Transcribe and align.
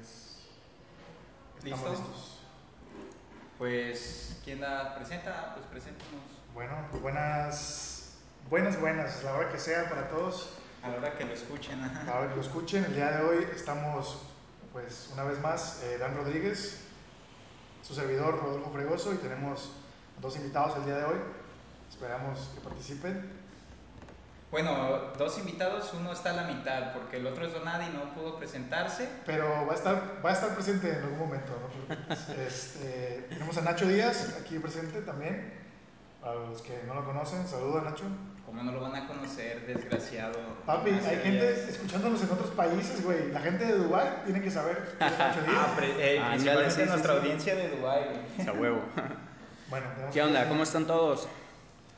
¿Listo? 0.00 1.76
Estamos 1.76 1.90
listos. 1.90 2.38
Pues, 3.58 4.40
¿quién 4.44 4.60
la 4.60 4.94
presenta? 4.96 5.54
Pues 5.54 5.66
preséntanos. 5.66 6.12
Bueno, 6.54 6.72
buenas, 7.02 8.14
buenas, 8.48 8.80
buenas, 8.80 9.22
la 9.22 9.34
hora 9.34 9.50
que 9.50 9.58
sea 9.58 9.88
para 9.88 10.08
todos, 10.08 10.54
A 10.82 10.88
la 10.88 10.96
hora 10.96 11.18
que 11.18 11.24
lo 11.26 11.32
escuchen. 11.34 11.82
ajá. 11.82 12.00
a 12.00 12.04
la 12.04 12.18
hora 12.18 12.28
que 12.30 12.36
lo 12.36 12.42
escuchen. 12.42 12.84
El 12.84 12.94
día 12.94 13.10
de 13.12 13.24
hoy 13.24 13.46
estamos, 13.54 14.22
pues, 14.72 15.10
una 15.12 15.24
vez 15.24 15.38
más, 15.40 15.82
eh, 15.84 15.98
Dan 15.98 16.16
Rodríguez, 16.16 16.80
su 17.82 17.94
servidor 17.94 18.40
Rodolfo 18.40 18.70
Fregoso, 18.70 19.12
y 19.12 19.18
tenemos 19.18 19.70
dos 20.20 20.36
invitados 20.36 20.76
el 20.78 20.86
día 20.86 20.96
de 20.96 21.04
hoy. 21.04 21.18
Esperamos 21.90 22.50
que 22.54 22.60
participen. 22.60 23.39
Bueno, 24.50 25.12
dos 25.16 25.38
invitados, 25.38 25.92
uno 25.94 26.12
está 26.12 26.30
a 26.30 26.32
la 26.32 26.42
mitad 26.44 26.92
porque 26.92 27.18
el 27.18 27.26
otro 27.26 27.46
es 27.46 27.52
Donadi 27.52 27.86
y 27.86 27.96
no 27.96 28.12
pudo 28.14 28.36
presentarse. 28.36 29.08
Pero 29.24 29.46
va 29.66 29.72
a 29.72 29.76
estar, 29.76 30.20
va 30.24 30.30
a 30.30 30.32
estar 30.32 30.54
presente 30.54 30.90
en 30.90 31.04
algún 31.04 31.18
momento. 31.18 31.52
¿no? 31.52 31.70
Este, 32.46 33.26
tenemos 33.28 33.56
a 33.58 33.62
Nacho 33.62 33.86
Díaz 33.86 34.36
aquí 34.40 34.58
presente 34.58 35.02
también. 35.02 35.54
A 36.22 36.34
los 36.34 36.60
que 36.62 36.82
no 36.86 36.94
lo 36.94 37.04
conocen, 37.04 37.46
saludos 37.46 37.84
Nacho. 37.84 38.04
Como 38.44 38.64
no 38.64 38.72
lo 38.72 38.80
van 38.80 38.96
a 38.96 39.06
conocer, 39.06 39.64
desgraciado. 39.66 40.36
Papi, 40.66 40.90
hay 40.90 41.18
gente 41.22 41.70
escuchándonos 41.70 42.20
en 42.20 42.30
otros 42.30 42.50
países, 42.50 43.04
güey. 43.04 43.30
La 43.30 43.38
gente 43.40 43.64
de 43.64 43.74
Dubái 43.74 44.22
tiene 44.24 44.42
que 44.42 44.50
saber 44.50 44.96
quién 44.98 45.12
es 45.12 45.18
Nacho 45.18 45.40
Díaz. 45.46 45.56
Ah, 45.56 45.76
eh, 45.80 46.22
principalmente 46.30 46.74
sí, 46.74 46.80
sí, 46.82 46.88
nuestra 46.88 47.12
sí. 47.12 47.18
audiencia 47.20 47.54
de 47.54 47.68
Dubái. 47.68 48.04
güey. 48.36 48.48
A 48.48 48.52
huevo. 48.52 48.80
Bueno, 49.70 49.86
¿Qué 50.12 50.20
onda? 50.20 50.48
¿Cómo 50.48 50.64
están 50.64 50.84
todos? 50.84 51.28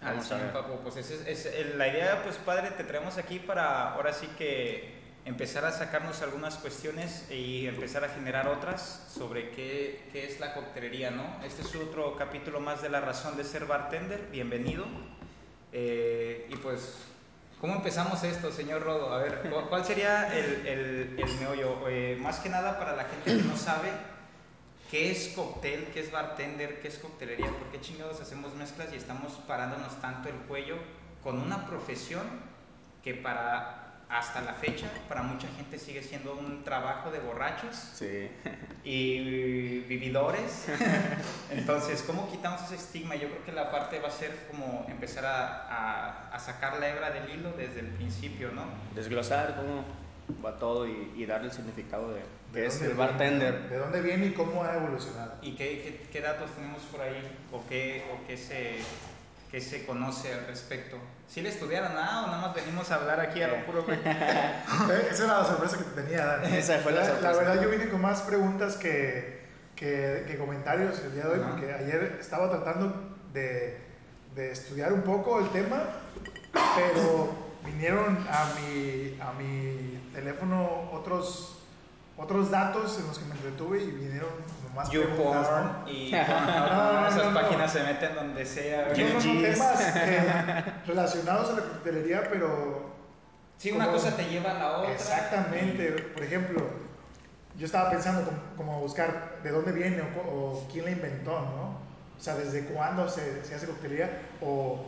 Al 0.03 0.15
Vamos 0.17 0.25
a 0.27 0.29
cien, 0.29 0.41
ver. 0.41 0.53
papu. 0.53 0.79
Pues 0.83 0.97
ese 0.97 1.31
es, 1.31 1.47
es- 1.47 1.77
la 1.77 1.89
idea, 1.89 2.23
pues 2.25 2.37
padre, 2.39 2.71
te 2.73 2.85
traemos 2.85 3.19
aquí 3.19 3.39
para 3.39 3.93
ahora 3.95 4.13
sí 4.13 4.27
que 4.39 5.01
empezar 5.25 5.65
a 5.65 5.71
sacarnos 5.71 6.21
algunas 6.23 6.57
cuestiones 6.57 7.25
y 7.31 7.67
empezar 7.69 8.03
a 8.05 8.09
generar 8.09 8.49
otras 8.49 9.07
sobre 9.17 9.51
qué, 9.51 10.09
qué 10.13 10.27
es 10.27 10.41
la 10.41 10.55
coctelería, 10.55 11.13
¿no? 11.13 11.23
Este 11.45 11.63
es 11.63 11.73
otro 11.77 12.17
capítulo 12.17 12.59
más 12.59 12.83
de 12.83 12.89
la 12.89 13.01
razón 13.01 13.37
de 13.37 13.45
ser 13.45 13.67
bartender. 13.67 14.27
Bienvenido. 14.33 14.85
Eh, 15.73 16.49
y 16.51 16.57
pues, 16.57 16.97
¿cómo 17.61 17.75
empezamos 17.77 18.25
esto, 18.25 18.51
señor 18.51 18.83
Rodo? 18.83 19.13
A 19.13 19.19
ver, 19.19 19.43
¿cu- 19.49 19.69
¿cuál 19.69 19.85
sería 19.85 20.37
el, 20.37 20.67
el- 20.67 21.17
el 21.19 21.35
meollo? 21.39 21.89
Eh, 21.89 22.19
más 22.21 22.41
que 22.41 22.49
nada 22.49 22.79
para 22.79 22.97
la 22.97 23.05
gente 23.05 23.37
que 23.37 23.49
no 23.49 23.57
sabe. 23.57 23.89
¿Qué 24.93 25.11
es 25.11 25.33
cóctel? 25.35 25.87
¿Qué 25.95 26.01
es 26.01 26.13
bartender? 26.13 26.81
¿Qué 26.81 26.89
es 26.89 26.99
coctelería? 26.99 27.47
¿Por 27.49 27.67
qué 27.73 27.81
chingados 27.81 28.21
hacemos 28.21 28.55
mezclas 28.55 28.93
y 28.93 28.97
estamos 28.97 29.33
parándonos 29.49 29.99
tanto 30.03 30.29
el 30.29 30.35
cuello 30.47 30.77
con 31.23 31.41
una 31.41 31.67
profesión 31.67 32.23
que 33.03 33.15
para 33.15 33.79
hasta 34.11 34.43
la 34.43 34.53
fecha 34.53 34.91
para 35.09 35.23
mucha 35.23 35.49
gente 35.57 35.79
sigue 35.79 36.03
siendo 36.03 36.35
un 36.35 36.63
trabajo 36.65 37.11
de 37.11 37.21
borrachos 37.21 37.75
Sí. 37.95 38.29
y 38.85 39.81
vividores? 39.89 40.67
Entonces, 41.51 42.03
¿cómo 42.07 42.31
quitamos 42.31 42.61
ese 42.65 42.75
estigma? 42.75 43.15
Yo 43.15 43.29
creo 43.31 43.45
que 43.47 43.53
la 43.53 43.71
parte 43.71 43.99
va 43.99 44.09
a 44.09 44.11
ser 44.11 44.47
como 44.51 44.85
empezar 44.91 45.25
a, 45.25 45.67
a- 45.71 46.29
a 46.35 46.39
sacar 46.39 46.79
la 46.79 46.91
hebra 46.91 47.11
del 47.13 47.31
hilo 47.31 47.53
desde 47.53 47.81
el 47.81 47.87
principio, 47.87 48.51
¿no? 48.53 48.65
Desglosar 48.95 49.57
cómo 49.57 49.85
va 50.45 50.59
todo 50.59 50.87
y, 50.87 51.15
y 51.17 51.25
darle 51.25 51.47
el 51.47 51.53
significado 51.55 52.13
de 52.13 52.21
¿De 52.53 52.61
qué 52.61 52.67
es 52.67 52.75
dónde 52.75 52.87
el 52.91 52.97
viene, 52.97 53.09
bartender. 53.13 53.69
¿De 53.69 53.79
dónde 53.79 54.01
viene 54.03 54.27
y 54.27 54.33
cómo 54.35 54.63
ha 54.65 54.77
evolucionado? 54.77 55.35
¿Y 55.43 55.55
qué, 55.57 55.81
qué- 55.83 56.09
qué 56.13 56.21
datos 56.21 56.51
tenemos 56.55 56.83
por 56.85 57.01
ahí? 57.01 57.23
¿O 57.51 57.63
qué, 57.69 58.05
o 58.13 58.27
qué, 58.27 58.37
se, 58.37 58.77
qué 59.51 59.61
se 59.61 59.87
conoce 59.87 60.33
al 60.35 60.47
respecto? 60.47 60.97
¿Sí 61.29 61.41
le 61.41 61.49
estudiaron 61.49 61.95
nada 61.95 62.25
o 62.25 62.27
nada 62.27 62.39
más 62.49 62.55
venimos 62.55 62.91
a 62.91 62.97
hablar 62.97 63.21
aquí 63.21 63.41
a 63.43 63.49
lo 63.49 63.65
puro? 63.65 63.87
Eh, 64.91 65.09
Esa 65.11 65.25
era 65.25 65.39
la 65.39 65.45
sorpresa 65.45 65.79
que 65.79 65.85
te 65.85 66.03
tenía, 66.03 66.27
Dan. 66.27 66.45
Esa 66.55 66.79
fue 66.79 66.93
la 66.93 67.07
sorpresa. 67.07 67.33
verdad, 67.39 67.63
yo 67.63 67.71
vine 67.71 67.89
con 67.89 68.01
más 68.03 68.21
preguntas 68.23 68.77
que, 68.77 69.41
que, 69.77 70.25
que 70.27 70.37
comentarios 70.37 70.99
el 71.01 71.15
día 71.15 71.25
de 71.25 71.31
hoy, 71.35 71.41
Ajá. 71.41 71.51
porque 71.53 71.73
ayer 71.73 72.19
estaba 72.21 72.51
tratando 72.51 73.17
de, 73.33 73.79
de 74.35 74.51
estudiar 74.53 74.93
un 74.93 75.03
poco 75.03 75.39
el 75.39 75.49
tema, 75.51 75.85
pero 76.53 77.31
vinieron 77.65 78.19
a 78.31 78.53
mi, 78.61 79.19
a 79.21 79.33
mi 79.33 80.11
teléfono 80.13 80.91
otros, 80.93 81.62
otros 82.23 82.51
datos 82.51 82.99
en 82.99 83.07
los 83.07 83.19
que 83.19 83.25
me 83.27 83.33
entretuve 83.35 83.83
y 83.83 83.91
vinieron 83.91 84.31
como 84.63 84.75
más 84.77 84.89
preguntas. 84.89 85.17
¿no? 85.51 85.87
YouPorn 85.87 85.89
y 85.89 86.11
No, 86.13 86.93
no, 87.01 87.09
esas 87.09 87.25
no, 87.25 87.31
no. 87.31 87.41
páginas 87.41 87.73
se 87.73 87.83
meten 87.83 88.15
donde 88.15 88.47
sea. 88.47 88.89
güey. 88.89 89.03
No, 89.03 89.09
no, 89.09 89.15
no, 89.15 89.21
Jeez. 89.21 89.53
temas 89.55 89.93
eh, 89.97 90.65
relacionados 90.87 91.51
a 91.51 91.53
la 91.53 91.63
coctelería, 91.63 92.23
pero 92.31 92.93
Sí, 93.59 93.71
una 93.71 93.87
como- 93.87 93.97
cosa 93.99 94.17
te 94.17 94.25
lleva 94.25 94.51
a 94.51 94.55
la 94.59 94.73
otra. 94.79 94.93
Exactamente. 94.93 95.93
Por 96.15 96.25
ejemplo, 96.25 96.61
yo 97.57 97.67
estaba 97.67 97.91
pensando 97.91 98.25
como, 98.25 98.39
como 98.57 98.81
buscar 98.81 99.39
de 99.43 99.51
dónde 99.51 99.71
viene 99.73 100.03
o, 100.03 100.21
o 100.31 100.69
quién 100.73 100.85
la 100.87 100.91
inventó, 100.91 101.31
¿no? 101.41 101.83
O 102.19 102.21
sea, 102.25 102.35
desde 102.37 102.65
cuándo 102.67 103.09
se, 103.09 103.45
se 103.45 103.55
hace 103.55 103.67
coctelería 103.67 104.11
o 104.41 104.87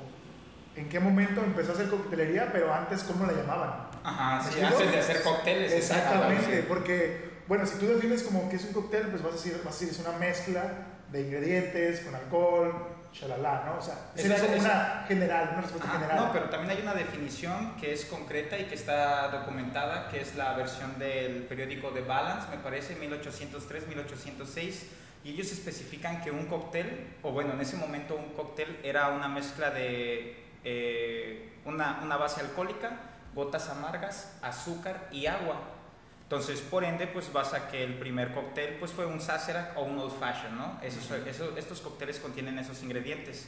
en 0.76 0.88
qué 0.88 0.98
momento 0.98 1.40
empezó 1.44 1.70
a 1.72 1.74
hacer 1.74 1.88
coctelería, 1.88 2.48
pero 2.52 2.72
antes 2.74 3.02
cómo 3.04 3.26
la 3.26 3.32
llamaban. 3.32 3.70
Ajá, 4.04 4.42
¿Me 4.44 4.53
sí, 4.53 4.60
antes 4.60 4.92
de 4.92 4.98
hacer 4.98 5.22
cócteles. 5.22 5.72
Exactamente, 5.72 6.62
porque, 6.69 7.25
bueno, 7.48 7.66
si 7.66 7.78
tú 7.78 7.87
defines 7.87 8.22
como 8.22 8.48
que 8.48 8.56
es 8.56 8.65
un 8.65 8.72
cóctel, 8.75 9.09
pues 9.09 9.22
vas 9.22 9.32
a 9.32 9.37
decir, 9.37 9.60
vas 9.65 9.75
a 9.76 9.78
decir 9.81 9.88
es 9.88 9.98
una 9.98 10.19
mezcla 10.19 10.72
de 11.10 11.22
ingredientes 11.22 12.00
con 12.00 12.14
alcohol, 12.14 12.87
shalala, 13.12 13.62
¿no? 13.64 13.78
O 13.78 13.81
sea, 13.81 14.10
es- 14.16 14.41
como 14.41 14.56
una 14.56 15.04
general, 15.06 15.50
una 15.53 15.60
respuesta 15.62 15.88
Ajá, 15.88 15.98
general. 16.00 16.16
No, 16.26 16.32
pero 16.32 16.50
también 16.50 16.76
hay 16.76 16.82
una 16.82 16.94
definición 16.94 17.76
que 17.81 17.93
es 17.93 18.04
concreta 18.04 18.59
y 18.59 18.64
que 18.64 18.75
está 18.75 19.28
documentada, 19.28 20.09
que 20.10 20.20
es 20.20 20.34
la 20.34 20.53
versión 20.54 20.98
del 20.98 21.44
periódico 21.44 21.91
The 21.91 22.00
Balance, 22.03 22.48
me 22.50 22.59
parece, 22.59 22.97
1803-1806, 22.97 24.87
y 25.22 25.31
ellos 25.31 25.50
especifican 25.53 26.20
que 26.20 26.31
un 26.31 26.47
cóctel, 26.47 27.06
o 27.22 27.31
bueno, 27.32 27.54
en 27.54 27.60
ese 27.60 27.76
momento 27.76 28.16
un 28.16 28.34
cóctel 28.34 28.78
era 28.82 29.09
una 29.09 29.28
mezcla 29.28 29.70
de 29.70 30.37
eh, 30.64 31.53
una, 31.64 32.00
una 32.03 32.16
base 32.16 32.41
alcohólica, 32.41 32.91
gotas 33.34 33.68
amargas, 33.68 34.32
azúcar 34.42 35.08
y 35.12 35.26
agua. 35.26 35.60
Entonces, 36.22 36.60
por 36.60 36.84
ende, 36.84 37.06
pues 37.06 37.32
vas 37.32 37.52
a 37.52 37.68
que 37.68 37.84
el 37.84 37.98
primer 37.98 38.32
cóctel 38.32 38.76
pues 38.78 38.92
fue 38.92 39.06
un 39.06 39.20
Sazerac 39.20 39.76
o 39.76 39.82
un 39.82 39.98
Old 39.98 40.18
Fashion, 40.18 40.56
¿no? 40.56 40.78
Esos, 40.82 41.10
eso- 41.26 41.56
estos 41.56 41.80
cócteles 41.80 42.18
contienen 42.18 42.58
esos 42.58 42.82
ingredientes. 42.82 43.46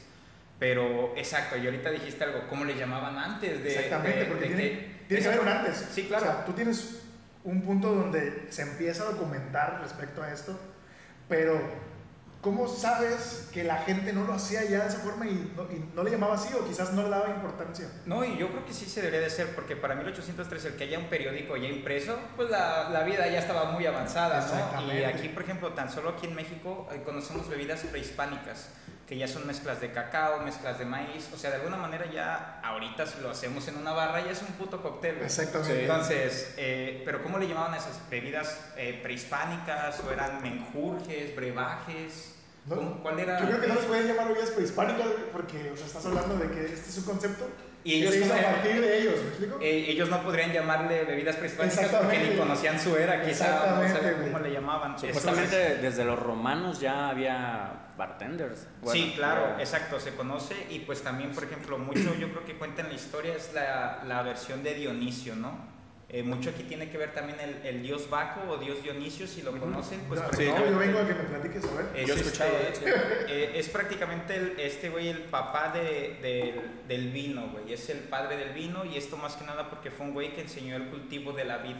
Pero, 0.59 1.13
exacto, 1.17 1.57
y 1.57 1.65
ahorita 1.67 1.91
dijiste 1.91 2.25
algo, 2.25 2.47
¿cómo 2.49 2.65
le 2.65 2.77
llamaban 2.77 3.19
antes? 3.19 3.63
De, 3.63 3.75
Exactamente, 3.75 4.21
de- 4.21 4.25
porque 4.27 4.41
de 4.43 4.47
tiene, 4.49 4.63
que- 4.63 5.05
tiene 5.09 5.23
que 5.23 5.29
haber 5.29 5.41
un 5.41 5.49
antes. 5.49 5.89
Sí, 5.93 6.05
claro. 6.05 6.25
O 6.25 6.33
sea, 6.33 6.45
tú 6.47 6.53
tienes 6.53 7.03
un 7.45 7.63
punto 7.63 7.95
donde 7.95 8.47
se 8.51 8.63
empieza 8.63 9.05
a 9.05 9.13
documentar 9.13 9.81
respecto 9.83 10.23
a 10.23 10.33
esto, 10.33 10.59
pero 11.29 11.61
¿cómo 12.47 12.69
sabes 12.69 13.49
que 13.53 13.65
la 13.65 13.79
gente 13.79 14.13
no 14.13 14.23
lo 14.23 14.35
hacía 14.35 14.63
ya 14.63 14.85
de 14.85 14.89
esa 14.91 15.01
forma 15.01 15.27
y 15.27 15.53
no, 15.57 15.65
y 15.65 15.85
no 15.97 16.05
le 16.05 16.13
llamaba 16.13 16.37
así 16.37 16.55
o 16.55 16.65
quizás 16.65 16.93
no 16.93 17.03
le 17.03 17.09
daba 17.09 17.29
importancia? 17.31 17.91
No, 18.05 18.25
y 18.25 18.39
yo 18.39 18.49
creo 18.51 18.65
que 18.65 18.73
sí 18.73 18.87
se 18.87 19.01
debería 19.01 19.23
de 19.23 19.31
ser, 19.31 19.53
porque 19.57 19.75
para 19.75 19.97
1803 19.97 20.65
el 20.67 20.77
que 20.77 20.85
haya 20.85 21.01
un 21.01 21.07
periódico 21.07 21.57
ya 21.57 21.67
impreso, 21.67 22.17
pues 22.37 22.49
la, 22.49 22.89
la 22.91 23.03
vida 23.03 23.27
ya 23.29 23.41
estaba 23.41 23.73
muy 23.73 23.85
avanzada, 23.85 24.47
¿no? 24.77 24.95
Y 24.95 25.03
aquí, 25.03 25.29
por 25.31 25.43
ejemplo, 25.43 25.73
tan 25.73 25.91
solo 25.91 26.11
aquí 26.11 26.29
en 26.29 26.37
México 26.37 26.89
eh, 26.93 27.03
conocemos 27.05 27.49
bebidas 27.49 27.81
prehispánicas, 27.81 28.69
que 29.09 29.19
ya 29.19 29.27
son 29.27 29.45
mezclas 29.45 29.81
de 29.81 29.91
cacao, 29.91 30.39
mezclas 30.43 30.79
de 30.79 30.85
maíz, 30.85 31.29
o 31.35 31.37
sea, 31.37 31.51
de 31.51 31.57
alguna 31.57 31.79
manera 31.79 32.09
ya 32.13 32.61
ahorita 32.63 33.07
si 33.07 33.21
lo 33.23 33.31
hacemos 33.31 33.67
en 33.67 33.77
una 33.77 33.93
barra 33.93 34.25
ya 34.25 34.31
es 34.31 34.43
un 34.43 34.55
puto 34.55 34.81
cóctel. 34.81 35.17
Exactamente. 35.21 35.83
Entonces, 35.83 36.55
eh, 36.59 37.03
pero 37.05 37.25
¿cómo 37.25 37.39
le 37.39 37.49
llamaban 37.49 37.75
a 37.75 37.79
esas 37.79 38.01
bebidas 38.09 38.57
eh, 38.77 39.01
prehispánicas 39.03 39.99
o 39.99 40.13
eran 40.13 40.41
menjurjes, 40.43 41.35
brebajes? 41.35 42.36
No, 42.69 42.75
¿Cómo- 42.75 43.03
¿Cuál 43.03 43.21
era? 43.21 43.39
Yo 43.41 43.47
creo 43.47 43.61
que 43.61 43.67
no 43.69 43.75
les 43.75 43.85
pueden 43.85 44.09
llamar 44.09 44.29
bebidas 44.29 44.51
prehispánicas 44.51 45.07
güey, 45.07 45.31
porque 45.33 45.71
o 45.73 45.77
sea, 45.77 45.87
estás 45.87 46.05
hablando 46.07 46.37
de 46.37 46.51
que 46.51 46.65
este 46.65 46.91
es 46.91 46.99
un 46.99 47.05
concepto 47.05 47.49
Y 47.85 47.91
que 47.91 47.97
ellos 47.99 48.15
se 48.15 48.21
hizo 48.21 48.35
como- 48.35 48.41
a 48.49 48.51
partir 48.51 48.81
de 48.81 48.99
ellos, 49.01 49.15
¿me 49.23 49.29
explico? 49.29 49.59
Eh, 49.61 49.85
ellos 49.89 50.09
no 50.11 50.23
podrían 50.25 50.53
llamarle 50.53 51.05
bebidas 51.05 51.37
prehispánicas 51.37 51.87
porque 51.87 52.19
ni 52.19 52.37
conocían 52.37 52.81
su 52.81 52.97
era, 52.97 53.23
quizá 53.25 53.47
no 53.49 53.83
Exactamente, 53.83 53.93
sabían 54.01 54.23
cómo 54.33 54.39
le 54.41 54.53
llamaban. 54.53 54.99
Supuestamente 54.99 55.77
desde 55.77 56.05
los 56.05 56.19
romanos 56.19 56.81
ya 56.81 57.09
había 57.11 57.93
bartenders. 57.97 58.67
Bueno, 58.83 58.93
sí, 59.01 59.13
claro, 59.15 59.57
exacto, 59.61 60.01
se 60.01 60.15
conoce 60.17 60.55
y 60.71 60.81
pues 60.81 61.03
también, 61.03 61.31
por 61.31 61.45
ejemplo, 61.45 61.79
mucho 61.79 62.15
yo 62.19 62.31
creo 62.31 62.45
que 62.45 62.59
cuenta 62.59 62.83
en 62.83 62.89
la 62.89 62.95
historia 62.95 63.35
es 63.37 63.53
la, 63.55 64.03
la 64.07 64.23
versión 64.23 64.65
de 64.65 64.75
Dionisio, 64.75 65.37
¿no? 65.37 65.76
Eh, 66.09 66.23
mucho 66.23 66.51
aquí 66.51 66.63
tiene 66.63 66.89
que 66.89 66.99
ver 66.99 67.13
también 67.15 67.37
el, 67.41 67.67
el 67.67 67.83
dios 67.83 68.09
Baco 68.09 68.41
o 68.49 68.59
dios 68.59 68.81
Dionisio, 68.81 69.27
si 69.27 69.43
lo 69.43 69.51
conocen, 69.59 70.01
pues 70.09 70.21
no, 70.23 70.33
sí, 70.35 70.45
no, 70.47 70.71
yo 70.71 70.79
vengo 70.79 71.01
a 71.01 71.07
que 71.07 71.15
me 71.15 71.25
platiques, 71.25 71.65
a 71.65 71.75
ver. 71.75 71.87
es, 71.97 72.07
Yo 72.07 72.15
he 72.15 72.21
escuchado, 72.21 72.51
este, 72.59 72.85
de 72.85 72.91
hecho. 72.97 73.05
eh, 73.29 73.53
es 73.59 73.69
prácticamente 73.69 74.37
el- 74.37 74.61
este 74.61 74.89
güey 74.89 75.09
el 75.09 75.23
papá 75.23 75.71
de- 75.71 76.17
del- 76.23 76.87
del 76.87 77.11
vino, 77.11 77.49
güey. 77.49 77.73
Es 77.73 77.89
el 77.91 77.99
padre 77.99 78.37
del 78.37 78.51
vino 78.51 78.85
y 78.85 78.97
esto 78.97 79.17
más 79.17 79.35
que 79.35 79.45
nada 79.47 79.69
porque 79.69 79.91
fue 79.91 80.07
un 80.07 80.15
güey 80.15 80.33
que 80.33 80.43
enseñó 80.43 80.77
el 80.77 80.87
cultivo 80.91 81.33
de 81.33 81.45
la 81.45 81.59
vid. 81.59 81.75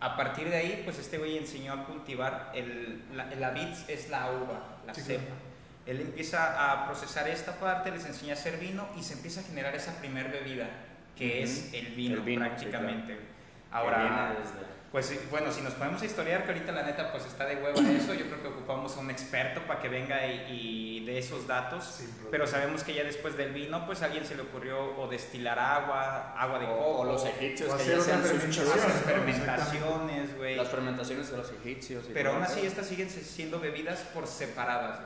A 0.00 0.16
partir 0.16 0.50
de 0.50 0.56
ahí, 0.56 0.82
pues 0.84 0.98
este 0.98 1.16
güey 1.18 1.38
enseñó 1.38 1.72
a 1.72 1.84
cultivar 1.86 2.50
el, 2.52 3.00
la, 3.14 3.26
la 3.26 3.50
vid 3.50 3.68
es 3.86 4.10
la 4.10 4.32
uva, 4.32 4.78
la 4.86 4.92
Sí, 4.92 5.02
cepa. 5.02 5.22
claro. 5.22 5.40
Él 5.86 6.00
empieza 6.00 6.72
a 6.72 6.86
procesar 6.86 7.28
esta 7.28 7.60
parte, 7.60 7.92
les 7.92 8.04
enseña 8.06 8.32
a 8.32 8.36
hacer 8.36 8.58
vino 8.58 8.88
y 8.98 9.02
se 9.04 9.12
empieza 9.14 9.40
a 9.40 9.44
generar 9.44 9.74
esa 9.76 9.96
primer 10.00 10.30
bebida, 10.32 10.66
que 11.16 11.26
Ujú. 11.28 11.44
es 11.44 11.74
el 11.74 11.86
vino, 11.94 12.14
El 12.16 12.20
vino, 12.22 12.44
sí, 12.44 12.48
prácticamente. 12.50 13.12
Que 13.14 13.20
Ahora, 13.72 13.98
viene 13.98 14.40
desde- 14.40 14.74
Pues 14.94 15.06
sí, 15.06 15.18
bueno, 15.28 15.50
si 15.50 15.60
nos 15.60 15.74
podemos 15.74 16.00
historiar, 16.04 16.44
que 16.44 16.52
ahorita 16.52 16.70
la 16.70 16.84
neta 16.84 17.10
pues 17.10 17.26
está 17.26 17.46
de 17.46 17.56
hueva 17.56 17.80
eso, 17.90 18.14
yo 18.14 18.26
creo 18.26 18.40
que 18.42 18.46
ocupamos 18.46 18.96
a 18.96 19.00
un 19.00 19.10
experto 19.10 19.60
para 19.66 19.80
que 19.80 19.88
venga 19.88 20.24
y, 20.24 21.00
y 21.00 21.04
dé 21.04 21.18
esos 21.18 21.48
datos. 21.48 21.84
Problema. 21.96 22.28
Pero 22.30 22.46
sabemos 22.46 22.84
que 22.84 22.94
ya 22.94 23.02
después 23.02 23.36
del 23.36 23.52
vino, 23.52 23.84
pues 23.86 24.02
a 24.02 24.04
alguien 24.04 24.24
se 24.24 24.36
le 24.36 24.42
ocurrió 24.42 24.96
o 24.96 25.08
destilar 25.08 25.58
agua, 25.58 26.32
agua 26.38 26.60
de 26.60 26.66
O, 26.66 26.76
coco, 26.76 26.98
o 27.00 27.04
los 27.06 27.24
egipcios 27.26 27.72
o 27.72 27.76
que 27.76 27.82
hacer 27.82 27.96
ya 27.98 28.02
sus 28.04 28.30
fermentación. 28.30 28.66
¿no? 28.66 28.72
fermentaciones, 29.04 30.36
güey. 30.36 30.56
Las 30.56 30.68
fermentaciones 30.68 31.30
de 31.30 31.36
los 31.38 31.52
egipcios. 31.52 32.04
y 32.08 32.12
Pero 32.12 32.32
aún 32.32 32.42
así 32.44 32.64
estas 32.64 32.86
siguen 32.86 33.10
siendo 33.10 33.58
bebidas 33.58 33.98
por 34.14 34.28
separadas. 34.28 35.00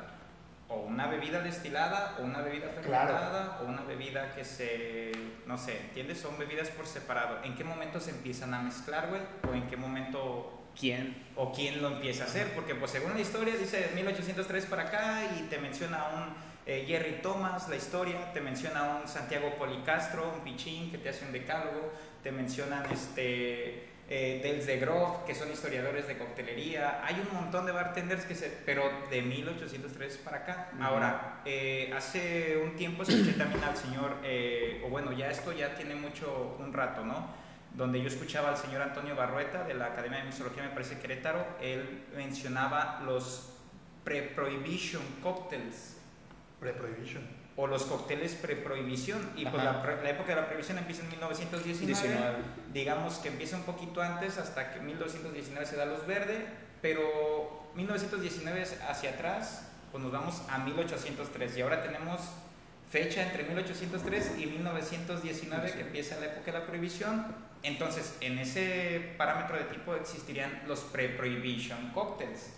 O 0.71 0.81
una 0.81 1.07
bebida 1.07 1.41
destilada, 1.41 2.17
o 2.21 2.25
una 2.25 2.43
bebida 2.43 2.71
Claro. 2.83 3.15
fermentada, 3.15 3.59
o 3.63 3.65
una 3.67 3.83
bebida 3.83 4.35
que 4.35 4.45
se, 4.45 5.13
no 5.47 5.57
sé, 5.57 5.79
¿entiendes? 5.81 6.21
Son 6.21 6.37
bebidas 6.39 6.69
por 6.69 6.87
separado. 6.87 7.43
¿En 7.43 7.55
qué 7.55 7.65
momento 7.65 8.01
se 8.01 8.11
empiezan 8.11 8.53
a 8.53 8.61
mezclar, 8.61 9.09
güey? 9.09 9.23
¿O 9.51 9.55
en 9.55 9.67
qué 9.69 9.79
momento 9.79 10.55
¿Quién? 10.79 11.27
o 11.37 11.53
quién 11.55 11.81
lo 11.81 11.89
empieza 11.89 12.25
a 12.25 12.27
hacer, 12.27 12.53
porque 12.55 12.75
pues 12.75 12.91
según 12.91 13.15
la 13.15 13.21
historia 13.21 13.57
dice 13.57 13.91
1803 13.95 14.67
para 14.67 14.83
acá 14.83 15.23
y 15.39 15.43
te 15.49 15.59
menciona 15.59 16.03
a 16.03 16.09
un 16.15 16.35
eh, 16.67 16.85
Jerry 16.87 17.21
Thomas, 17.23 17.67
la 17.71 17.77
historia, 17.77 18.33
te 18.35 18.43
menciona 18.43 18.81
a 18.81 18.97
un 19.01 19.09
Santiago 19.09 19.55
Policastro, 19.57 20.31
un 20.35 20.41
pichín 20.45 20.91
que 20.91 20.99
te 20.99 21.09
hace 21.09 21.25
un 21.25 21.33
decálogo, 21.33 21.93
te 22.23 22.31
mencionan 22.31 22.85
este 22.93 23.89
eh, 24.09 24.41
Dels 24.43 24.67
de 24.67 24.79
Groff, 24.79 25.25
que 25.27 25.35
son 25.35 25.51
historiadores 25.51 26.07
de 26.07 26.17
coctelería, 26.17 27.05
hay 27.05 27.15
un 27.21 27.35
montón 27.35 27.67
de 27.67 27.73
bartenders 27.73 28.25
que 28.25 28.35
se, 28.35 28.49
pero 28.65 28.91
de 29.11 29.23
1803 29.23 30.17
para 30.19 30.39
acá. 30.39 30.71
Ahora, 30.81 31.43
eh, 31.45 31.93
hace 31.95 32.57
un 32.57 32.77
tiempo 32.77 33.03
escuché 33.03 33.33
también 33.33 33.63
al 33.65 33.77
señor, 33.77 34.17
eh, 34.25 34.83
o 34.87 34.89
bueno, 34.89 35.13
ya 35.13 35.31
esto 35.31 35.53
ya 35.53 35.75
tiene 35.75 35.95
mucho, 35.95 36.57
un 36.59 36.73
rato, 36.73 37.05
¿no? 37.05 37.49
donde 37.75 38.01
yo 38.01 38.09
escuchaba 38.09 38.49
al 38.49 38.57
señor 38.57 38.83
Antonio 38.83 39.15
Barrueta 39.15 39.63
de 39.65 39.75
la 39.75 39.87
Academia 39.87 40.19
de 40.19 40.25
Mixología, 40.25 40.65
me 40.65 40.71
parece 40.71 40.99
Querétaro, 40.99 41.47
él 41.61 42.07
mencionaba 42.17 43.03
los 43.05 43.53
pre-prohibition 44.05 45.03
cocktails 45.23 45.99
Pre-prohibition. 46.61 47.23
O 47.61 47.67
los 47.67 47.83
cócteles 47.87 48.35
pre-prohibición. 48.35 49.21
Y 49.37 49.45
pues 49.45 49.63
Ajá. 49.63 49.73
la, 49.73 49.83
pro- 49.83 50.01
la 50.03 50.11
época 50.11 50.29
de 50.35 50.41
la 50.41 50.47
prohibición 50.47 50.79
empieza 50.79 51.03
en 51.03 51.11
1919. 51.11 52.09
19. 52.09 52.37
Digamos 52.73 53.15
que 53.19 53.29
empieza 53.29 53.57
un 53.57 53.65
poquito 53.65 54.01
antes, 54.01 54.39
hasta 54.39 54.73
que 54.73 54.79
1919 54.81 55.67
se 55.67 55.77
da 55.77 55.85
luz 55.85 56.07
verde, 56.07 56.47
pero 56.81 57.69
1919 57.75 58.63
es 58.63 58.79
hacia 58.89 59.11
atrás, 59.11 59.67
pues 59.91 60.03
nos 60.05 60.13
vamos 60.13 60.41
a 60.49 60.59
1803. 60.59 61.57
Y 61.57 61.61
ahora 61.63 61.83
tenemos 61.83 62.21
fecha 62.93 63.23
entre 63.23 63.43
1803 63.43 64.33
y 64.39 64.47
1919 64.47 65.73
que 65.73 65.81
empieza 65.81 66.19
la 66.21 66.27
época 66.27 66.53
de 66.53 66.59
la 66.61 66.65
prohibición. 66.67 67.27
Entonces, 67.65 68.15
en 68.21 68.39
ese 68.39 69.15
parámetro 69.19 69.57
de 69.59 69.65
tipo 69.65 69.97
existirían 69.97 70.63
los 70.69 70.79
pre-prohibition 70.81 71.91
cocktails, 71.91 72.51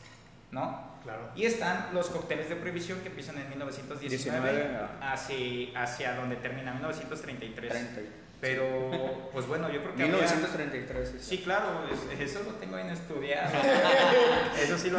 ¿no? 0.52 0.90
Claro. 1.02 1.30
Y 1.34 1.46
están 1.46 1.88
los 1.94 2.08
cócteles 2.10 2.48
de 2.48 2.56
prohibición 2.56 3.00
que 3.00 3.08
empiezan 3.08 3.38
en 3.38 3.48
1919 3.48 4.52
19, 4.52 4.78
hacia, 5.00 5.82
hacia 5.82 6.14
donde 6.16 6.36
termina 6.36 6.72
1933. 6.74 7.70
30. 7.70 8.00
Pero, 8.40 9.28
pues 9.32 9.46
bueno, 9.46 9.68
yo 9.70 9.82
creo 9.82 9.94
que 9.94 10.02
habría- 10.02 10.16
1933. 10.18 11.14
Sí, 11.20 11.38
claro, 11.42 11.84
es- 11.92 12.20
eso 12.20 12.42
lo 12.42 12.52
tengo 12.54 12.76
bien 12.76 12.88
estudiado. 12.90 13.50
eso 14.62 14.78
sí 14.78 14.90
lo. 14.90 14.98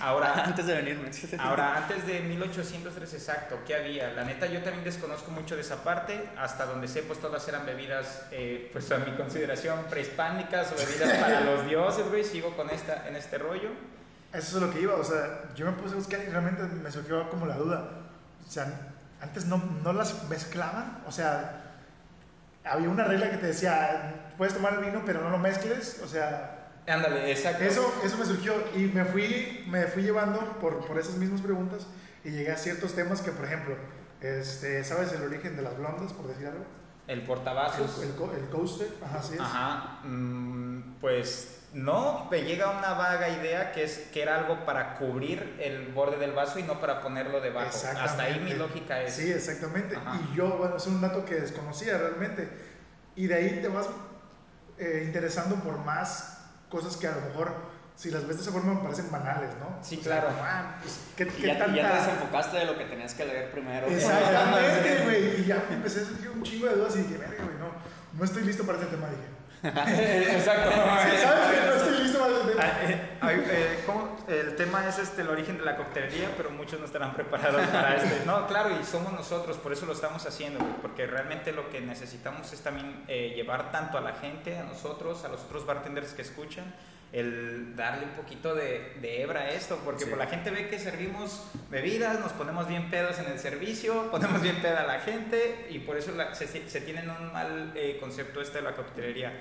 Ahora, 0.00 0.44
Antes 0.44 0.66
de 0.66 0.74
venirme. 0.74 1.10
Ahora, 1.38 1.76
antes 1.76 2.06
de 2.06 2.20
1803 2.20 3.14
exacto, 3.14 3.58
¿qué 3.66 3.76
había? 3.76 4.10
La 4.12 4.24
neta, 4.24 4.46
yo 4.46 4.60
también 4.62 4.82
desconozco 4.82 5.30
mucho 5.30 5.54
de 5.56 5.60
esa 5.60 5.84
parte. 5.84 6.20
Hasta 6.36 6.64
donde 6.66 6.88
sé, 6.88 7.02
pues 7.02 7.20
todas 7.20 7.46
eran 7.48 7.64
bebidas, 7.64 8.26
eh, 8.32 8.70
pues 8.72 8.90
a 8.92 8.98
mi 8.98 9.12
consideración, 9.12 9.84
prehispánicas 9.88 10.72
o 10.72 10.74
bebidas 10.76 11.18
para 11.18 11.40
los 11.44 11.66
dioses, 11.68 12.08
güey. 12.08 12.24
Sigo 12.24 12.56
con 12.56 12.70
esta, 12.70 13.06
en 13.08 13.14
este 13.16 13.38
rollo. 13.38 13.68
Eso 14.34 14.56
es 14.58 14.62
lo 14.62 14.70
que 14.72 14.80
iba, 14.80 14.94
o 14.94 15.04
sea, 15.04 15.42
yo 15.54 15.66
me 15.66 15.72
puse 15.72 15.94
a 15.94 15.96
buscar 15.96 16.20
y 16.20 16.28
realmente 16.30 16.62
me 16.64 16.90
surgió 16.90 17.28
como 17.30 17.46
la 17.46 17.56
duda. 17.56 17.88
O 18.46 18.50
sea, 18.50 18.66
antes 19.20 19.46
no, 19.46 19.62
no 19.82 19.92
las 19.92 20.28
mezclaban, 20.28 20.98
o 21.06 21.12
sea, 21.12 21.60
había 22.64 22.88
una 22.88 23.04
regla 23.04 23.30
que 23.30 23.36
te 23.36 23.46
decía, 23.46 24.32
puedes 24.36 24.54
tomar 24.54 24.74
el 24.74 24.80
vino, 24.84 25.02
pero 25.06 25.22
no 25.22 25.30
lo 25.30 25.38
mezcles, 25.38 26.00
o 26.02 26.08
sea, 26.08 26.60
Ándale, 26.86 27.30
exacto. 27.30 27.64
eso, 27.64 27.94
eso 28.04 28.18
me 28.18 28.24
surgió 28.26 28.54
y 28.74 28.80
me 28.86 29.04
fui, 29.04 29.64
me 29.68 29.86
fui 29.86 30.02
llevando 30.02 30.40
por, 30.60 30.84
por 30.86 30.98
esas 30.98 31.14
mismas 31.16 31.40
preguntas 31.40 31.86
y 32.24 32.30
llegué 32.30 32.52
a 32.52 32.56
ciertos 32.58 32.94
temas 32.94 33.22
que, 33.22 33.30
por 33.30 33.44
ejemplo, 33.46 33.76
este, 34.20 34.82
¿sabes 34.84 35.12
el 35.12 35.22
origen 35.22 35.56
de 35.56 35.62
las 35.62 35.76
blondas, 35.78 36.12
por 36.12 36.26
decir 36.28 36.46
algo? 36.48 36.64
El 37.06 37.20
El, 37.20 37.26
portavasos. 37.26 38.02
el, 38.02 38.14
co- 38.14 38.32
el 38.34 38.48
coaster, 38.48 38.88
ajá, 39.02 39.22
sí 39.22 39.34
es. 39.34 39.40
Ajá, 39.40 40.00
mm, 40.04 40.94
pues 41.00 41.53
no, 41.74 42.28
me 42.30 42.42
llega 42.44 42.70
una 42.70 42.94
vaga 42.94 43.28
idea 43.28 43.72
que 43.72 43.82
es 43.82 44.08
que 44.12 44.22
era 44.22 44.38
algo 44.38 44.64
para 44.64 44.96
cubrir 44.96 45.56
el 45.60 45.88
borde 45.88 46.18
del 46.18 46.30
vaso 46.30 46.60
y 46.60 46.62
no 46.62 46.80
para 46.80 47.00
ponerlo 47.02 47.40
debajo. 47.40 47.76
Hasta 48.00 48.22
ahí 48.22 48.38
mi 48.38 48.54
lógica 48.54 49.02
es. 49.02 49.14
Sí, 49.14 49.32
exactamente. 49.32 49.96
Ajá. 49.96 50.20
Y 50.32 50.36
yo, 50.36 50.56
bueno, 50.56 50.76
es 50.76 50.86
un 50.86 51.00
dato 51.00 51.24
que 51.24 51.34
desconocía 51.34 51.98
realmente. 51.98 52.48
Y 53.16 53.26
de 53.26 53.34
ahí 53.34 53.58
te 53.60 53.66
vas 53.66 53.88
eh, 54.78 55.02
interesando 55.04 55.56
por 55.56 55.78
más 55.78 56.38
cosas 56.68 56.96
que 56.96 57.08
a 57.08 57.16
lo 57.16 57.22
mejor, 57.22 57.52
si 57.96 58.12
las 58.12 58.24
ves 58.24 58.36
de 58.36 58.42
esa 58.42 58.52
forma, 58.52 58.74
me 58.74 58.80
parecen 58.80 59.10
banales, 59.10 59.50
¿no? 59.58 59.76
Sí, 59.82 59.98
O 60.00 60.04
claro. 60.04 60.28
ah, 60.42 60.76
pues, 60.80 61.00
¿qué, 61.16 61.24
Y 61.24 61.42
qué 61.42 61.46
ya, 61.48 61.58
tanta... 61.58 61.72
y 61.72 61.76
ya 61.82 61.90
te 61.90 61.98
desenfocaste 61.98 62.56
de 62.56 62.64
lo 62.66 62.78
que 62.78 62.84
tenías 62.84 63.14
que 63.14 63.24
leer 63.24 63.50
primero. 63.50 63.88
Exactamente, 63.88 65.04
güey. 65.04 65.40
Y 65.40 65.44
ya 65.46 65.64
me 65.68 65.74
empecé 65.74 66.02
a 66.02 66.04
surgir 66.04 66.30
un 66.30 66.42
chingo 66.44 66.68
de 66.68 66.76
dudas 66.76 66.94
y 66.94 67.00
dije, 67.00 67.18
verga, 67.18 67.42
güey, 67.44 67.56
no, 67.58 67.66
no 68.16 68.24
estoy 68.24 68.44
listo 68.44 68.64
para 68.64 68.78
este 68.78 68.94
tema, 68.94 69.08
dije. 69.08 69.33
Exacto. 70.34 70.70
¿Sabes 70.72 71.60
que 71.60 71.66
no 71.66 71.74
estoy 71.74 72.02
listo 72.02 72.18
para? 72.18 72.34
Ah, 72.60 73.32
eh, 73.32 73.38
eh. 73.50 73.84
El 74.28 74.56
tema 74.56 74.86
es 74.86 74.98
este, 74.98 75.22
el 75.22 75.28
origen 75.28 75.56
de 75.56 75.64
la 75.64 75.76
coctelería, 75.76 76.28
pero 76.36 76.50
muchos 76.50 76.80
no 76.80 76.86
estarán 76.86 77.14
preparados 77.16 77.66
para 77.68 77.96
este. 77.96 78.26
No, 78.26 78.46
claro, 78.46 78.78
y 78.78 78.84
somos 78.84 79.12
nosotros, 79.12 79.56
por 79.56 79.72
eso 79.72 79.86
lo 79.86 79.92
estamos 79.92 80.26
haciendo, 80.26 80.60
güey, 80.60 80.72
porque 80.82 81.06
realmente 81.06 81.52
lo 81.52 81.70
que 81.70 81.80
necesitamos 81.80 82.52
es 82.52 82.60
también 82.60 83.04
eh, 83.08 83.32
llevar 83.34 83.72
tanto 83.72 83.96
a 83.96 84.02
la 84.02 84.12
gente, 84.14 84.58
a 84.58 84.64
nosotros, 84.64 85.24
a 85.24 85.28
los 85.28 85.42
otros 85.44 85.64
bartenders 85.64 86.12
que 86.12 86.22
escuchan, 86.22 86.64
el 87.14 87.76
darle 87.76 88.04
un 88.06 88.12
poquito 88.12 88.54
de, 88.54 88.92
de 89.00 89.22
hebra 89.22 89.42
a 89.42 89.50
esto, 89.50 89.80
porque 89.84 90.00
Sí. 90.04 90.10
pues, 90.10 90.18
la 90.18 90.26
gente 90.26 90.50
ve 90.50 90.68
que 90.68 90.78
servimos 90.80 91.42
bebidas, 91.70 92.18
nos 92.18 92.32
ponemos 92.32 92.66
bien 92.68 92.90
pedos 92.90 93.18
en 93.20 93.26
el 93.26 93.38
servicio, 93.38 94.10
ponemos 94.10 94.42
bien 94.42 94.56
peda 94.60 94.80
a 94.82 94.86
la 94.86 95.00
gente, 95.00 95.66
y 95.70 95.78
por 95.78 95.96
eso 95.96 96.10
la- 96.12 96.34
se, 96.34 96.46
se 96.68 96.80
tienen 96.80 97.08
un 97.08 97.32
mal 97.32 97.72
eh, 97.76 97.98
concepto 98.00 98.40
este 98.40 98.58
de 98.58 98.64
la 98.64 98.74
coctelería. 98.74 99.32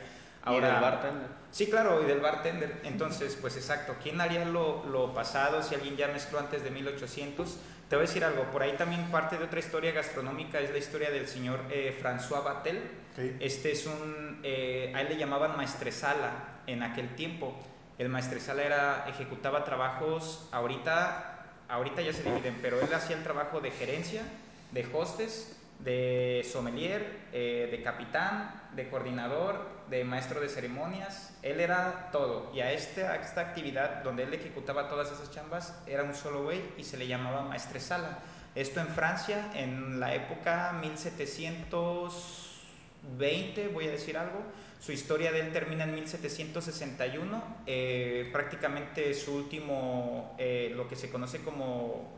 y 0.45 0.53
del 0.59 0.61
bartender. 0.61 1.27
Sí, 1.51 1.67
claro, 1.67 2.03
y 2.03 2.05
del 2.05 2.19
bartender. 2.19 2.81
Entonces, 2.83 3.37
pues 3.41 3.55
exacto, 3.57 3.95
¿quién 4.03 4.19
haría 4.21 4.45
lo, 4.45 4.85
lo 4.85 5.13
pasado 5.13 5.63
si 5.63 5.73
alguien 5.73 5.95
ya 5.97 6.09
mezcló 6.09 6.39
antes 6.39 6.63
de 6.63 6.69
1800? 6.69 7.57
Te 7.89 7.95
voy 7.95 8.05
a 8.05 8.07
decir 8.07 8.23
algo, 8.25 8.43
por 8.51 8.61
ahí 8.61 8.73
también 8.73 9.03
parte 9.11 9.37
de 9.37 9.45
otra 9.45 9.59
historia 9.59 9.91
gastronómica 9.93 10.59
es 10.59 10.69
la 10.71 10.77
historia 10.77 11.09
del 11.11 11.27
señor 11.27 11.59
eh, 11.71 11.97
François 12.01 12.43
Batel. 12.43 12.77
Ok. 13.13 13.19
Este 13.39 13.71
es 13.71 13.85
un, 13.85 14.39
eh, 14.43 14.91
a 14.95 15.01
él 15.01 15.07
le 15.09 15.17
llamaban 15.17 15.55
maestresala 15.57 16.59
en 16.67 16.81
aquel 16.83 17.09
tiempo. 17.15 17.57
El 17.97 18.09
maestresala 18.09 18.63
era, 18.63 19.05
ejecutaba 19.07 19.63
trabajos, 19.63 20.47
ahorita, 20.51 21.45
ahorita 21.69 22.01
ya 22.01 22.13
se 22.13 22.23
dividen, 22.23 22.57
pero 22.61 22.81
él 22.81 22.93
hacía 22.93 23.15
el 23.15 23.23
trabajo 23.23 23.61
de 23.61 23.71
gerencia, 23.71 24.23
de 24.71 24.85
hostes, 24.93 25.57
de 25.79 26.45
sommelier, 26.49 27.19
eh, 27.33 27.67
de 27.69 27.83
capitán, 27.83 28.61
de 28.75 28.89
coordinador, 28.89 29.67
de 29.89 30.03
maestro 30.03 30.39
de 30.39 30.49
ceremonias. 30.49 31.35
Él 31.41 31.59
era 31.59 32.09
todo. 32.11 32.51
Y 32.53 32.59
a, 32.61 32.71
este, 32.71 33.05
a 33.05 33.15
esta 33.17 33.41
actividad 33.41 34.03
donde 34.03 34.23
él 34.23 34.33
ejecutaba 34.33 34.87
todas 34.89 35.11
esas 35.11 35.29
chambas, 35.31 35.79
era 35.85 36.03
un 36.03 36.15
solo 36.15 36.43
güey 36.43 36.61
y 36.77 36.83
se 36.83 36.97
le 36.97 37.07
llamaba 37.07 37.43
maestresala. 37.43 38.19
Esto 38.55 38.79
en 38.79 38.87
Francia, 38.87 39.51
en 39.55 39.99
la 39.99 40.15
época 40.15 40.73
1720, 40.79 43.67
voy 43.69 43.87
a 43.87 43.91
decir 43.91 44.17
algo. 44.17 44.41
Su 44.83 44.91
historia 44.91 45.31
de 45.31 45.39
él 45.39 45.53
termina 45.53 45.85
en 45.85 45.95
1761. 45.95 47.41
eh, 47.65 48.27
prácticamente 48.33 49.13
su 49.13 49.33
último, 49.33 50.35
eh, 50.37 50.73
lo 50.75 50.89
que 50.89 50.97
se 50.97 51.09
conoce 51.09 51.39
como, 51.39 52.11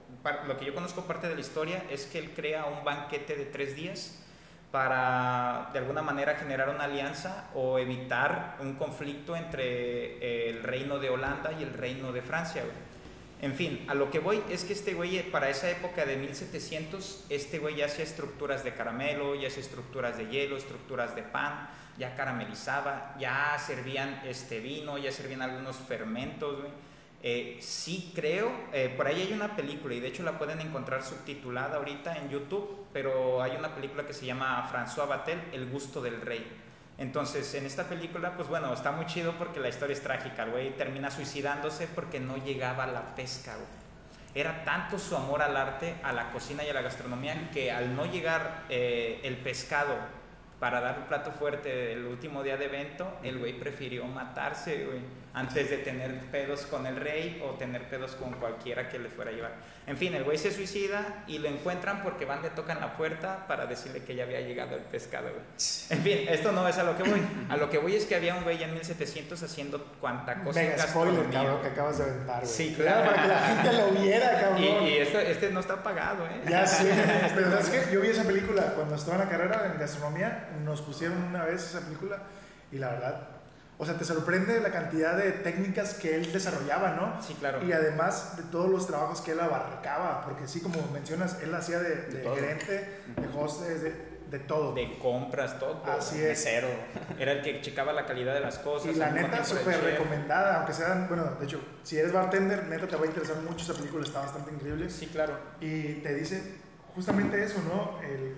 lo 0.47 0.57
que 0.57 0.65
yo 0.65 0.73
conozco 0.73 1.05
parte 1.05 1.27
de 1.29 1.35
la 1.35 1.41
historia, 1.41 1.83
es 1.91 2.07
que 2.07 2.17
él 2.17 2.31
crea 2.35 2.65
un 2.65 2.83
banquete 2.83 3.35
de 3.35 3.45
tres 3.45 3.75
días 3.75 4.19
para 4.71 5.69
de 5.73 5.79
alguna 5.79 6.01
manera 6.01 6.37
generar 6.37 6.69
una 6.69 6.85
alianza 6.85 7.51
o 7.53 7.77
evitar 7.77 8.57
un 8.59 8.73
conflicto 8.73 9.35
entre 9.35 10.17
eh, 10.17 10.49
el 10.49 10.63
reino 10.63 10.97
de 10.97 11.11
Holanda 11.11 11.51
y 11.51 11.61
el 11.61 11.71
reino 11.71 12.11
de 12.13 12.23
Francia. 12.23 12.63
En 13.41 13.53
fin, 13.53 13.85
a 13.89 13.93
lo 13.93 14.09
que 14.11 14.19
voy 14.19 14.41
es 14.49 14.63
que 14.63 14.73
este 14.73 14.93
güey, 14.93 15.17
eh, 15.17 15.27
para 15.29 15.49
esa 15.49 15.69
época 15.69 16.05
de 16.05 16.15
1700, 16.15 17.25
este 17.29 17.59
güey 17.59 17.75
ya 17.75 17.85
hacía 17.85 18.05
estructuras 18.05 18.63
de 18.63 18.73
caramelo, 18.73 19.35
ya 19.35 19.49
hacía 19.49 19.61
estructuras 19.61 20.17
de 20.17 20.27
hielo, 20.27 20.55
estructuras 20.55 21.15
de 21.15 21.23
pan, 21.23 21.69
ya 21.97 22.15
caramelizaba, 22.15 23.15
ya 23.19 23.57
servían 23.59 24.21
este 24.25 24.61
vino, 24.61 24.97
ya 24.97 25.11
servían 25.11 25.41
algunos 25.41 25.75
fermentos, 25.75 26.61
güey. 26.61 26.71
Eh, 27.27 27.57
sí 27.59 28.11
creo, 28.15 28.51
eh, 28.71 28.93
por 28.95 29.07
ahí 29.07 29.19
hay 29.21 29.33
una 29.33 29.55
película 29.55 29.95
y 29.95 29.99
de 29.99 30.09
hecho 30.09 30.21
la 30.21 30.37
pueden 30.37 30.61
encontrar 30.61 31.03
subtitulada 31.03 31.77
ahorita 31.77 32.17
en 32.17 32.29
YouTube, 32.29 32.85
pero 32.93 33.41
hay 33.41 33.55
una 33.57 33.73
película 33.73 34.05
que 34.05 34.13
se 34.13 34.25
llama 34.27 34.69
François 34.71 35.07
Batel, 35.07 35.41
El 35.51 35.67
gusto 35.69 36.01
del 36.01 36.21
rey. 36.21 36.45
Entonces, 36.97 37.53
en 37.55 37.65
esta 37.65 37.83
película, 37.89 38.35
pues 38.35 38.47
bueno, 38.47 38.73
está 38.73 38.91
muy 38.91 39.05
chido 39.05 39.33
porque 39.37 39.59
la 39.59 39.69
historia 39.69 39.93
es 39.93 40.01
trágica. 40.01 40.43
El 40.43 40.51
güey 40.51 40.77
termina 40.77 41.11
suicidándose 41.11 41.87
porque 41.87 42.19
no 42.19 42.37
llegaba 42.37 42.87
la 42.87 43.15
pesca, 43.15 43.55
güey. 43.55 43.67
Era 44.33 44.63
tanto 44.63 44.99
su 44.99 45.15
amor 45.15 45.41
al 45.41 45.55
arte, 45.55 45.95
a 46.03 46.11
la 46.11 46.31
cocina 46.31 46.63
y 46.63 46.69
a 46.69 46.73
la 46.73 46.81
gastronomía 46.81 47.49
que 47.53 47.71
al 47.71 47.95
no 47.95 48.05
llegar 48.05 48.63
eh, 48.69 49.21
el 49.23 49.37
pescado 49.37 49.95
para 50.59 50.81
dar 50.81 50.97
el 50.97 51.03
plato 51.03 51.31
fuerte 51.31 51.93
el 51.93 52.05
último 52.05 52.43
día 52.43 52.57
de 52.57 52.65
evento, 52.65 53.17
el 53.23 53.39
güey 53.39 53.53
prefirió 53.57 54.05
matarse, 54.05 54.85
güey, 54.85 54.99
antes 55.35 55.69
de 55.69 55.77
tener 55.79 56.17
pedos 56.31 56.61
con 56.61 56.85
el 56.85 56.95
rey 56.95 57.43
o 57.45 57.55
tener 57.55 57.89
pedos 57.89 58.15
con 58.15 58.31
cualquiera 58.35 58.87
que 58.87 58.97
le 58.97 59.09
fuera 59.09 59.31
a 59.31 59.33
llevar. 59.33 59.51
En 59.85 59.97
fin, 59.97 60.15
el 60.15 60.23
güey 60.23 60.37
se 60.37 60.49
suicida 60.49 61.25
y 61.27 61.39
lo 61.39 61.49
encuentran 61.49 62.01
porque 62.03 62.23
van, 62.23 62.41
le 62.41 62.49
tocan 62.51 62.79
la 62.79 62.95
puerta 62.95 63.45
para 63.45 63.65
decirle 63.65 64.01
que 64.03 64.15
ya 64.15 64.23
había 64.23 64.39
llegado 64.39 64.77
el 64.77 64.83
pescado, 64.83 65.29
güey. 65.29 65.43
En 65.89 66.01
fin, 66.01 66.27
esto 66.29 66.53
no 66.53 66.65
es 66.67 66.77
a 66.77 66.83
lo 66.83 66.95
que 66.95 67.03
voy. 67.03 67.21
A 67.49 67.57
lo 67.57 67.69
que 67.69 67.77
voy 67.77 67.95
es 67.95 68.05
que 68.05 68.15
había 68.15 68.33
un 68.35 68.43
güey 68.45 68.63
en 68.63 68.73
1700 68.73 69.43
haciendo 69.43 69.83
cuanta 69.99 70.41
cosa 70.41 70.61
Mega 70.61 70.77
spoiler, 70.87 71.29
cabrón, 71.29 71.61
que 71.61 71.67
acabas 71.67 71.97
de 71.97 72.03
aventar, 72.05 72.39
güey. 72.41 72.47
Sí, 72.51 72.75
Era 72.79 72.93
claro. 72.93 73.11
para 73.11 73.21
que 73.21 73.27
la 73.27 73.39
gente 73.39 73.73
lo 73.73 74.01
viera, 74.01 74.31
cabrón. 74.41 74.63
Y, 74.63 74.87
y 74.87 74.97
este, 74.99 75.31
este 75.31 75.49
no 75.51 75.59
está 75.59 75.83
pagado, 75.83 76.25
¿eh? 76.27 76.41
Ya 76.49 76.65
sé, 76.65 76.89
pero 77.35 77.59
es 77.59 77.69
que 77.69 77.93
yo 77.93 77.99
vi 77.99 78.07
esa 78.07 78.23
película 78.23 78.73
cuando 78.73 78.95
estaba 78.95 79.15
en 79.17 79.23
la 79.25 79.29
carrera 79.29 79.71
en 79.73 79.79
gastronomía, 79.79 80.49
nos 80.63 80.81
pusieron 80.81 81.21
una 81.21 81.43
vez 81.43 81.61
esa 81.61 81.81
película 81.81 82.19
y 82.71 82.77
la 82.77 82.89
verdad, 82.89 83.34
o 83.77 83.85
sea, 83.85 83.97
te 83.97 84.05
sorprende 84.05 84.61
la 84.61 84.71
cantidad 84.71 85.17
de 85.17 85.31
técnicas 85.31 85.95
que 85.95 86.15
él 86.15 86.31
desarrollaba, 86.31 86.91
¿no? 86.91 87.21
Sí, 87.21 87.33
claro. 87.33 87.63
Y 87.65 87.73
además 87.73 88.37
de 88.37 88.43
todos 88.43 88.69
los 88.69 88.87
trabajos 88.87 89.21
que 89.21 89.31
él 89.31 89.39
abarcaba, 89.39 90.23
porque 90.23 90.47
sí, 90.47 90.61
como 90.61 90.75
mencionas, 90.93 91.41
él 91.41 91.53
hacía 91.53 91.79
de, 91.79 91.95
de 91.95 92.19
De 92.19 92.35
gerente, 92.35 92.89
de 93.17 93.27
hostes, 93.37 93.81
de, 93.81 93.93
de 94.31 94.39
todo. 94.39 94.73
De 94.73 94.97
compras, 94.99 95.59
todo. 95.59 95.83
Así 95.85 96.21
es. 96.21 96.29
Mesero. 96.29 96.69
Era 97.19 97.33
el 97.33 97.41
que 97.41 97.61
checaba 97.61 97.91
la 97.91 98.05
calidad 98.05 98.33
de 98.33 98.39
las 98.39 98.59
cosas. 98.59 98.95
Y 98.95 98.95
la 98.95 99.11
neta, 99.11 99.43
súper 99.43 99.81
recomendada, 99.83 100.57
aunque 100.57 100.73
sean, 100.73 101.07
bueno, 101.09 101.25
de 101.37 101.45
hecho, 101.45 101.59
si 101.83 101.97
eres 101.97 102.13
bartender, 102.13 102.67
neta 102.67 102.87
te 102.87 102.95
va 102.95 103.03
a 103.03 103.07
interesar 103.07 103.37
mucho 103.37 103.65
esa 103.65 103.73
película, 103.73 104.05
está 104.05 104.21
bastante 104.21 104.51
increíble. 104.51 104.89
Sí, 104.89 105.07
claro. 105.07 105.37
Y 105.59 105.95
te 105.95 106.13
dice 106.13 106.55
justamente 106.95 107.43
eso, 107.43 107.61
¿no? 107.67 107.99
El, 108.01 108.35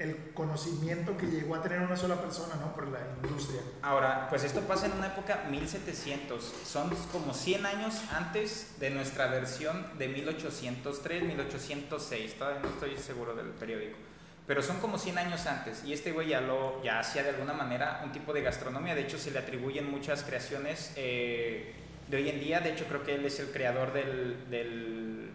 el 0.00 0.32
conocimiento 0.32 1.16
que 1.18 1.26
llegó 1.26 1.54
a 1.54 1.62
tener 1.62 1.80
una 1.80 1.96
sola 1.96 2.20
persona, 2.20 2.54
¿no? 2.58 2.74
Por 2.74 2.88
la 2.88 3.00
industria. 3.22 3.60
Ahora, 3.82 4.28
pues 4.30 4.44
esto 4.44 4.62
pasa 4.62 4.86
en 4.86 4.92
una 4.92 5.08
época 5.08 5.44
1700. 5.50 6.42
Son 6.64 6.90
como 7.12 7.34
100 7.34 7.66
años 7.66 8.02
antes 8.10 8.74
de 8.80 8.90
nuestra 8.90 9.26
versión 9.26 9.86
de 9.98 10.08
1803, 10.08 11.22
1806. 11.24 12.34
Todavía 12.34 12.62
no 12.62 12.68
estoy 12.70 12.96
seguro 12.96 13.34
del 13.34 13.48
periódico. 13.48 13.98
Pero 14.46 14.62
son 14.62 14.80
como 14.80 14.96
100 14.96 15.18
años 15.18 15.46
antes. 15.46 15.84
Y 15.84 15.92
este 15.92 16.12
güey 16.12 16.28
ya, 16.28 16.40
lo, 16.40 16.82
ya 16.82 16.98
hacía 16.98 17.22
de 17.22 17.28
alguna 17.28 17.52
manera 17.52 18.00
un 18.02 18.10
tipo 18.10 18.32
de 18.32 18.40
gastronomía. 18.40 18.94
De 18.94 19.02
hecho, 19.02 19.18
se 19.18 19.30
le 19.30 19.38
atribuyen 19.38 19.90
muchas 19.90 20.24
creaciones 20.24 20.94
eh, 20.96 21.74
de 22.08 22.16
hoy 22.16 22.30
en 22.30 22.40
día. 22.40 22.60
De 22.60 22.72
hecho, 22.72 22.86
creo 22.86 23.04
que 23.04 23.16
él 23.16 23.24
es 23.26 23.38
el 23.38 23.50
creador 23.50 23.92
del... 23.92 24.48
del 24.50 25.30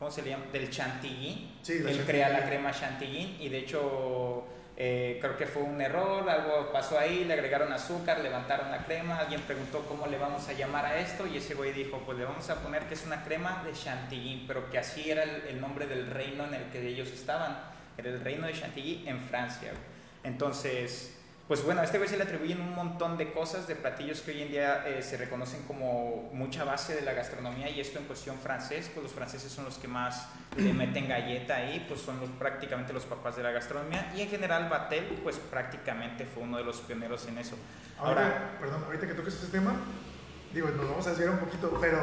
¿Cómo 0.00 0.10
se 0.10 0.22
le 0.22 0.30
llama? 0.30 0.46
Del 0.52 0.70
chantilly. 0.70 1.60
Sí, 1.62 1.80
la 1.80 1.92
él 1.92 1.98
chantilly. 1.98 2.06
crea 2.06 2.30
la 2.30 2.46
crema 2.46 2.72
chantilly 2.72 3.36
y 3.40 3.50
de 3.50 3.58
hecho 3.58 4.48
eh, 4.76 5.18
creo 5.20 5.36
que 5.36 5.46
fue 5.46 5.62
un 5.62 5.80
error, 5.80 6.28
algo 6.30 6.72
pasó 6.72 6.98
ahí, 6.98 7.24
le 7.26 7.34
agregaron 7.34 7.70
azúcar, 7.72 8.20
levantaron 8.20 8.70
la 8.70 8.86
crema, 8.86 9.18
alguien 9.18 9.42
preguntó 9.42 9.84
cómo 9.86 10.06
le 10.06 10.16
vamos 10.16 10.48
a 10.48 10.54
llamar 10.54 10.86
a 10.86 10.98
esto 10.98 11.26
y 11.26 11.36
ese 11.36 11.54
güey 11.54 11.72
dijo, 11.72 12.02
pues 12.06 12.16
le 12.18 12.24
vamos 12.24 12.48
a 12.48 12.62
poner 12.62 12.84
que 12.84 12.94
es 12.94 13.04
una 13.04 13.22
crema 13.24 13.62
de 13.64 13.74
chantilly, 13.74 14.46
pero 14.48 14.70
que 14.70 14.78
así 14.78 15.10
era 15.10 15.22
el, 15.22 15.42
el 15.48 15.60
nombre 15.60 15.86
del 15.86 16.06
reino 16.10 16.44
en 16.46 16.54
el 16.54 16.64
que 16.70 16.86
ellos 16.88 17.10
estaban, 17.12 17.58
era 17.98 18.08
el 18.08 18.20
reino 18.22 18.46
de 18.46 18.54
chantilly 18.54 19.06
en 19.06 19.20
Francia. 19.28 19.72
Entonces, 20.24 21.19
pues 21.50 21.64
bueno, 21.64 21.80
a 21.80 21.84
este 21.84 21.98
güey 21.98 22.08
se 22.08 22.16
le 22.16 22.22
atribuyen 22.22 22.60
un 22.60 22.76
montón 22.76 23.18
de 23.18 23.32
cosas, 23.32 23.66
de 23.66 23.74
platillos 23.74 24.20
que 24.20 24.30
hoy 24.30 24.42
en 24.42 24.50
día 24.50 24.86
eh, 24.86 25.02
se 25.02 25.16
reconocen 25.16 25.64
como 25.64 26.30
mucha 26.32 26.62
base 26.62 26.94
de 26.94 27.00
la 27.00 27.12
gastronomía 27.12 27.68
y 27.68 27.80
esto 27.80 27.98
en 27.98 28.04
cuestión 28.04 28.38
francés, 28.38 28.88
pues 28.94 29.02
los 29.02 29.12
franceses 29.12 29.50
son 29.50 29.64
los 29.64 29.76
que 29.76 29.88
más 29.88 30.28
le 30.56 30.72
meten 30.72 31.08
galleta 31.08 31.56
ahí, 31.56 31.84
pues 31.88 32.02
son 32.02 32.20
los, 32.20 32.30
prácticamente 32.30 32.92
los 32.92 33.04
papás 33.04 33.34
de 33.34 33.42
la 33.42 33.50
gastronomía 33.50 34.12
y 34.14 34.20
en 34.20 34.28
general 34.28 34.68
Batel 34.68 35.06
pues 35.24 35.38
prácticamente 35.38 36.24
fue 36.24 36.44
uno 36.44 36.56
de 36.56 36.62
los 36.62 36.82
pioneros 36.82 37.26
en 37.26 37.38
eso. 37.38 37.56
Ahora, 37.98 38.26
Ahora, 38.26 38.58
perdón, 38.60 38.84
ahorita 38.84 39.08
que 39.08 39.14
toques 39.14 39.34
este 39.34 39.58
tema, 39.58 39.74
digo, 40.54 40.68
nos 40.68 40.88
vamos 40.88 41.06
a 41.08 41.10
desviar 41.10 41.30
un 41.30 41.38
poquito, 41.40 41.76
pero 41.80 42.00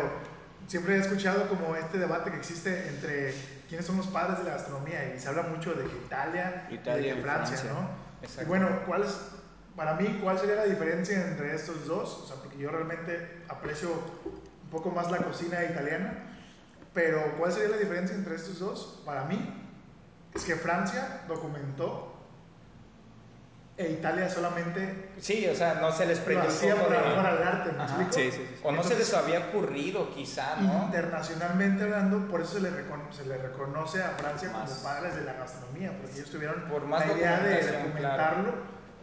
siempre 0.67 0.97
he 0.97 0.99
escuchado 0.99 1.47
como 1.47 1.73
este 1.77 1.99
debate 1.99 2.31
que 2.31 2.37
existe 2.37 2.89
entre 2.89 3.33
quiénes 3.69 3.85
son 3.85 3.95
los 3.95 4.07
padres 4.07 4.39
de 4.39 4.43
la 4.43 4.51
gastronomía 4.55 5.15
y 5.15 5.17
se 5.17 5.29
habla 5.29 5.43
mucho 5.43 5.73
de 5.73 5.85
Italia, 5.85 6.67
Italia 6.69 6.99
y 6.99 7.03
de 7.07 7.13
que 7.13 7.19
y 7.19 7.23
Francia, 7.23 7.55
Francia. 7.55 7.71
¿no? 7.71 8.06
Exacto. 8.21 8.49
Bueno, 8.49 8.67
¿cuál 8.85 9.03
es, 9.03 9.17
para 9.75 9.93
mí, 9.93 10.19
cuál 10.21 10.39
sería 10.39 10.55
la 10.55 10.65
diferencia 10.65 11.25
entre 11.27 11.55
estos 11.55 11.85
dos? 11.85 12.21
O 12.23 12.27
sea, 12.27 12.37
porque 12.37 12.57
yo 12.57 12.69
realmente 12.71 13.43
aprecio 13.47 13.89
un 14.25 14.69
poco 14.71 14.89
más 14.89 15.11
la 15.11 15.19
cocina 15.19 15.63
italiana, 15.63 16.35
pero 16.93 17.37
¿cuál 17.37 17.51
sería 17.51 17.69
la 17.69 17.77
diferencia 17.77 18.15
entre 18.15 18.35
estos 18.35 18.59
dos? 18.59 19.01
Para 19.05 19.25
mí, 19.25 19.63
es 20.33 20.43
que 20.43 20.55
Francia 20.55 21.21
documentó 21.27 22.16
e 23.77 23.91
Italia 23.91 24.27
solamente 24.27 25.09
sí, 25.19 25.47
o 25.47 25.55
sea, 25.55 25.75
no 25.75 25.91
se 25.91 26.07
les 26.07 26.17
prendió 26.19 26.49
hacía 26.49 26.73
un 26.73 26.81
poco 26.81 26.93
por 26.93 27.03
de... 27.03 27.09
amor 27.11 27.25
al 27.27 27.43
arte, 27.43 27.71
¿me 27.73 27.83
Ajá, 27.83 28.01
explico? 28.01 28.13
Sí, 28.13 28.31
sí, 28.31 28.47
sí. 28.55 28.61
O 28.63 28.71
no 28.71 28.83
se 28.83 28.95
les 28.97 29.13
había 29.13 29.39
ocurrido 29.39 30.13
quizá, 30.15 30.55
¿no? 30.55 30.85
Internacionalmente 30.85 31.83
hablando, 31.83 32.27
por 32.27 32.41
eso 32.41 32.53
se 32.53 32.61
le, 32.61 32.71
se 33.11 33.25
le 33.25 33.37
reconoce 33.37 34.01
a 34.01 34.09
Francia 34.17 34.49
Más. 34.51 34.69
como 34.71 34.83
padres 34.83 35.15
de 35.15 35.23
la 35.23 35.33
gastronomía, 35.33 35.95
porque 35.99 36.15
ellos 36.15 36.31
tuvieron 36.31 36.61
Por 36.63 36.85
más 36.85 37.05
la 37.05 37.13
idea 37.13 37.39
de 37.39 37.71
documentarlo, 37.71 38.53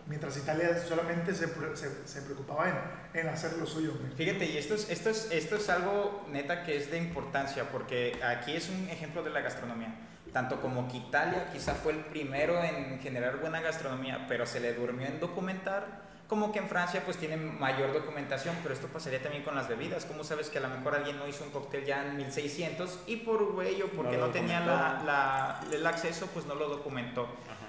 mientras 0.06 0.36
Italia 0.36 0.76
solamente 0.86 1.34
se, 1.34 1.46
se, 1.76 2.06
se 2.06 2.22
preocupaba 2.22 2.68
en, 2.68 3.20
en 3.20 3.28
hacer 3.28 3.52
lo 3.56 3.66
suyo. 3.66 3.92
Fíjate, 4.16 4.44
y 4.44 4.58
esto 4.58 4.74
es, 4.74 4.90
esto, 4.90 5.10
es, 5.10 5.28
esto 5.30 5.54
es 5.54 5.70
algo 5.70 6.26
neta 6.32 6.64
que 6.64 6.76
es 6.76 6.90
de 6.90 6.98
importancia, 6.98 7.70
porque 7.70 8.20
aquí 8.24 8.56
es 8.56 8.68
un 8.68 8.88
ejemplo 8.90 9.22
de 9.22 9.30
la 9.30 9.40
gastronomía. 9.40 9.94
Tanto 10.34 10.60
como 10.60 10.88
que 10.90 10.96
Italia 10.96 11.48
quizá 11.52 11.74
fue 11.74 11.92
el 11.92 12.00
primero 12.00 12.60
en 12.62 12.98
generar 13.00 13.36
buena 13.38 13.60
gastronomía, 13.60 14.26
pero 14.28 14.44
se 14.46 14.58
le 14.58 14.74
durmió 14.74 15.06
en 15.06 15.20
documentar, 15.20 16.02
como 16.26 16.50
que 16.50 16.58
en 16.58 16.68
Francia 16.68 17.02
pues 17.04 17.18
tienen 17.18 17.56
mayor 17.60 17.92
documentación, 17.92 18.56
pero 18.62 18.74
esto 18.74 18.88
pasaría 18.88 19.22
también 19.22 19.44
con 19.44 19.54
las 19.54 19.68
bebidas. 19.68 20.04
¿Cómo 20.06 20.24
sabes 20.24 20.48
que 20.50 20.58
a 20.58 20.62
lo 20.62 20.68
mejor 20.70 20.96
alguien 20.96 21.18
no 21.20 21.28
hizo 21.28 21.44
un 21.44 21.50
cóctel 21.50 21.84
ya 21.84 22.04
en 22.04 22.16
1600 22.16 22.98
y 23.06 23.16
por 23.18 23.52
güey 23.52 23.80
o 23.82 23.90
porque 23.90 24.16
No 24.16 24.26
no, 24.26 24.32
tenía 24.32 24.58
la, 24.58 25.02
la- 25.06 25.60
el 25.70 25.86
acceso 25.86 26.26
pues 26.34 26.46
no 26.46 26.56
lo 26.56 26.68
documentó? 26.68 27.28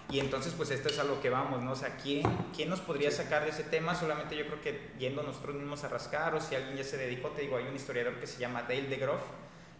Y 0.10 0.20
entonces, 0.20 0.54
pues 0.58 0.72
esto 0.72 0.90
es 0.90 0.98
a 1.00 1.04
lo 1.04 1.20
que 1.22 1.30
vamos, 1.30 1.62
¿no? 1.62 1.72
O 1.72 1.76
sea, 1.76 1.98
¿quién, 1.98 2.24
quién 2.56 2.70
nos 2.70 2.80
podría 2.80 3.12
sacar 3.12 3.44
de 3.44 3.50
ese 3.50 3.64
tema? 3.64 3.94
Solamente 3.96 4.36
yo 4.36 4.46
creo 4.48 4.62
que 4.62 4.92
yendo 4.98 5.22
nosotros 5.24 5.56
mismos 5.56 5.84
a 5.84 5.88
rascar, 5.90 6.34
o 6.36 6.42
si 6.42 6.56
alguien 6.56 6.78
ya 6.78 6.84
se 6.84 6.98
dedicó, 6.98 7.30
te 7.30 7.42
digo, 7.42 7.58
hay 7.58 7.66
un 7.68 7.76
historiador 7.76 8.16
que 8.20 8.26
se 8.28 8.40
llama 8.40 8.62
Dale 8.64 8.84
de 8.84 8.98
Groff, 8.98 9.22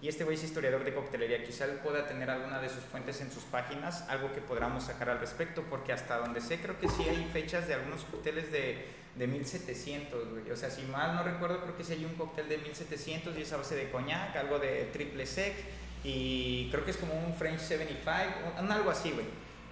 y 0.02 0.08
este 0.08 0.24
güey 0.24 0.36
es 0.36 0.44
historiador 0.44 0.84
de 0.84 0.94
coctelería. 0.94 1.44
Quizá 1.44 1.66
pueda 1.84 2.08
tener 2.08 2.30
alguna 2.30 2.60
de 2.60 2.70
sus 2.70 2.84
fuentes 2.84 3.22
en 3.22 3.32
sus 3.32 3.44
páginas, 3.44 4.04
algo 4.10 4.34
que 4.34 4.42
podamos 4.42 4.86
sacar 4.86 5.10
al 5.10 5.20
respecto, 5.20 5.64
porque 5.70 5.94
hasta 5.94 6.18
donde 6.18 6.42
sé, 6.42 6.60
creo 6.60 6.80
que 6.80 6.90
sí 6.90 7.04
hay 7.10 7.30
fechas 7.34 7.68
de 7.68 7.76
algunos 7.76 8.04
cócteles 8.04 8.52
de, 8.52 8.86
de 9.16 9.28
1700, 9.28 10.30
güey. 10.30 10.52
O 10.52 10.58
sea, 10.58 10.70
si 10.70 10.84
mal 10.84 11.16
no 11.16 11.24
recuerdo, 11.24 11.62
creo 11.62 11.78
que 11.78 11.84
sí 11.84 11.94
hay 11.94 12.06
un 12.06 12.16
cóctel 12.16 12.50
de 12.50 12.58
1700 12.58 13.38
y 13.38 13.42
es 13.42 13.54
a 13.54 13.58
base 13.58 13.76
de 13.76 13.90
coñac, 13.90 14.36
algo 14.36 14.60
de 14.60 14.90
triple 14.92 15.26
sec, 15.26 15.56
y 16.04 16.70
creo 16.70 16.86
que 16.86 16.92
es 16.92 16.98
como 16.98 17.14
un 17.14 17.34
French 17.36 17.60
75, 17.60 18.60
un, 18.60 18.66
un 18.66 18.72
algo 18.72 18.92
así, 18.92 19.12
güey. 19.12 19.26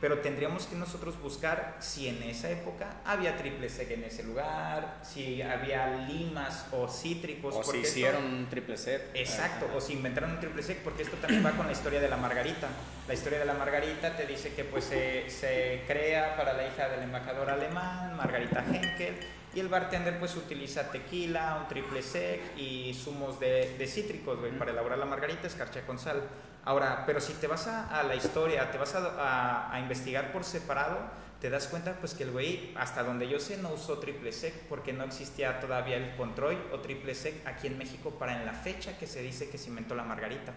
Pero 0.03 0.19
tendríamos 0.19 0.65
que 0.65 0.75
nosotros 0.75 1.17
buscar 1.21 1.77
si 1.79 2.09
en 2.09 2.21
esa 2.23 2.49
época 2.51 2.97
había 3.05 3.37
triple 3.37 3.69
sec 3.69 3.89
en 3.91 4.03
ese 4.03 4.21
lugar, 4.23 4.99
si 5.01 5.41
había 5.41 5.95
limas 6.09 6.65
o 6.73 6.89
cítricos. 6.89 7.55
O 7.55 7.63
si 7.63 7.77
esto- 7.77 7.87
hicieron 7.87 8.25
un 8.25 8.49
triple 8.49 8.75
set. 8.75 9.11
Exacto, 9.13 9.65
o 9.73 9.79
si 9.79 9.93
inventaron 9.93 10.31
un 10.31 10.39
triple 10.41 10.61
sec, 10.61 10.79
porque 10.83 11.03
esto 11.03 11.15
también 11.15 11.45
va 11.45 11.51
con 11.51 11.67
la 11.67 11.71
historia 11.71 12.01
de 12.01 12.09
la 12.09 12.17
margarita. 12.17 12.67
La 13.07 13.13
historia 13.13 13.39
de 13.39 13.45
la 13.45 13.53
margarita 13.53 14.17
te 14.17 14.25
dice 14.27 14.53
que 14.53 14.65
pues 14.65 14.83
se, 14.83 15.29
se 15.29 15.83
crea 15.87 16.35
para 16.35 16.51
la 16.51 16.67
hija 16.67 16.89
del 16.89 17.03
embajador 17.03 17.49
alemán, 17.49 18.17
Margarita 18.17 18.61
Henkel, 18.69 19.15
y 19.55 19.61
el 19.61 19.69
bartender 19.69 20.19
pues 20.19 20.35
utiliza 20.35 20.91
tequila, 20.91 21.59
un 21.61 21.69
triple 21.69 22.01
sec 22.01 22.41
y 22.57 22.93
zumos 22.93 23.39
de, 23.39 23.77
de 23.77 23.87
cítricos 23.87 24.37
güey, 24.37 24.51
para 24.51 24.71
elaborar 24.71 24.97
la 24.97 25.05
margarita, 25.05 25.47
escarcha 25.47 25.85
con 25.85 25.97
sal. 25.97 26.23
Ahora, 26.65 27.03
pero 27.05 27.19
si 27.19 27.33
te 27.33 27.47
vas 27.47 27.67
a, 27.67 27.99
a 27.99 28.03
la 28.03 28.15
historia, 28.15 28.71
te 28.71 28.77
vas 28.77 28.95
a, 28.95 28.99
a- 29.19 29.73
a 29.73 29.79
investigar 29.79 30.31
por 30.31 30.43
separado, 30.45 30.97
te 31.41 31.49
das 31.49 31.67
cuenta 31.67 31.93
pues 31.99 32.13
que 32.13 32.23
el 32.23 32.31
güey, 32.31 32.71
hasta 32.77 33.03
donde 33.03 33.27
yo 33.27 33.39
sé, 33.39 33.57
no 33.57 33.69
usó 33.73 33.99
triple 33.99 34.31
sec 34.31 34.53
porque 34.69 34.93
no 34.93 35.03
existía 35.03 35.59
todavía 35.59 35.97
el 35.97 36.15
control 36.15 36.57
o 36.71 36.79
triple 36.79 37.13
sec 37.15 37.45
aquí 37.45 37.67
en 37.67 37.77
México 37.77 38.11
para 38.11 38.39
en 38.39 38.45
la 38.45 38.53
fecha 38.53 38.97
que 38.97 39.07
se 39.07 39.21
dice 39.21 39.49
que 39.49 39.57
se 39.57 39.69
inventó 39.69 39.93
la 39.93 40.03
margarita. 40.03 40.53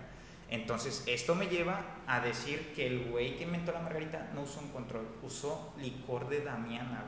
Entonces, 0.49 1.03
esto 1.09 1.35
me 1.35 1.49
lleva 1.49 1.81
a 2.07 2.21
decir 2.21 2.73
que 2.77 2.87
el 2.87 3.07
güey 3.11 3.37
que 3.37 3.43
inventó 3.43 3.73
la 3.73 3.81
margarita 3.81 4.31
no 4.33 4.43
usó 4.43 4.61
un 4.61 4.69
control, 4.69 5.09
usó 5.23 5.75
licor 5.81 6.29
de 6.29 6.43
Damiana. 6.45 7.03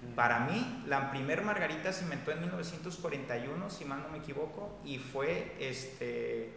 güey. 0.00 0.14
Para 0.14 0.40
mí, 0.40 0.84
la 0.86 1.10
primer 1.10 1.42
margarita 1.42 1.92
se 1.92 2.04
inventó 2.04 2.30
en 2.32 2.40
1941, 2.40 3.70
si 3.70 3.84
mal 3.84 4.02
no 4.02 4.08
me 4.10 4.18
equivoco, 4.18 4.78
y 4.84 4.98
fue 4.98 5.56
este 5.58 6.52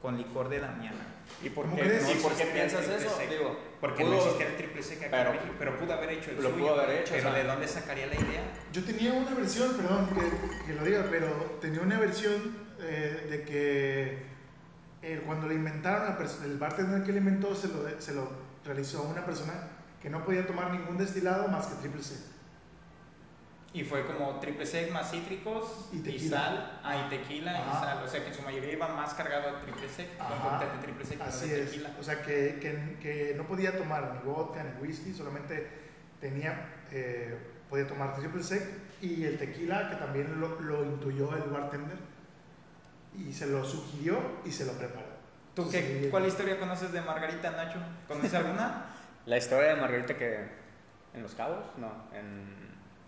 con 0.00 0.16
licor 0.16 0.48
de 0.48 0.60
Damiana. 0.60 1.04
¿Y 1.42 1.50
por 1.50 1.64
¿Cómo 1.66 1.76
qué, 1.76 1.82
crees? 1.82 2.10
¿y 2.10 2.14
por 2.22 2.32
qué 2.34 2.44
piensas 2.46 2.88
eso? 2.88 3.16
sec. 3.16 3.28
Digo, 3.30 3.58
Porque 3.80 4.02
pudo- 4.02 4.12
no 4.12 4.16
existía 4.18 4.46
el 4.48 4.56
triple 4.56 4.82
sec 4.82 4.98
aquí 5.02 5.08
pero- 5.10 5.30
en 5.30 5.36
México, 5.36 5.54
pero 5.58 5.78
pudo 5.78 5.92
haber 5.92 6.10
hecho 6.10 6.30
el 6.30 6.36
lo 6.36 6.42
suyo. 6.50 6.56
pudo 6.56 6.80
haber 6.80 7.00
hecho, 7.00 7.12
Pero 7.14 7.28
o 7.28 7.32
sea. 7.32 7.42
¿de 7.42 7.48
dónde 7.48 7.68
sacaría 7.68 8.06
la 8.06 8.14
idea? 8.16 8.42
Yo 8.72 8.84
tenía 8.84 9.12
una 9.12 9.34
versión, 9.34 9.74
perdón 9.76 10.08
que, 10.14 10.66
que 10.66 10.74
lo 10.74 10.84
diga, 10.84 11.06
pero 11.10 11.28
tenía 11.60 11.80
una 11.82 11.98
versión 11.98 12.56
eh, 12.80 13.26
de 13.30 13.42
que 13.44 14.22
eh, 15.02 15.22
cuando 15.26 15.46
le 15.48 15.54
inventaron, 15.54 16.14
la 16.18 16.44
el 16.44 16.58
bartender 16.58 17.02
que 17.04 17.12
le 17.12 17.18
inventó 17.18 17.54
se 17.54 17.68
lo, 17.68 18.00
se 18.00 18.14
lo 18.14 18.28
realizó 18.64 19.00
a 19.00 19.08
una 19.08 19.24
persona 19.24 19.52
que 20.02 20.08
no 20.10 20.24
podía 20.24 20.46
tomar 20.46 20.70
ningún 20.70 20.96
destilado 20.96 21.46
más 21.48 21.66
que 21.66 21.74
triple 21.76 22.02
C. 22.02 22.14
Y 23.72 23.84
fue 23.84 24.04
como 24.04 24.40
triple 24.40 24.66
sec 24.66 24.90
más 24.90 25.12
cítricos 25.12 25.88
Y 25.92 26.08
y, 26.08 26.18
sal, 26.18 26.80
ah, 26.82 27.06
y 27.06 27.08
tequila 27.08 27.52
Ajá. 27.52 27.70
y 27.70 27.84
sal. 27.84 28.04
O 28.04 28.08
sea 28.08 28.20
que 28.22 28.28
en 28.28 28.34
su 28.34 28.42
mayoría 28.42 28.72
iba 28.72 28.88
más 28.88 29.14
cargado 29.14 29.48
a 29.56 29.60
triple 29.60 29.88
sec, 29.88 30.08
con 30.18 30.60
de 30.60 30.82
triple 30.82 31.04
sec 31.04 31.20
Así 31.20 31.48
de 31.48 31.62
es. 31.62 31.70
tequila. 31.70 31.90
O 32.00 32.02
sea 32.02 32.22
que, 32.22 32.58
que, 32.60 32.96
que 33.00 33.34
no 33.36 33.46
podía 33.46 33.76
tomar 33.76 34.14
ni 34.14 34.28
vodka 34.30 34.64
ni 34.64 34.82
whisky, 34.82 35.12
solamente 35.14 35.68
tenía, 36.20 36.68
eh, 36.90 37.38
podía 37.68 37.86
tomar 37.86 38.16
triple 38.16 38.42
sec 38.42 38.62
y 39.00 39.24
el 39.24 39.38
tequila, 39.38 39.88
que 39.88 39.96
también 39.96 40.40
lo, 40.40 40.60
lo 40.60 40.84
intuyó 40.84 41.34
el 41.36 41.48
bartender 41.50 41.96
y 43.16 43.32
se 43.32 43.46
lo 43.46 43.64
sugirió 43.64 44.18
y 44.44 44.50
se 44.50 44.64
lo 44.66 44.72
preparó. 44.72 45.06
¿Tú 45.54 45.62
Entonces, 45.62 46.00
qué, 46.02 46.10
cuál 46.10 46.26
historia 46.26 46.58
conoces 46.58 46.92
de 46.92 47.00
Margarita, 47.02 47.50
Nacho? 47.52 47.78
¿Conoces 48.06 48.34
alguna? 48.34 48.86
La 49.26 49.36
historia 49.36 49.74
de 49.74 49.80
Margarita 49.80 50.16
que... 50.16 50.48
¿En 51.14 51.22
Los 51.22 51.34
Cabos? 51.34 51.64
No, 51.76 51.88
en... 52.12 52.59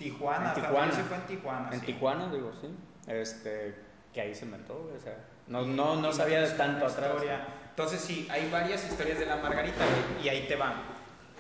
Tijuana, 0.03 0.55
En 0.55 0.63
Tijuana. 0.63 0.91
yo 0.91 0.97
sé 0.97 1.03
fue 1.05 1.17
en 1.17 1.27
Tijuana. 1.27 1.71
En 1.73 1.81
sí. 1.81 1.87
Tijuana, 1.87 2.33
digo, 2.33 2.53
sí. 2.61 2.69
Este, 3.07 3.75
que 4.13 4.21
ahí 4.21 4.35
se 4.35 4.45
inventó, 4.45 4.75
o 4.75 5.01
sea, 5.03 5.17
no, 5.49 5.65
no, 5.67 5.97
no 5.97 6.13
sabía 6.13 6.41
de 6.41 6.51
tanto 6.51 6.87
atrás. 6.87 7.11
historia. 7.13 7.47
Entonces 7.71 8.01
sí, 8.01 8.29
hay 8.31 8.49
varias 8.51 8.85
historias 8.85 9.19
de 9.19 9.27
la 9.27 9.37
Margarita 9.37 9.79
güey, 9.79 10.27
y 10.27 10.29
ahí 10.29 10.47
te 10.47 10.57
van. 10.57 10.75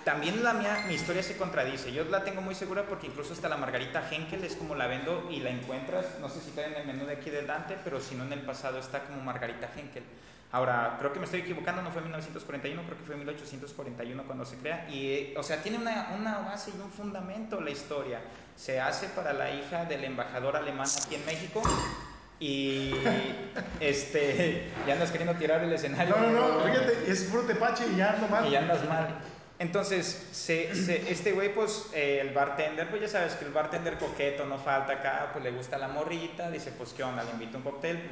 También 0.04 0.42
la 0.42 0.54
mía, 0.54 0.84
mi 0.88 0.94
historia 0.94 1.22
se 1.22 1.36
contradice. 1.36 1.92
Yo 1.92 2.04
la 2.04 2.24
tengo 2.24 2.40
muy 2.40 2.56
segura 2.56 2.84
porque 2.88 3.06
incluso 3.06 3.34
hasta 3.34 3.48
la 3.48 3.56
Margarita 3.56 4.02
Henkel 4.10 4.42
es 4.42 4.56
como 4.56 4.74
la 4.74 4.88
vendo 4.88 5.28
y 5.30 5.40
la 5.40 5.50
encuentras, 5.50 6.18
no 6.20 6.28
sé 6.28 6.40
si 6.40 6.48
está 6.48 6.66
en 6.66 6.74
el 6.74 6.86
menú 6.86 7.06
de 7.06 7.12
aquí 7.12 7.30
del 7.30 7.46
Dante, 7.46 7.76
pero 7.84 8.00
si 8.00 8.16
no 8.16 8.24
en 8.24 8.32
el 8.32 8.40
pasado 8.40 8.78
está 8.78 9.04
como 9.04 9.22
Margarita 9.22 9.68
Henkel. 9.76 10.02
Ahora, 10.52 10.96
creo 10.98 11.12
que 11.14 11.18
me 11.18 11.24
estoy 11.24 11.40
equivocando, 11.40 11.80
no 11.80 11.90
fue 11.90 12.00
en 12.00 12.08
1941, 12.08 12.82
creo 12.84 12.98
que 12.98 13.04
fue 13.04 13.14
en 13.14 13.20
1841 13.20 14.22
cuando 14.24 14.44
se 14.44 14.56
crea. 14.58 14.86
Y, 14.90 15.10
eh, 15.10 15.34
o 15.38 15.42
sea, 15.42 15.62
tiene 15.62 15.78
una, 15.78 16.14
una 16.18 16.38
base 16.40 16.70
y 16.76 16.80
un 16.80 16.90
fundamento 16.92 17.58
la 17.60 17.70
historia. 17.70 18.20
Se 18.54 18.78
hace 18.78 19.08
para 19.08 19.32
la 19.32 19.50
hija 19.50 19.86
del 19.86 20.04
embajador 20.04 20.56
alemán 20.56 20.86
aquí 21.06 21.14
en 21.14 21.24
México 21.24 21.62
y 22.38 22.92
este 23.80 24.70
ya 24.86 24.92
andas 24.94 25.10
queriendo 25.10 25.34
tirar 25.38 25.64
el 25.64 25.72
escenario. 25.72 26.14
No, 26.16 26.30
no, 26.30 26.58
no, 26.58 26.64
fíjate, 26.66 27.10
es 27.10 27.24
puro 27.24 27.44
tepache 27.44 27.84
y 27.92 27.96
ya 27.96 28.12
ando 28.12 28.28
mal. 28.28 28.46
Y 28.46 28.50
ya 28.50 28.58
andas 28.60 28.86
mal. 28.86 29.08
Entonces, 29.58 30.28
se, 30.32 30.74
se- 30.74 31.10
este 31.10 31.32
güey, 31.32 31.54
pues, 31.54 31.86
eh, 31.94 32.18
el 32.20 32.34
bartender, 32.34 32.90
pues 32.90 33.00
ya 33.02 33.08
sabes 33.08 33.34
que 33.34 33.44
el 33.44 33.52
bartender 33.52 33.96
coqueto 33.96 34.44
no 34.44 34.58
falta 34.58 34.94
acá, 34.94 35.30
pues 35.32 35.44
le 35.44 35.52
gusta 35.52 35.78
la 35.78 35.88
morrita, 35.88 36.50
dice, 36.50 36.72
pues, 36.72 36.92
¿qué 36.92 37.04
onda? 37.04 37.22
Le 37.22 37.30
invito 37.30 37.58
un 37.58 37.62
cóctel. 37.62 38.02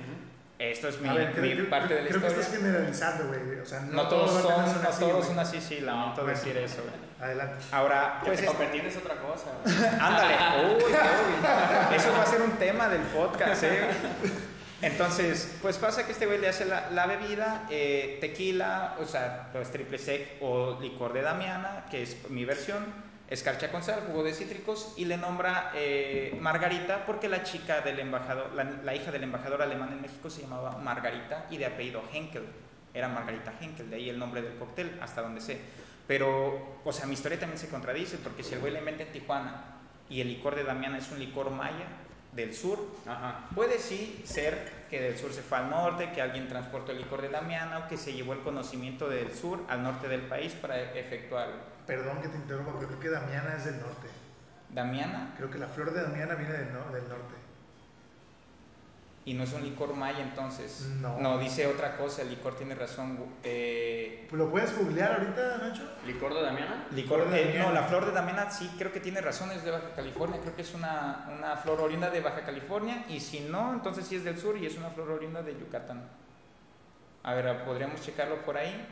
Esto 0.60 0.88
es 0.88 1.00
mi, 1.00 1.08
ver, 1.08 1.32
creo, 1.32 1.42
mi 1.44 1.52
creo- 1.54 1.70
parte 1.70 1.94
de 1.94 2.02
la 2.02 2.08
creo 2.08 2.20
que 2.20 2.26
historia. 2.26 2.46
estás 2.46 2.60
generalizando, 2.62 3.28
güey. 3.28 3.58
O 3.60 3.64
sea, 3.64 3.80
no, 3.80 3.92
no 3.92 4.08
todos 4.08 4.32
los 4.34 4.42
son, 4.42 4.52
bartenders 4.52 4.82
no 4.82 4.88
así, 4.90 5.00
todos 5.00 5.26
son 5.26 5.38
así, 5.38 5.60
sí, 5.60 5.80
lamento 5.80 6.22
bueno. 6.22 6.38
decir 6.38 6.56
eso. 6.58 6.82
güey. 6.82 6.94
Adelante. 7.20 7.64
Ahora, 7.72 8.20
pues, 8.24 8.38
te 8.40 8.44
es- 8.44 8.50
competir 8.50 8.84
es 8.84 8.96
otra 8.98 9.14
cosa. 9.16 9.46
güey. 9.64 9.74
Ándale. 10.00 10.34
Uy, 10.76 10.82
uy. 10.84 11.96
Eso 11.96 12.12
va 12.12 12.22
a 12.22 12.26
ser 12.26 12.42
un 12.42 12.52
tema 12.52 12.88
del 12.88 13.00
podcast, 13.02 13.62
¿eh? 13.64 13.88
Entonces, 14.82 15.56
pues 15.60 15.76
pasa 15.76 16.06
que 16.06 16.12
este 16.12 16.26
güey 16.26 16.38
le 16.38 16.48
hace 16.48 16.64
la, 16.64 16.90
la 16.90 17.06
bebida, 17.06 17.66
eh, 17.70 18.16
tequila, 18.20 18.96
o 19.00 19.04
sea, 19.04 19.48
pues 19.52 19.70
triple 19.70 19.98
sec 19.98 20.36
o 20.40 20.78
licor 20.80 21.12
de 21.12 21.20
Damiana, 21.22 21.84
que 21.90 22.02
es 22.02 22.16
mi 22.30 22.46
versión, 22.46 22.86
escarcha 23.30 23.70
con 23.70 23.82
sal, 23.82 24.02
jugo 24.08 24.24
de 24.24 24.34
cítricos, 24.34 24.92
y 24.96 25.04
le 25.04 25.16
nombra 25.16 25.72
eh, 25.74 26.36
Margarita 26.40 27.06
porque 27.06 27.28
la 27.28 27.44
chica 27.44 27.80
del 27.80 28.00
embajador, 28.00 28.52
la, 28.54 28.64
la 28.64 28.94
hija 28.94 29.12
del 29.12 29.22
embajador 29.22 29.62
alemán 29.62 29.92
en 29.92 30.02
México 30.02 30.28
se 30.28 30.42
llamaba 30.42 30.78
Margarita 30.78 31.46
y 31.50 31.56
de 31.56 31.66
apellido 31.66 32.02
Henkel. 32.12 32.44
Era 32.92 33.08
Margarita 33.08 33.54
Henkel, 33.60 33.88
de 33.88 33.96
ahí 33.96 34.08
el 34.08 34.18
nombre 34.18 34.42
del 34.42 34.56
cóctel, 34.56 34.98
hasta 35.00 35.22
donde 35.22 35.40
sé. 35.40 35.60
Pero, 36.08 36.80
o 36.84 36.92
sea, 36.92 37.06
mi 37.06 37.14
historia 37.14 37.38
también 37.38 37.58
se 37.58 37.68
contradice, 37.68 38.18
porque 38.18 38.42
si 38.42 38.54
el 38.54 38.60
güey 38.60 38.72
le 38.72 38.80
inventa 38.80 39.04
en 39.04 39.12
Tijuana 39.12 39.62
y 40.08 40.20
el 40.20 40.26
licor 40.26 40.56
de 40.56 40.64
Damiana 40.64 40.98
es 40.98 41.08
un 41.12 41.20
licor 41.20 41.50
maya 41.50 41.86
del 42.32 42.52
sur, 42.52 42.84
Ajá. 43.06 43.46
puede 43.54 43.78
sí 43.78 44.20
ser 44.24 44.80
que 44.90 45.00
del 45.00 45.16
sur 45.16 45.32
se 45.32 45.42
fue 45.42 45.58
al 45.58 45.70
norte, 45.70 46.10
que 46.12 46.20
alguien 46.20 46.48
transportó 46.48 46.90
el 46.90 46.98
licor 46.98 47.22
de 47.22 47.28
Damiana 47.28 47.78
o 47.78 47.88
que 47.88 47.96
se 47.96 48.12
llevó 48.12 48.32
el 48.32 48.40
conocimiento 48.40 49.08
del 49.08 49.32
sur 49.32 49.64
al 49.68 49.84
norte 49.84 50.08
del 50.08 50.22
país 50.22 50.52
para 50.52 50.80
efectuarlo. 50.94 51.54
Perdón 51.90 52.22
que 52.22 52.28
te 52.28 52.36
interrumpa, 52.36 52.72
pero 52.76 52.86
creo 52.86 53.00
que 53.00 53.08
Damiana 53.10 53.56
es 53.56 53.64
del 53.64 53.80
norte. 53.80 54.06
Damiana, 54.68 55.34
Creo 55.36 55.50
que 55.50 55.58
la 55.58 55.66
flor 55.66 55.92
de 55.92 56.00
Damiana 56.02 56.36
viene 56.36 56.52
del, 56.52 56.72
no- 56.72 56.92
del 56.92 57.02
norte. 57.08 57.34
y 59.24 59.34
no 59.34 59.42
es 59.44 59.52
un 59.52 59.62
licor 59.64 59.94
maya 59.94 60.20
entonces. 60.22 60.82
No. 61.00 61.38
dice 61.38 61.66
otra 61.66 61.96
cosa, 61.96 62.22
el 62.22 62.30
licor 62.30 62.56
tiene 62.56 62.76
razón. 62.76 63.18
eh, 63.42 64.28
¿Lo 64.30 64.50
puedes 64.50 64.76
googlear 64.78 65.14
ahorita, 65.14 65.58
Nacho? 65.58 65.82
¿Licor 66.06 66.32
de 66.32 66.42
Damiana? 66.42 66.86
Licor, 66.92 67.28
de 67.28 67.40
eh, 67.42 67.44
Damiana. 67.46 67.66
no, 67.68 67.72
la 67.74 67.82
flor 67.84 68.06
de 68.06 68.12
Damiana 68.12 68.50
sí 68.52 68.70
creo 68.78 68.92
que 68.92 69.00
tiene 69.00 69.20
razón, 69.20 69.50
es 69.50 69.64
de 69.64 69.72
Baja 69.72 69.90
California, 69.96 70.40
creo 70.40 70.54
que 70.54 70.62
es 70.62 70.72
una, 70.74 71.26
una 71.36 71.56
flor 71.56 71.80
oriunda 71.80 72.08
de 72.08 72.20
Baja 72.20 72.42
California 72.42 73.04
y 73.08 73.18
si 73.20 73.40
no, 73.40 73.72
entonces 73.72 74.06
sí 74.06 74.14
es 74.16 74.22
del 74.24 74.38
sur 74.38 74.56
y 74.56 74.66
es 74.66 74.76
una 74.78 74.90
flor 74.90 75.10
oriunda 75.10 75.42
de 75.42 75.58
Yucatán. 75.58 76.08
A 77.24 77.34
ver, 77.34 77.64
podríamos 77.64 78.00
checarlo 78.00 78.42
por 78.44 78.56
ahí, 78.56 78.86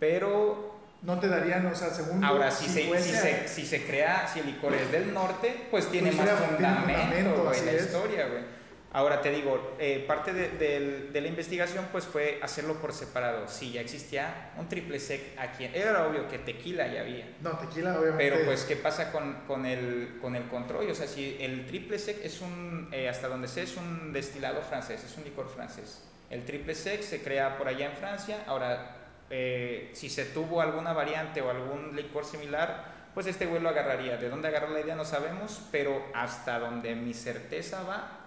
pero 0.00 0.77
No 1.02 1.20
te 1.20 1.28
darían, 1.28 1.64
o 1.66 1.74
sea, 1.76 1.90
según. 1.90 2.24
ahora 2.24 2.50
si, 2.50 2.66
se, 2.68 2.82
si, 3.00 3.12
se, 3.12 3.46
si 3.48 3.64
se 3.66 3.84
crea, 3.86 4.26
si 4.32 4.40
el 4.40 4.46
licor 4.46 4.74
es 4.74 4.90
del 4.90 5.14
norte, 5.14 5.66
pues 5.70 5.86
tiene 5.90 6.10
Pues 6.12 6.28
más 6.28 6.40
fundamento, 6.40 7.48
así 7.48 7.64
la 7.66 7.72
es. 7.72 7.82
historia, 7.84 8.26
güey. 8.26 8.58
Ahora 8.90 9.20
te 9.20 9.30
digo, 9.30 9.76
eh, 9.78 10.02
parte 10.08 10.32
de, 10.32 10.48
del- 10.48 11.12
de 11.12 11.20
la 11.20 11.28
investigación 11.28 11.86
pues 11.92 12.04
fue 12.06 12.40
hacerlo 12.42 12.76
por 12.80 12.94
separado. 12.94 13.46
Si 13.46 13.70
ya 13.72 13.82
existía 13.82 14.50
un 14.56 14.66
triple 14.68 14.98
sec 14.98 15.38
aquí, 15.38 15.66
era 15.72 16.06
obvio 16.06 16.26
que 16.28 16.38
tequila 16.38 16.86
ya 16.88 17.02
había. 17.02 17.28
No, 17.42 17.50
tequila, 17.58 18.00
obviamente. 18.00 18.16
Pero 18.30 18.44
pues, 18.46 18.64
¿qué 18.64 18.76
pasa 18.76 19.12
con, 19.12 19.34
con, 19.46 19.66
el, 19.66 20.16
con 20.22 20.34
el 20.36 20.48
control? 20.48 20.90
O 20.90 20.94
sea, 20.94 21.06
si 21.06 21.36
el 21.38 21.66
triple 21.66 21.98
sec 21.98 22.24
es 22.24 22.40
un, 22.40 22.88
eh, 22.90 23.08
hasta 23.10 23.28
donde 23.28 23.46
sé, 23.46 23.62
es 23.64 23.76
un 23.76 24.12
destilado 24.14 24.62
francés, 24.62 25.04
es 25.04 25.16
un 25.18 25.24
licor 25.24 25.48
francés. 25.54 26.00
El 26.30 26.44
triple 26.46 26.74
sec 26.74 27.02
se 27.02 27.20
crea 27.22 27.58
por 27.58 27.68
allá 27.68 27.86
en 27.90 27.96
Francia. 27.98 28.38
Ahora, 28.46 28.96
eh, 29.30 29.90
si 29.94 30.08
se 30.08 30.26
tuvo 30.26 30.60
alguna 30.60 30.92
variante 30.92 31.40
o 31.40 31.50
algún 31.50 31.94
licor 31.94 32.24
similar, 32.24 33.10
pues 33.14 33.26
este 33.26 33.46
güey 33.46 33.60
lo 33.60 33.68
agarraría. 33.68 34.16
¿De 34.16 34.28
dónde 34.28 34.48
agarró 34.48 34.70
la 34.70 34.80
idea? 34.80 34.94
No 34.94 35.04
sabemos, 35.04 35.60
pero 35.70 36.04
hasta 36.14 36.58
donde 36.58 36.94
mi 36.94 37.14
certeza 37.14 37.82
va, 37.82 38.18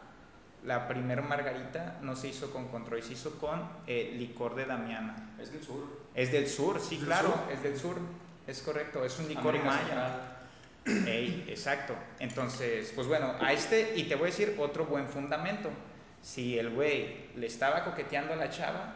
la 0.64 0.88
primer 0.88 1.22
margarita 1.22 1.98
no 2.02 2.16
se 2.16 2.28
hizo 2.28 2.52
con 2.52 2.68
control, 2.68 3.02
se 3.02 3.14
hizo 3.14 3.40
con 3.40 3.68
eh, 3.88 4.14
licor 4.18 4.56
de 4.56 4.66
Damiana. 4.66 5.34
Es 5.40 5.52
del 5.52 5.64
sur. 5.64 6.02
Es 6.14 6.32
del 6.32 6.48
sur, 6.48 6.80
sí, 6.80 6.98
¿Del 6.98 7.06
claro, 7.06 7.30
sur? 7.30 7.52
es 7.54 7.64
del 7.64 7.78
sur. 7.78 7.98
Es 8.48 8.62
correcto, 8.62 9.06
es 9.06 9.18
un 9.20 9.28
licor 9.28 9.56
América 9.56 9.66
maya. 9.66 10.38
Ey, 10.86 11.46
exacto. 11.48 11.96
Entonces, 12.20 12.92
pues 12.96 13.08
bueno, 13.08 13.36
a 13.40 13.54
este, 13.54 13.94
y 13.96 14.04
te 14.06 14.16
voy 14.16 14.26
a 14.26 14.32
decir 14.32 14.56
otro 14.60 14.86
buen 14.86 15.08
fundamento. 15.08 15.70
Si 16.22 16.58
el 16.58 16.72
güey 16.72 17.30
le 17.36 17.48
estaba 17.48 17.84
coqueteando 17.84 18.34
a 18.34 18.36
la 18.36 18.50
chava, 18.50 18.94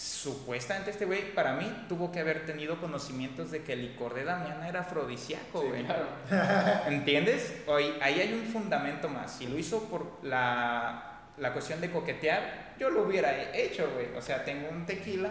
supuestamente 0.00 0.90
este 0.90 1.04
güey, 1.04 1.34
para 1.34 1.52
mí, 1.54 1.70
tuvo 1.88 2.10
que 2.10 2.20
haber 2.20 2.46
tenido 2.46 2.80
conocimientos 2.80 3.50
de 3.50 3.62
que 3.62 3.74
el 3.74 3.82
licor 3.82 4.14
de 4.14 4.24
Damiana 4.24 4.66
era 4.68 4.80
afrodisíaco, 4.80 5.60
Sí, 5.60 5.68
güey. 5.68 5.84
claro. 5.84 6.06
¿Entiendes? 6.86 7.54
Hoy, 7.66 7.92
ahí 8.00 8.18
hay 8.20 8.32
un 8.32 8.44
fundamento 8.50 9.08
más. 9.08 9.32
Si 9.36 9.46
lo 9.46 9.58
hizo 9.58 9.84
por 9.84 10.06
la, 10.22 11.20
la 11.36 11.52
cuestión 11.52 11.80
de 11.82 11.90
coquetear, 11.90 12.74
yo 12.78 12.88
lo 12.90 13.02
hubiera 13.02 13.30
he- 13.36 13.64
hecho, 13.66 13.90
güey. 13.94 14.06
O 14.16 14.22
sea, 14.22 14.42
tengo 14.44 14.68
un 14.70 14.86
tequila, 14.86 15.30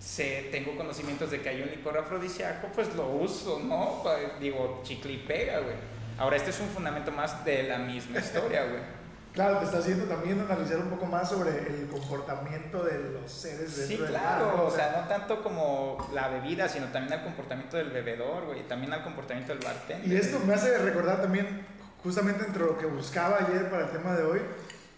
sé, 0.00 0.48
tengo 0.50 0.74
conocimientos 0.76 1.30
de 1.30 1.42
que 1.42 1.50
hay 1.50 1.60
un 1.62 1.70
licor 1.70 1.98
afrodisíaco, 1.98 2.68
pues 2.74 2.94
lo 2.94 3.08
uso, 3.08 3.60
¿no? 3.62 4.00
Pues, 4.02 4.40
digo, 4.40 4.80
chicle 4.84 5.12
y 5.12 5.18
pega, 5.18 5.58
güey. 5.60 5.76
Ahora, 6.18 6.36
este 6.36 6.50
es 6.50 6.60
un 6.60 6.68
fundamento 6.68 7.12
más 7.12 7.44
de 7.44 7.64
la 7.64 7.78
misma 7.78 8.18
historia, 8.20 8.64
güey. 8.64 8.97
Claro, 9.34 9.58
te 9.58 9.66
está 9.66 9.78
haciendo 9.78 10.06
también 10.06 10.40
analizar 10.40 10.78
un 10.78 10.88
poco 10.88 11.06
más 11.06 11.28
sobre 11.28 11.50
el 11.50 11.86
comportamiento 11.88 12.82
de 12.82 13.10
los 13.10 13.30
seres 13.30 13.76
dentro 13.76 13.96
Sí, 13.96 14.02
del 14.02 14.10
claro, 14.10 14.66
o 14.66 14.70
sea, 14.70 15.00
no 15.00 15.08
tanto 15.08 15.42
como 15.42 16.08
la 16.12 16.28
bebida, 16.28 16.68
sino 16.68 16.86
también 16.86 17.20
al 17.20 17.24
comportamiento 17.24 17.76
del 17.76 17.90
bebedor, 17.90 18.46
güey, 18.46 18.66
también 18.66 18.92
al 18.92 19.04
comportamiento 19.04 19.52
del 19.54 19.62
bartender. 19.62 20.10
Y 20.10 20.16
esto 20.16 20.40
me 20.40 20.54
hace 20.54 20.76
recordar 20.78 21.22
también, 21.22 21.64
justamente 22.02 22.44
entre 22.44 22.64
lo 22.64 22.78
que 22.78 22.86
buscaba 22.86 23.38
ayer 23.46 23.70
para 23.70 23.84
el 23.84 23.90
tema 23.92 24.16
de 24.16 24.24
hoy, 24.24 24.40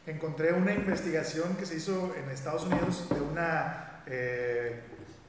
encontré 0.07 0.55
una 0.55 0.73
investigación 0.73 1.57
que 1.57 1.66
se 1.66 1.77
hizo 1.77 2.14
en 2.16 2.31
Estados 2.31 2.64
Unidos 2.64 3.11
de 3.12 3.21
una, 3.21 4.03
eh, 4.07 4.81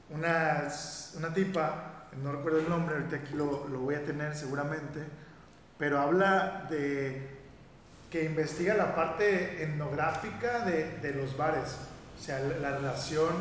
una, 0.09 0.69
una 1.17 1.33
tipa, 1.33 2.07
no 2.23 2.31
recuerdo 2.31 2.59
el 2.59 2.69
nombre, 2.69 2.95
ahorita 2.95 3.17
aquí 3.17 3.33
lo, 3.33 3.67
lo 3.67 3.79
voy 3.79 3.95
a 3.95 4.05
tener 4.05 4.35
seguramente, 4.35 4.99
pero 5.77 5.99
habla 5.99 6.67
de 6.69 7.30
que 8.11 8.25
investiga 8.25 8.75
la 8.75 8.93
parte 8.93 9.63
etnográfica 9.63 10.59
de, 10.65 10.99
de 10.99 11.13
los 11.13 11.35
bares. 11.37 11.75
O 12.19 12.21
sea, 12.23 12.39
la, 12.39 12.57
la 12.57 12.77
relación 12.77 13.31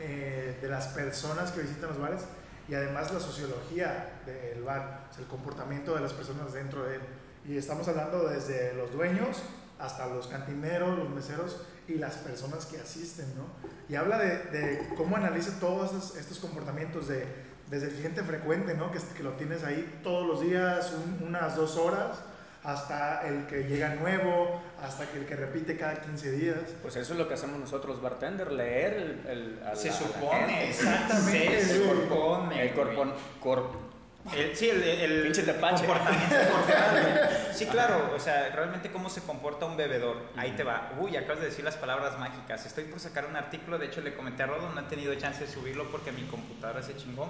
eh, 0.00 0.56
de 0.62 0.68
las 0.68 0.86
personas 0.88 1.50
que 1.50 1.60
visitan 1.62 1.90
los 1.90 1.98
bares 2.00 2.22
y 2.68 2.74
además 2.74 3.12
la 3.12 3.20
sociología 3.20 4.20
del 4.24 4.62
bar, 4.62 5.08
o 5.10 5.12
sea, 5.14 5.22
el 5.24 5.28
comportamiento 5.28 5.94
de 5.94 6.00
las 6.00 6.12
personas 6.12 6.52
dentro 6.52 6.84
de 6.84 6.94
él. 6.96 7.00
Y 7.46 7.56
estamos 7.58 7.88
hablando 7.88 8.28
desde 8.28 8.72
los 8.74 8.92
dueños 8.92 9.42
hasta 9.80 10.06
los 10.06 10.28
cantineros, 10.28 10.96
los 10.96 11.10
meseros 11.10 11.60
y 11.88 11.94
las 11.94 12.14
personas 12.14 12.66
que 12.66 12.78
asisten, 12.78 13.26
¿no? 13.36 13.46
Y 13.88 13.96
habla 13.96 14.16
de, 14.18 14.38
de 14.56 14.88
cómo 14.96 15.16
analiza 15.16 15.58
todos 15.58 15.92
estos, 15.92 16.16
estos 16.16 16.38
comportamientos 16.38 17.08
de, 17.08 17.26
desde 17.68 17.88
el 17.88 17.94
cliente 17.94 18.22
frecuente, 18.22 18.74
¿no? 18.74 18.92
Que, 18.92 19.00
que 19.16 19.24
lo 19.24 19.32
tienes 19.32 19.64
ahí 19.64 19.98
todos 20.04 20.24
los 20.24 20.40
días, 20.40 20.92
un- 20.92 21.26
unas 21.26 21.56
dos 21.56 21.76
horas, 21.76 22.18
hasta 22.64 23.26
el 23.26 23.46
que 23.46 23.64
llega 23.64 23.94
nuevo, 23.96 24.60
hasta 24.80 25.06
que 25.06 25.18
el 25.18 25.26
que 25.26 25.34
repite 25.36 25.76
cada 25.76 26.00
15 26.00 26.30
días. 26.32 26.56
Pues 26.80 26.94
eso 26.96 27.12
es 27.14 27.18
lo 27.18 27.26
que 27.28 27.34
hacemos 27.34 27.58
nosotros, 27.58 28.00
bartender, 28.00 28.52
leer 28.52 28.92
el, 28.94 29.26
el- 29.30 29.62
a 29.64 29.70
la- 29.70 29.76
Se 29.76 29.88
a 29.88 29.92
la 29.92 29.98
supone, 29.98 30.38
gente. 30.48 30.68
Exactamente, 30.70 31.60
Se 31.64 31.78
güey. 31.80 32.00
supone. 32.02 32.62
El 32.62 32.72
corpo, 32.74 33.04
güey. 33.04 33.10
cor- 33.40 33.92
El- 34.36 34.54
sí, 34.56 34.70
el, 34.70 34.80
el 34.84 35.22
Pinche 35.24 35.42
tepache. 35.42 35.84
comportamiento 35.84 36.36
corporal. 36.52 37.48
Sí, 37.52 37.66
claro, 37.66 38.12
o 38.14 38.20
sea, 38.20 38.50
realmente 38.54 38.92
cómo 38.92 39.10
se 39.10 39.20
comporta 39.22 39.66
un 39.66 39.76
bebedor. 39.76 40.16
Ahí 40.36 40.52
te 40.52 40.62
va. 40.62 40.92
Uy, 41.00 41.16
acabas 41.16 41.40
de 41.40 41.46
decir 41.46 41.64
las 41.64 41.76
palabras 41.76 42.16
mágicas. 42.20 42.64
Estoy 42.64 42.84
por 42.84 43.00
sacar 43.00 43.26
un 43.26 43.34
artículo, 43.34 43.78
de 43.78 43.86
hecho 43.86 44.00
le 44.00 44.14
comenté 44.14 44.44
a 44.44 44.46
Rodo, 44.46 44.70
no 44.70 44.80
he 44.80 44.84
tenido 44.84 45.12
chance 45.16 45.44
de 45.44 45.50
subirlo 45.50 45.90
porque 45.90 46.12
mi 46.12 46.22
computadora 46.26 46.80
se 46.84 46.96
chingó. 46.96 47.28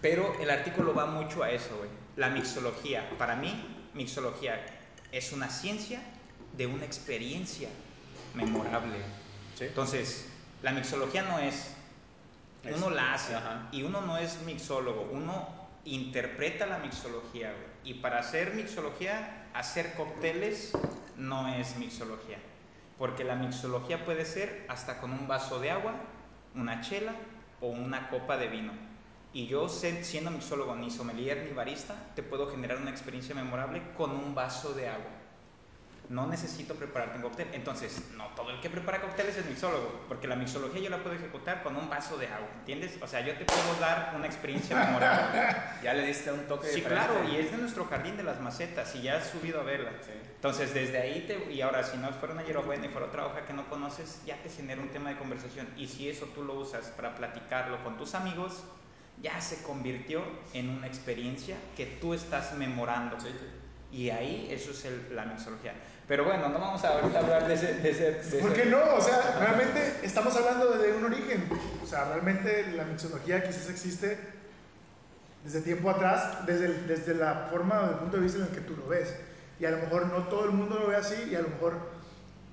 Pero 0.00 0.32
el 0.40 0.48
artículo 0.50 0.94
va 0.94 1.06
mucho 1.06 1.42
a 1.42 1.50
eso, 1.50 1.76
güey. 1.76 1.90
La 2.16 2.28
mixología. 2.28 3.10
Para 3.18 3.34
mí, 3.34 3.79
mixología 3.94 4.64
es 5.12 5.32
una 5.32 5.48
ciencia 5.48 6.00
de 6.56 6.66
una 6.66 6.84
experiencia 6.84 7.68
memorable. 8.34 8.96
Sí. 9.56 9.64
Entonces, 9.64 10.28
la 10.62 10.72
mixología 10.72 11.22
no 11.22 11.38
es 11.38 11.74
Es- 12.64 12.76
uno 12.76 12.90
la 12.90 13.14
hace 13.14 13.34
ajá. 13.34 13.68
y 13.72 13.82
uno 13.82 14.00
no 14.02 14.18
es 14.18 14.40
mixólogo, 14.42 15.08
uno 15.12 15.48
interpreta 15.84 16.66
la 16.66 16.78
mixología. 16.78 17.52
güey. 17.52 17.70
Y 17.84 17.94
para 17.94 18.18
hacer 18.20 18.54
mixología, 18.54 19.46
hacer 19.54 19.94
cócteles 19.94 20.72
no 21.16 21.48
es 21.54 21.76
mixología. 21.76 22.38
Porque 22.98 23.24
la 23.24 23.34
mixología 23.34 24.04
puede 24.04 24.26
ser 24.26 24.66
hasta 24.68 25.00
con 25.00 25.12
un 25.12 25.26
vaso 25.26 25.58
de 25.58 25.70
agua, 25.70 25.94
una 26.54 26.82
chela 26.82 27.12
o 27.62 27.68
una 27.68 28.10
copa 28.10 28.36
de 28.36 28.48
vino. 28.48 28.72
Y 29.32 29.46
yo, 29.46 29.68
sé- 29.68 30.02
siendo 30.04 30.30
mixólogo, 30.30 30.74
ni 30.74 30.90
sommelier 30.90 31.44
ni 31.46 31.52
barista, 31.52 31.94
te 32.16 32.22
puedo 32.22 32.50
generar 32.50 32.78
una 32.78 32.90
experiencia 32.90 33.34
memorable 33.34 33.80
con 33.96 34.10
un 34.10 34.34
vaso 34.34 34.72
de 34.74 34.88
agua. 34.88 35.10
No 36.08 36.26
necesito 36.26 36.74
prepararte 36.74 37.18
un 37.18 37.22
cóctel. 37.22 37.46
Entonces, 37.52 38.10
no 38.16 38.26
todo 38.34 38.50
el 38.50 38.60
que 38.60 38.68
prepara 38.68 39.00
cócteles 39.00 39.36
es 39.36 39.46
mixólogo, 39.46 40.06
porque 40.08 40.26
la 40.26 40.34
mixología 40.34 40.80
yo 40.80 40.90
la 40.90 40.98
puedo 41.04 41.14
ejecutar 41.14 41.62
con 41.62 41.76
un 41.76 41.88
vaso 41.88 42.16
de 42.18 42.26
agua, 42.26 42.48
¿entiendes? 42.58 42.98
O 43.00 43.06
sea, 43.06 43.20
yo 43.24 43.34
te 43.38 43.44
puedo 43.44 43.76
dar 43.80 44.12
una 44.16 44.26
experiencia 44.26 44.76
memorable. 44.76 45.40
Ya 45.84 45.94
le 45.94 46.04
diste 46.04 46.30
un 46.32 46.46
toque 46.48 46.66
Sí, 46.68 46.80
diferente. 46.80 47.06
claro, 47.06 47.26
y 47.30 47.36
es 47.36 47.52
de 47.52 47.56
nuestro 47.58 47.86
jardín 47.86 48.16
de 48.16 48.22
las 48.24 48.38
macetas, 48.40 48.94
y 48.96 49.02
ya 49.02 49.16
has 49.18 49.28
subido 49.28 49.60
a 49.60 49.62
verla. 49.62 49.92
Sí. 50.04 50.10
Entonces, 50.34 50.74
desde 50.74 50.98
ahí, 50.98 51.24
te, 51.26 51.50
y 51.52 51.60
ahora, 51.62 51.84
si 51.84 51.96
no 51.96 52.10
fuera 52.12 52.34
una 52.34 52.42
hierbabuena 52.42 52.84
y 52.86 52.88
fuera 52.90 53.06
otra 53.06 53.24
hoja 53.26 53.46
que 53.46 53.52
no 53.54 53.66
conoces, 53.70 54.20
ya 54.26 54.42
te 54.42 54.50
genera 54.50 54.82
un 54.82 54.88
tema 54.90 55.08
de 55.10 55.16
conversación. 55.16 55.68
Y 55.78 55.86
si 55.86 56.10
eso 56.10 56.26
tú 56.34 56.42
lo 56.42 56.54
usas 56.54 56.86
para 56.88 57.14
platicarlo 57.14 57.82
con 57.84 57.96
tus 57.96 58.14
amigos, 58.14 58.62
ya 59.22 59.40
se 59.40 59.62
convirtió 59.62 60.22
en 60.54 60.68
una 60.70 60.86
experiencia 60.86 61.56
que 61.76 61.86
tú 61.86 62.14
estás 62.14 62.54
memorando. 62.54 63.18
Sí. 63.20 63.28
Y 63.92 64.10
ahí, 64.10 64.48
eso 64.50 64.70
es 64.70 64.84
el- 64.84 65.14
la 65.16 65.24
mixología. 65.24 65.74
Pero 66.06 66.24
bueno, 66.24 66.48
no 66.48 66.58
vamos 66.58 66.82
a 66.84 66.88
ahorita 67.00 67.18
hablar 67.18 67.46
de 67.48 67.54
ese... 67.54 67.74
De 67.74 67.90
ese, 67.90 68.12
de 68.12 68.38
¿Por 68.40 68.52
ese- 68.52 68.62
qué 68.62 68.68
no? 68.70 68.78
O 68.96 69.00
sea, 69.00 69.36
realmente 69.38 70.00
estamos 70.02 70.34
hablando 70.36 70.70
de 70.78 70.92
un 70.92 71.04
origen. 71.04 71.48
O 71.82 71.86
sea, 71.86 72.04
realmente 72.06 72.72
la 72.72 72.84
mixología 72.84 73.42
quizás 73.42 73.68
existe 73.68 74.18
desde 75.44 75.60
tiempo 75.62 75.90
atrás, 75.90 76.46
desde, 76.46 76.66
el- 76.66 76.86
desde 76.86 77.14
la 77.14 77.48
forma 77.50 77.80
o 77.80 77.90
el 77.90 77.96
punto 77.96 78.16
de 78.16 78.22
vista 78.22 78.38
en 78.38 78.44
el 78.44 78.50
que 78.50 78.60
tú 78.60 78.76
lo 78.76 78.86
ves. 78.88 79.14
Y 79.58 79.64
a 79.66 79.70
lo 79.72 79.78
mejor 79.78 80.06
no 80.06 80.28
todo 80.28 80.44
el 80.46 80.52
mundo 80.52 80.78
lo 80.78 80.88
ve 80.88 80.96
así 80.96 81.28
y 81.30 81.34
a 81.34 81.40
lo 81.42 81.48
mejor 81.48 81.74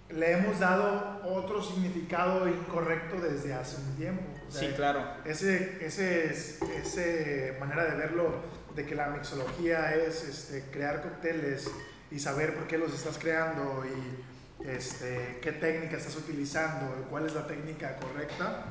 le 0.10 0.32
hemos 0.32 0.60
dado 0.60 1.22
otro 1.26 1.62
significado 1.62 2.48
incorrecto 2.48 3.20
desde 3.20 3.54
hace 3.54 3.78
un 3.78 3.96
tiempo. 3.98 4.24
O 4.48 4.52
sea, 4.52 4.62
Sí, 4.70 4.74
claro. 4.76 5.04
ese, 5.26 5.78
ese, 5.86 6.26
ese 6.32 7.58
manera 7.60 7.84
de 7.86 7.96
verlo, 7.98 8.42
de 8.76 8.86
que 8.86 8.96
la 8.96 9.08
mixología 9.10 9.94
es 9.96 10.24
este, 10.24 10.64
crear 10.72 11.02
cócteles 11.02 11.70
y 12.12 12.20
saber 12.20 12.54
por 12.56 12.68
qué 12.68 12.78
los 12.78 12.94
estás 12.94 13.18
creando 13.18 13.84
y 13.86 14.66
este, 14.68 15.40
qué 15.42 15.52
técnica 15.52 15.98
estás 15.98 16.16
utilizando, 16.16 17.06
cuál 17.10 17.26
es 17.26 17.34
la 17.34 17.46
técnica 17.46 17.98
correcta. 17.98 18.66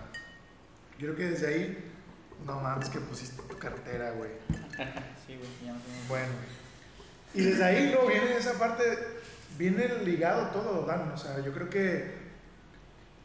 Yo 0.98 1.08
creo 1.08 1.16
que 1.16 1.30
desde 1.30 1.46
ahí, 1.48 1.92
no 2.46 2.60
mames 2.60 2.88
que 2.88 2.98
pusiste 3.00 3.42
tu 3.42 3.58
cartera, 3.58 4.12
güey. 4.12 4.30
Sí, 5.26 5.34
güey, 5.36 5.48
ya 5.64 5.72
no 5.72 5.80
tengo- 5.80 6.08
Bueno, 6.08 6.28
y 7.34 7.42
desde 7.42 7.64
ahí 7.64 7.92
no 7.92 8.06
viene 8.06 8.36
esa 8.36 8.52
parte, 8.54 8.84
viene 9.58 9.88
ligado 10.04 10.48
todo, 10.48 10.86
Dan. 10.86 11.12
O 11.12 11.16
sea, 11.16 11.40
yo 11.40 11.52
creo 11.52 11.70
que 11.70 12.26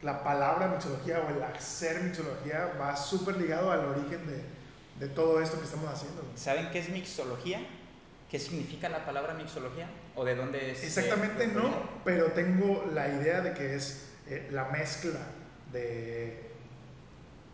la 0.02 0.24
palabra 0.24 0.68
mixología 0.68 1.20
o 1.20 1.30
el 1.30 1.42
hacer 1.42 2.02
mixología 2.02 2.72
va 2.80 2.96
súper 2.96 3.36
ligado 3.36 3.70
al 3.70 3.84
origen 3.86 4.26
de, 4.26 4.42
de 4.98 5.12
todo 5.12 5.40
esto 5.40 5.58
que 5.58 5.64
estamos 5.64 5.88
haciendo. 5.92 6.22
¿Saben 6.34 6.70
qué 6.70 6.80
es 6.80 6.88
mixología? 6.88 7.60
¿Qué 8.30 8.38
significa 8.38 8.88
la 8.88 9.04
palabra 9.04 9.34
mixología? 9.34 9.86
¿O 10.16 10.24
de 10.24 10.34
dónde 10.34 10.72
es? 10.72 10.82
Exactamente 10.82 11.44
eh, 11.44 11.50
no, 11.54 11.70
pero 12.04 12.32
tengo 12.32 12.84
la 12.94 13.08
idea 13.08 13.42
de 13.42 13.52
que 13.52 13.74
es 13.74 14.08
eh, 14.26 14.48
la 14.50 14.64
mezcla 14.66 15.20
de 15.70 16.50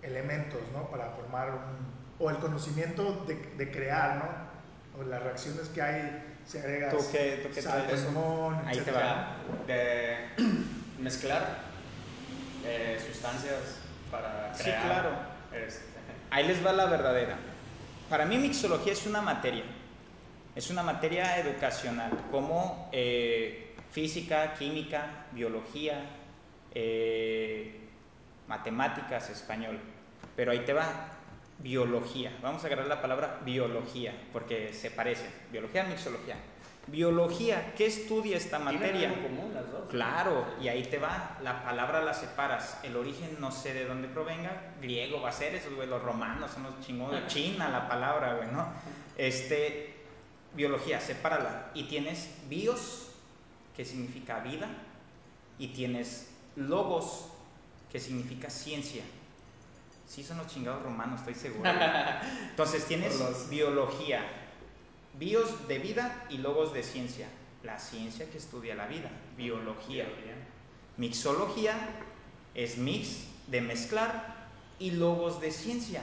elementos, 0.02 0.60
¿no? 0.72 0.88
Para 0.90 1.10
formar 1.10 1.50
un... 1.50 2.24
o 2.24 2.30
el 2.30 2.36
conocimiento 2.38 3.24
de, 3.26 3.34
de 3.56 3.70
crear, 3.70 4.16
¿no? 4.16 5.00
O 5.00 5.04
las 5.04 5.22
reacciones 5.22 5.68
que 5.68 5.82
hay, 5.82 6.38
si 6.48 6.58
agregas 6.58 6.96
¿Tú 6.96 7.04
qué, 7.12 7.40
tú 7.42 7.50
qué 7.54 7.61
sal, 7.61 7.87
traes? 7.87 8.04
limón, 8.06 8.66
Ahí 8.66 8.78
te 8.80 8.90
va. 8.90 9.37
de 9.66 10.16
mezclar 10.98 11.68
eh, 12.64 12.98
sustancias 13.06 13.80
para 14.11 14.52
Sí, 14.54 14.62
crear. 14.64 14.87
claro. 14.87 15.11
este, 15.52 15.84
Ahí 16.30 16.46
les 16.46 16.64
va 16.64 16.72
la 16.72 16.87
verdadera. 16.87 17.38
Para 18.08 18.24
mí 18.24 18.38
mixología 18.38 18.94
es 18.94 19.06
una 19.06 19.20
materia. 19.20 19.64
Es 20.54 20.70
una 20.70 20.82
materia 20.82 21.38
educacional, 21.38 22.11
como 22.30 22.88
eh, 22.92 23.76
física, 23.90 24.54
química, 24.54 25.26
biología, 25.32 26.00
eh, 26.70 27.90
matemáticas, 28.46 29.28
español. 29.30 29.78
Pero 30.34 30.50
ahí 30.52 30.61
te 30.61 30.72
va, 30.72 31.17
biología. 31.58 32.36
Vamos 32.42 32.62
a 32.62 32.66
agarrar 32.66 32.86
la 32.86 33.02
palabra 33.02 33.40
biología, 33.44 34.14
porque 34.32 34.72
se 34.72 34.90
parecen. 34.90 35.30
Biología, 35.50 35.84
mixología. 35.84 36.36
Biología, 36.86 37.74
¿qué 37.76 37.86
estudia 37.86 38.38
esta 38.38 38.58
materia? 38.58 39.10
algo 39.10 39.22
común 39.22 39.52
las 39.52 39.70
dos. 39.70 39.90
Claro, 39.90 40.46
y 40.60 40.68
ahí 40.68 40.84
te 40.84 40.98
va, 40.98 41.38
la 41.42 41.62
palabra 41.62 42.02
la 42.02 42.14
separas, 42.14 42.78
el 42.82 42.96
origen 42.96 43.36
no 43.40 43.52
sé 43.52 43.74
de 43.74 43.84
dónde 43.84 44.08
provenga, 44.08 44.72
griego 44.80 45.20
va 45.20 45.28
a 45.28 45.32
ser, 45.32 45.54
esos 45.54 45.74
güey, 45.74 45.86
los 45.86 46.02
romanos 46.02 46.50
son 46.50 46.62
los 46.62 46.80
chingones, 46.80 47.26
china 47.26 47.68
la 47.68 47.88
palabra, 47.88 48.36
güey, 48.36 48.50
¿no? 48.50 48.68
Este, 49.18 49.96
biología, 50.54 50.98
sepárala, 50.98 51.70
y 51.74 51.84
tienes 51.84 52.34
bios, 52.48 53.10
que 53.76 53.84
significa 53.84 54.40
vida, 54.40 54.68
y 55.58 55.68
tienes 55.68 56.30
logos, 56.56 57.26
que 57.92 58.00
significa 58.00 58.48
ciencia. 58.48 59.02
Sí 60.08 60.24
son 60.24 60.38
los 60.38 60.46
chingados 60.48 60.82
romanos, 60.82 61.20
estoy 61.20 61.34
seguro. 61.34 61.70
Entonces 62.50 62.84
tienes 62.86 63.18
los- 63.20 63.48
biología, 63.50 64.22
bios 65.18 65.68
de 65.68 65.78
vida 65.78 66.24
y 66.30 66.38
logos 66.38 66.72
de 66.72 66.82
ciencia. 66.82 67.28
La 67.62 67.78
ciencia 67.78 68.28
que 68.30 68.38
estudia 68.38 68.74
la 68.74 68.86
vida, 68.86 69.10
biología. 69.36 70.06
Mixología 70.96 71.74
es 72.54 72.78
mix 72.78 73.24
de 73.48 73.60
mezclar 73.60 74.48
y 74.78 74.92
logos 74.92 75.40
de 75.40 75.50
ciencia. 75.50 76.02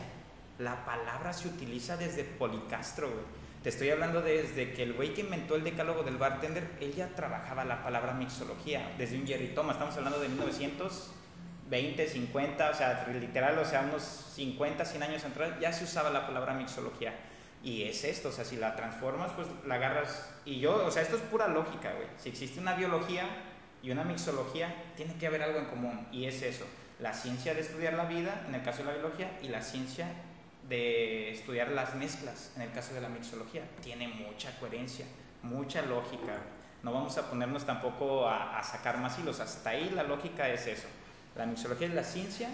La 0.60 0.86
palabra 0.86 1.34
se 1.34 1.48
utiliza 1.48 1.98
desde 1.98 2.24
Policastro, 2.24 3.10
güey. 3.10 3.24
Te 3.64 3.70
estoy 3.70 3.90
hablando 3.90 4.22
desde 4.22 4.74
que 4.74 4.84
el 4.84 4.94
güey 4.94 5.14
que 5.16 5.22
inventó 5.22 5.56
el 5.56 5.64
decálogo 5.64 6.04
del 6.04 6.18
bartender, 6.18 6.78
él 6.80 6.94
ya 6.94 7.08
trabajaba 7.16 7.66
la 7.66 7.84
palabra 7.84 8.14
mixología, 8.14 8.94
desde 8.98 9.18
un 9.18 9.26
Jerry 9.26 9.56
Thomas, 9.56 9.76
estamos 9.78 9.98
hablando 9.98 10.20
de 10.20 10.30
1920, 11.66 12.08
50, 12.08 12.70
o 12.70 12.74
sea, 12.76 13.08
literal, 13.20 13.58
o 13.58 13.66
sea, 13.66 13.82
unos 13.82 14.04
50, 14.04 14.86
100 14.86 15.04
años 15.04 15.26
atrás, 15.26 15.60
ya 15.60 15.74
se 15.74 15.84
usaba 15.84 16.12
la 16.12 16.28
palabra 16.28 16.54
mixología. 16.54 17.14
Y 17.64 17.84
es 17.84 18.04
esto, 18.04 18.30
o 18.30 18.32
sea, 18.32 18.46
si 18.46 18.58
la 18.58 18.76
transformas, 18.76 19.32
pues 19.32 19.48
la 19.66 19.76
agarras. 19.76 20.30
Y 20.46 20.60
yo, 20.60 20.86
o 20.86 20.92
sea, 20.92 21.02
esto 21.02 21.16
es 21.16 21.24
pura 21.24 21.48
lógica, 21.48 21.94
güey. 21.94 22.08
Si 22.18 22.30
existe 22.30 22.60
una 22.60 22.76
biología 22.76 23.24
y 23.82 23.90
una 23.90 24.04
mixología, 24.04 24.74
tiene 24.96 25.16
que 25.16 25.26
haber 25.26 25.42
algo 25.42 25.58
en 25.58 25.66
común. 25.66 26.08
Y 26.12 26.26
es 26.26 26.44
eso: 26.44 26.66
la 27.00 27.14
ciencia 27.14 27.56
de 27.56 27.62
estudiar 27.62 27.94
la 27.94 28.06
vida, 28.06 28.46
en 28.48 28.54
el 28.54 28.62
caso 28.62 28.80
de 28.80 28.86
la 28.86 28.94
biología, 28.94 29.40
y 29.42 29.48
la 29.48 29.64
ciencia 29.64 30.08
de 30.70 31.32
estudiar 31.32 31.70
las 31.70 31.96
mezclas, 31.96 32.52
en 32.56 32.62
el 32.62 32.72
caso 32.72 32.94
de 32.94 33.02
la 33.02 33.10
mixología. 33.10 33.64
Tiene 33.82 34.08
mucha 34.10 34.56
coherencia, 34.60 35.08
mucha 35.42 35.82
lógica. 35.82 36.38
No 36.84 36.94
vamos 36.94 37.18
a 37.18 37.28
ponernos 37.28 37.66
tampoco 37.66 38.28
a, 38.28 38.60
a 38.60 38.64
sacar 38.64 39.00
más 39.00 39.18
hilos. 39.18 39.40
Hasta 39.40 39.72
ahí 39.72 39.90
la 39.90 40.04
lógica 40.04 40.48
es 40.50 40.68
eso. 40.68 40.88
La 41.36 41.46
mixología 41.46 41.88
es 41.88 41.94
la 41.94 42.04
ciencia 42.04 42.50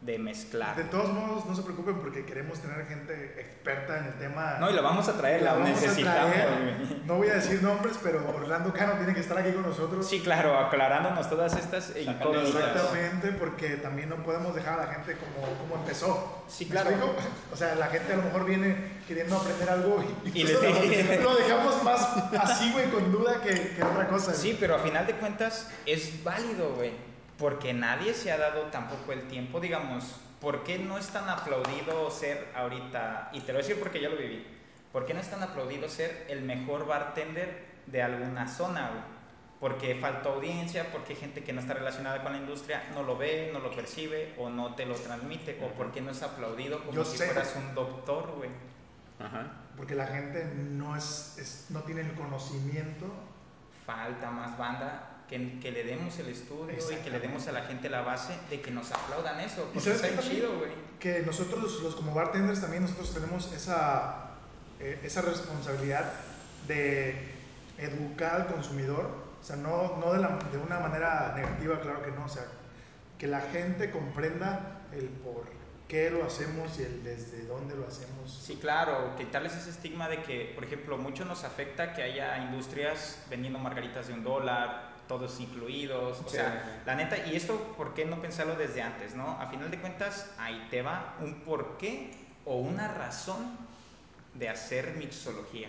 de 0.00 0.18
mezclar. 0.18 0.76
De 0.76 0.84
todos 0.84 1.10
modos, 1.14 1.46
no 1.46 1.56
se 1.56 1.62
preocupen 1.62 1.98
porque 1.98 2.26
queremos 2.26 2.58
tener 2.60 2.84
gente 2.86 3.40
experta 3.40 3.98
en 4.00 4.04
el 4.06 4.12
tema. 4.18 4.56
No, 4.60 4.68
y 4.70 4.74
lo 4.74 4.82
vamos 4.82 5.08
a 5.08 5.14
traer, 5.16 5.40
la, 5.42 5.54
vamos 5.54 5.68
a 5.68 5.72
necesitamos. 5.72 6.30
traer. 6.32 6.48
No 7.06 7.14
voy 7.16 7.28
a 7.28 7.34
decir 7.36 7.62
nombres, 7.62 7.98
pero 8.02 8.22
Orlando 8.36 8.70
Cano 8.74 8.94
tiene 8.98 9.14
que 9.14 9.20
estar 9.20 9.38
aquí 9.38 9.52
con 9.52 9.62
nosotros. 9.62 10.06
Sí, 10.06 10.20
claro, 10.20 10.58
aclarándonos 10.58 11.30
todas 11.30 11.56
estas 11.56 11.90
incógnitas. 11.96 12.48
Exactamente, 12.54 13.32
porque 13.32 13.76
también 13.76 14.10
no 14.10 14.16
podemos 14.22 14.54
dejar 14.54 14.78
a 14.80 14.86
la 14.86 14.92
gente 14.92 15.16
como, 15.16 15.46
como 15.58 15.76
empezó. 15.76 16.44
Sí, 16.48 16.66
¿Me 16.66 16.72
claro. 16.72 16.90
explico? 16.90 17.14
O 17.50 17.56
sea, 17.56 17.74
la 17.74 17.86
gente 17.86 18.12
a 18.12 18.16
lo 18.16 18.22
mejor 18.24 18.44
viene 18.44 18.76
queriendo 19.08 19.36
aprender 19.38 19.70
algo 19.70 20.04
y, 20.26 20.38
Y 20.38 20.44
nosotros 20.44 20.86
le- 20.86 21.18
lo 21.22 21.34
dejamos 21.34 21.82
más 21.82 22.06
así, 22.40 22.72
güey, 22.72 22.90
con 22.90 23.10
duda 23.10 23.40
que, 23.42 23.74
que 23.74 23.82
otra 23.82 24.06
cosa. 24.08 24.32
güey. 24.32 24.36
Sí, 24.38 24.56
pero 24.60 24.74
a 24.74 24.78
final 24.80 25.06
de 25.06 25.14
cuentas 25.14 25.70
es 25.86 26.22
válido, 26.22 26.74
güey. 26.74 27.13
Porque 27.38 27.72
nadie 27.72 28.14
se 28.14 28.30
ha 28.30 28.38
dado 28.38 28.62
tampoco 28.66 29.12
el 29.12 29.26
tiempo, 29.28 29.58
digamos, 29.60 30.04
¿por 30.40 30.62
qué 30.62 30.78
no 30.78 30.98
es 30.98 31.08
tan 31.08 31.28
aplaudido 31.28 32.10
ser 32.10 32.48
ahorita? 32.54 33.30
Y 33.32 33.40
te 33.40 33.48
lo 33.52 33.58
voy 33.58 33.64
a 33.64 33.66
decir 33.68 33.80
porque 33.82 34.00
yo 34.00 34.10
lo 34.10 34.16
viví. 34.16 34.46
¿Por 34.92 35.04
qué 35.06 35.14
no 35.14 35.20
es 35.20 35.28
tan 35.28 35.42
aplaudido 35.42 35.88
ser 35.88 36.26
el 36.28 36.42
mejor 36.42 36.86
bartender 36.86 37.64
de 37.86 38.02
alguna 38.02 38.46
zona, 38.46 38.90
güey? 38.90 39.02
Porque 39.58 39.96
falta 39.96 40.28
audiencia, 40.28 40.92
porque 40.92 41.16
gente 41.16 41.42
que 41.42 41.52
no 41.52 41.60
está 41.60 41.74
relacionada 41.74 42.22
con 42.22 42.32
la 42.32 42.38
industria 42.38 42.84
no 42.94 43.02
lo 43.02 43.16
ve, 43.16 43.50
no 43.52 43.58
lo 43.60 43.70
percibe 43.72 44.34
o 44.38 44.50
no 44.50 44.74
te 44.74 44.84
lo 44.86 44.94
transmite, 44.94 45.58
o 45.64 45.68
porque 45.74 46.00
no 46.00 46.10
es 46.10 46.22
aplaudido 46.22 46.80
como 46.80 46.92
Yo 46.92 47.04
si 47.04 47.16
sé. 47.18 47.26
fueras 47.26 47.54
un 47.56 47.74
doctor, 47.74 48.32
güey. 48.36 48.50
Ajá. 49.18 49.46
Porque 49.76 49.94
la 49.94 50.06
gente 50.06 50.44
no, 50.54 50.94
es, 50.96 51.36
es- 51.38 51.66
no 51.70 51.80
tiene 51.80 52.02
el 52.02 52.12
conocimiento. 52.14 53.06
falta 53.86 54.30
más 54.30 54.56
banda 54.56 55.10
que, 55.28 55.58
que 55.60 55.70
le 55.72 55.84
demos 55.84 56.18
el 56.18 56.28
estudio 56.28 56.74
y 56.74 56.96
que 57.02 57.10
le 57.10 57.18
demos 57.20 57.46
a 57.48 57.52
la 57.52 57.62
gente 57.62 57.88
la 57.88 58.02
base 58.02 58.36
de 58.50 58.60
que 58.60 58.70
nos 58.70 58.92
aplaudan 58.92 59.40
eso. 59.40 59.70
¿Y 59.74 59.80
sabes 59.80 60.02
chido, 60.28 60.58
güey. 60.58 60.70
que 61.00 61.20
nosotros 61.22 61.80
los 61.82 61.94
como 61.94 62.14
bartenders 62.14 62.60
también 62.60 62.82
nosotros 62.82 63.12
tenemos 63.14 63.52
esa, 63.52 64.30
eh, 64.80 65.00
esa 65.02 65.22
responsabilidad 65.22 66.12
de 66.68 67.16
educar 67.78 68.42
al 68.42 68.46
consumidor, 68.46 69.10
o 69.40 69.44
sea, 69.44 69.56
no, 69.56 69.96
no 69.98 70.12
de, 70.12 70.20
la- 70.20 70.38
de 70.52 70.58
una 70.58 70.78
manera 70.80 71.32
negativa, 71.36 71.80
claro 71.80 72.02
que 72.02 72.10
no, 72.12 72.24
o 72.24 72.28
sea, 72.28 72.44
que 73.18 73.26
la 73.26 73.40
gente 73.40 73.90
comprenda 73.90 74.80
el 74.92 75.08
por 75.08 75.44
qué 75.88 76.10
lo 76.10 76.24
hacemos 76.24 76.78
y 76.78 76.82
el 76.82 77.04
desde 77.04 77.44
dónde 77.46 77.76
lo 77.76 77.86
hacemos. 77.86 78.42
Sí, 78.42 78.56
claro, 78.56 79.14
quitarles 79.16 79.54
ese 79.54 79.70
estigma 79.70 80.08
de 80.08 80.22
que, 80.22 80.52
por 80.54 80.64
ejemplo, 80.64 80.96
mucho 80.96 81.24
nos 81.24 81.44
afecta 81.44 81.92
que 81.92 82.02
haya 82.02 82.38
industrias 82.38 83.22
vendiendo 83.28 83.58
margaritas 83.58 84.06
de 84.08 84.14
un 84.14 84.24
dólar, 84.24 84.93
todos 85.08 85.40
incluidos, 85.40 86.20
o 86.20 86.28
Sí. 86.28 86.36
sea, 86.36 86.82
la 86.86 86.94
neta, 86.94 87.16
y 87.26 87.36
esto, 87.36 87.74
¿por 87.76 87.94
qué 87.94 88.04
no 88.04 88.20
pensarlo 88.20 88.56
desde 88.56 88.82
antes, 88.82 89.14
no? 89.14 89.40
A 89.40 89.46
final 89.48 89.70
de 89.70 89.78
cuentas, 89.80 90.30
ahí 90.38 90.66
te 90.70 90.82
va 90.82 91.14
un 91.20 91.40
porqué 91.40 92.10
o 92.44 92.56
una 92.56 92.88
razón 92.88 93.56
de 94.34 94.48
hacer 94.48 94.94
mixología. 94.96 95.68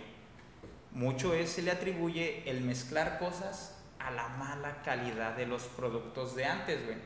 Mucho 0.92 1.34
es, 1.34 1.50
se 1.50 1.62
le 1.62 1.70
atribuye 1.70 2.42
el 2.48 2.62
mezclar 2.62 3.18
cosas 3.18 3.76
a 3.98 4.10
la 4.10 4.28
mala 4.28 4.82
calidad 4.82 5.36
de 5.36 5.46
los 5.46 5.62
productos 5.64 6.34
de 6.34 6.44
antes, 6.46 6.84
güey. 6.84 6.96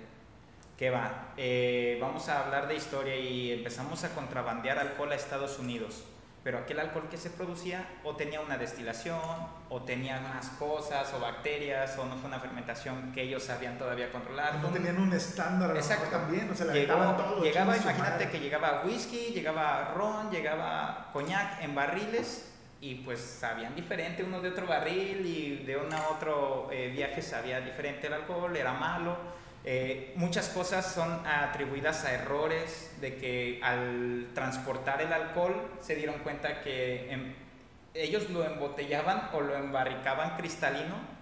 ¿Qué 0.78 0.90
va? 0.90 1.32
Eh, 1.36 1.98
vamos 2.00 2.28
a 2.28 2.44
hablar 2.44 2.66
de 2.68 2.76
historia 2.76 3.14
y 3.16 3.52
empezamos 3.52 4.02
a 4.04 4.14
contrabandear 4.14 4.78
alcohol 4.78 5.12
a 5.12 5.14
Estados 5.14 5.58
Unidos. 5.58 6.04
Pero 6.42 6.58
aquel 6.58 6.80
alcohol 6.80 7.06
que 7.10 7.18
se 7.18 7.28
producía 7.28 7.86
o 8.02 8.16
tenía 8.16 8.40
una 8.40 8.56
destilación, 8.56 9.20
o 9.68 9.82
tenía 9.82 10.20
más 10.20 10.48
cosas, 10.58 11.12
o 11.12 11.20
bacterias, 11.20 11.98
o 11.98 12.06
no 12.06 12.16
fue 12.16 12.28
una 12.28 12.40
fermentación 12.40 13.12
que 13.12 13.22
ellos 13.22 13.42
sabían 13.42 13.76
todavía 13.76 14.10
controlar. 14.10 14.54
no 14.54 14.68
tenían 14.68 14.98
un 14.98 15.12
estándar 15.12 15.76
Exacto. 15.76 16.08
también, 16.10 16.50
o 16.50 16.54
sea, 16.54 16.66
le 16.66 16.72
Llegó- 16.86 16.94
todo. 17.16 17.42
llegaba, 17.44 17.76
imagínate 17.76 18.30
que 18.30 18.40
llegaba 18.40 18.82
whisky, 18.86 19.32
llegaba 19.34 19.92
ron, 19.94 20.30
llegaba 20.30 21.10
coñac 21.12 21.62
en 21.62 21.74
barriles 21.74 22.46
y 22.80 22.94
pues 22.96 23.20
sabían 23.20 23.74
diferente 23.74 24.24
uno 24.24 24.40
de 24.40 24.48
otro 24.48 24.66
barril 24.66 25.26
y 25.26 25.64
de 25.66 25.76
un 25.76 25.92
a 25.92 26.08
otro 26.08 26.70
eh, 26.72 26.88
viaje 26.88 27.20
sabía 27.20 27.60
diferente 27.60 28.06
el 28.06 28.14
alcohol, 28.14 28.56
era 28.56 28.72
malo. 28.72 29.14
Eh, 29.64 30.14
muchas 30.16 30.48
cosas 30.48 30.86
son 30.86 31.26
atribuidas 31.26 32.04
a 32.04 32.14
errores 32.14 32.90
de 33.00 33.16
que 33.16 33.60
al 33.62 34.28
transportar 34.34 35.02
el 35.02 35.12
alcohol 35.12 35.54
se 35.80 35.96
dieron 35.96 36.18
cuenta 36.20 36.62
que 36.62 37.12
em, 37.12 37.34
ellos 37.92 38.30
lo 38.30 38.44
embotellaban 38.44 39.28
o 39.34 39.40
lo 39.42 39.54
embarricaban 39.56 40.36
cristalino 40.38 41.19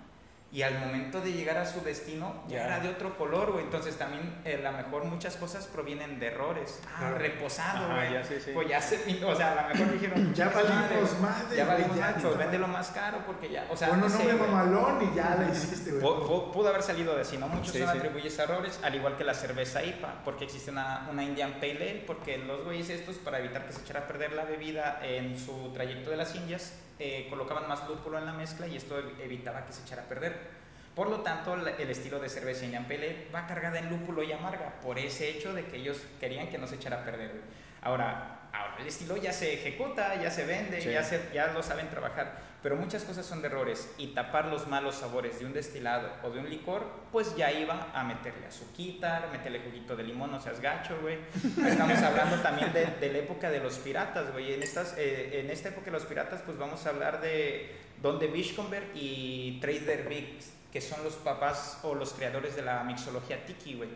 y 0.50 0.62
al 0.62 0.78
momento 0.78 1.20
de 1.20 1.30
llegar 1.34 1.58
a 1.58 1.66
su 1.66 1.82
destino 1.82 2.42
ya 2.48 2.64
era 2.64 2.80
de 2.80 2.88
otro 2.88 3.18
color, 3.18 3.52
güey. 3.52 3.64
Entonces 3.64 3.96
también 3.98 4.40
eh, 4.46 4.62
a 4.64 4.70
lo 4.70 4.78
mejor 4.78 5.04
muchas 5.04 5.36
cosas 5.36 5.66
provienen 5.66 6.18
de 6.18 6.28
errores. 6.28 6.80
Ah, 6.86 6.96
Claro. 7.00 7.18
reposado, 7.18 7.94
güey. 7.94 8.14
ya, 8.14 8.24
sí, 8.24 8.34
sí. 8.42 8.52
Pues 8.54 8.66
ya 8.66 8.80
se, 8.80 8.96
o 9.26 9.36
sea, 9.36 9.52
a 9.52 9.62
lo 9.68 9.74
mejor 9.74 9.92
dijeron, 9.92 10.34
Ya 10.34 10.48
"Chingas 10.50 10.54
valimos 10.54 11.20
madre, 11.20 11.56
Ya 11.56 11.64
valimos 11.66 11.96
está 11.98 12.14
pues 12.14 12.38
véndelo 12.38 12.66
mal". 12.66 12.76
más 12.78 12.88
caro 12.92 13.18
porque 13.26 13.50
ya, 13.50 13.66
o 13.70 13.76
sea, 13.76 13.88
Bueno, 13.88 14.04
no 14.04 14.10
sé, 14.10 14.24
nombre 14.24 14.36
mamalón 14.48 15.10
y 15.12 15.14
ya 15.14 15.36
la 15.38 15.50
hiciste, 15.52 15.90
güey. 15.90 16.02
Pu- 16.02 16.26
pu- 16.26 16.52
Pudo 16.52 16.68
haber 16.70 16.82
salido 16.82 17.14
de 17.14 17.20
así, 17.20 17.36
¿no? 17.36 17.46
Muchos 17.48 17.72
Sí, 17.72 17.78
sí. 17.78 17.84
atribuyes 17.84 18.38
errores, 18.38 18.80
al 18.82 18.94
igual 18.94 19.18
que 19.18 19.24
la 19.24 19.34
cerveza 19.34 19.84
IPA, 19.84 20.22
porque 20.24 20.44
existe 20.44 20.70
una, 20.70 21.06
una 21.10 21.24
Indian 21.24 21.52
Pale 21.60 21.68
Ale, 21.76 22.04
porque 22.06 22.38
los 22.38 22.64
güeyes 22.64 22.88
estos, 22.88 23.16
para 23.16 23.38
evitar 23.38 23.66
que 23.66 23.74
se 23.74 23.82
echara 23.82 24.00
a 24.00 24.06
perder 24.06 24.32
la 24.32 24.44
bebida 24.44 24.98
en 25.02 25.38
su 25.38 25.70
trayecto 25.74 26.08
de 26.10 26.16
las 26.16 26.34
Indias, 26.34 26.72
eh, 26.98 27.26
colocaban 27.30 27.68
más 27.68 27.88
lúpulo 27.88 28.18
en 28.18 28.26
la 28.26 28.32
mezcla 28.32 28.66
y 28.66 28.76
esto 28.76 28.98
evitaba 29.22 29.64
que 29.64 29.72
se 29.72 29.82
echara 29.82 30.02
a 30.02 30.08
perder. 30.08 30.58
Por 30.94 31.10
lo 31.10 31.20
tanto, 31.20 31.54
el 31.54 31.90
estilo 31.90 32.18
de 32.18 32.28
cerveza 32.28 32.64
Indian 32.64 32.84
Pale 32.84 32.96
Ale 32.96 33.28
va 33.32 33.46
cargada 33.46 33.78
en 33.78 33.88
lúpulo 33.88 34.22
y 34.24 34.32
amarga, 34.32 34.80
por 34.80 34.98
ese 34.98 35.30
hecho 35.30 35.54
de 35.54 35.64
que 35.64 35.76
ellos 35.76 36.04
querían 36.18 36.48
que 36.48 36.58
no 36.58 36.66
se 36.66 36.74
echara 36.74 37.02
a 37.02 37.04
perder. 37.04 37.40
Ahora, 37.82 38.37
ahora 38.52 38.76
el 38.80 38.86
estilo 38.86 39.16
ya 39.16 39.32
se 39.32 39.52
ejecuta, 39.54 40.14
ya 40.20 40.30
se 40.30 40.44
vende, 40.44 40.80
Sí. 40.80 40.90
ya, 40.90 41.02
se, 41.02 41.20
ya 41.32 41.48
lo 41.48 41.62
saben 41.62 41.88
trabajar, 41.90 42.32
pero 42.62 42.76
muchas 42.76 43.04
cosas 43.04 43.24
son 43.26 43.40
de 43.42 43.48
errores 43.48 43.88
y 43.98 44.08
tapar 44.08 44.46
los 44.46 44.66
malos 44.66 44.96
sabores 44.96 45.38
de 45.38 45.46
un 45.46 45.52
destilado 45.52 46.08
o 46.24 46.30
de 46.30 46.40
un 46.40 46.48
licor, 46.50 46.84
pues 47.12 47.36
ya 47.36 47.52
iba 47.52 47.88
a 47.94 48.04
meterle 48.04 48.46
azuquitar, 48.46 49.28
meterle 49.30 49.60
juguito 49.60 49.94
de 49.96 50.02
limón, 50.02 50.30
no 50.32 50.40
seas 50.40 50.60
gacho, 50.60 50.98
güey. 51.00 51.18
Estamos 51.66 51.98
hablando 52.02 52.36
también 52.42 52.72
de, 52.72 52.86
de 52.86 53.12
la 53.12 53.18
época 53.18 53.50
de 53.50 53.60
los 53.60 53.78
piratas, 53.78 54.32
güey. 54.32 54.54
En, 54.54 54.62
estas, 54.62 54.94
eh, 54.98 55.40
en 55.40 55.50
esta 55.50 55.68
época 55.68 55.86
de 55.86 55.92
los 55.92 56.04
piratas, 56.04 56.40
pues 56.44 56.58
vamos 56.58 56.84
a 56.86 56.90
hablar 56.90 57.20
de 57.20 57.76
Don 58.02 58.18
de 58.18 58.26
Bischomberg 58.28 58.86
y 58.94 59.58
Trader 59.60 60.08
Vicks, 60.08 60.52
que 60.72 60.80
son 60.80 61.02
los 61.04 61.14
papás 61.14 61.78
o 61.82 61.94
los 61.94 62.12
creadores 62.12 62.54
de 62.56 62.62
la 62.62 62.82
mixología 62.84 63.44
tiki, 63.46 63.74
güey. 63.74 63.88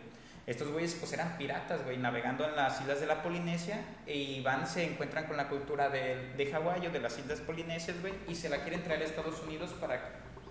Estos 0.46 0.68
güeyes 0.72 0.94
pues 0.94 1.12
eran 1.12 1.38
piratas, 1.38 1.84
güey, 1.84 1.98
navegando 1.98 2.44
en 2.48 2.56
las 2.56 2.80
islas 2.80 2.98
de 3.00 3.06
la 3.06 3.22
Polinesia 3.22 3.80
y 4.06 4.40
van, 4.42 4.66
se 4.66 4.84
encuentran 4.84 5.26
con 5.26 5.36
la 5.36 5.48
cultura 5.48 5.88
de, 5.88 6.32
de 6.36 6.46
Hawái 6.50 6.86
o 6.86 6.90
de 6.90 6.98
las 7.00 7.16
islas 7.18 7.40
polinesias, 7.40 8.00
güey, 8.00 8.12
y 8.28 8.34
se 8.34 8.48
la 8.48 8.58
quieren 8.62 8.82
traer 8.82 9.02
a 9.02 9.04
Estados 9.04 9.40
Unidos 9.42 9.70
para 9.80 10.00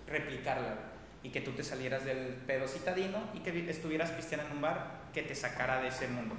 replicarla, 0.06 0.68
güey. 0.68 0.92
Y 1.24 1.30
que 1.30 1.40
tú 1.40 1.52
te 1.52 1.62
salieras 1.62 2.04
del 2.04 2.16
pedo 2.48 2.66
citadino 2.66 3.18
y 3.32 3.40
que 3.40 3.52
vi- 3.52 3.68
estuvieras 3.68 4.10
pisteando 4.10 4.46
en 4.48 4.52
un 4.56 4.60
bar 4.62 5.02
que 5.14 5.22
te 5.22 5.36
sacara 5.36 5.80
de 5.80 5.86
ese 5.88 6.08
mundo. 6.08 6.34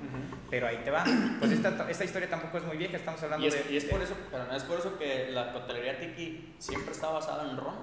Pero 0.50 0.68
ahí 0.68 0.82
te 0.84 0.92
va. 0.92 1.06
Pues 1.40 1.52
esta, 1.52 1.90
esta 1.90 2.04
historia 2.04 2.30
tampoco 2.30 2.58
es 2.58 2.66
muy 2.66 2.76
vieja, 2.76 2.98
estamos 2.98 3.24
hablando 3.24 3.46
Y 3.46 3.48
es, 3.50 3.66
de... 3.66 3.72
y 3.74 3.78
es 3.78 3.86
por 3.86 4.02
eso, 4.02 4.14
pero 4.30 4.44
no 4.46 4.54
es 4.58 4.64
por 4.64 4.80
eso 4.80 4.98
que 4.98 5.30
la 5.30 5.54
coctelería 5.54 6.00
tiki 6.00 6.56
siempre 6.60 6.92
está 6.92 7.12
basada 7.12 7.50
en 7.50 7.56
ron. 7.56 7.76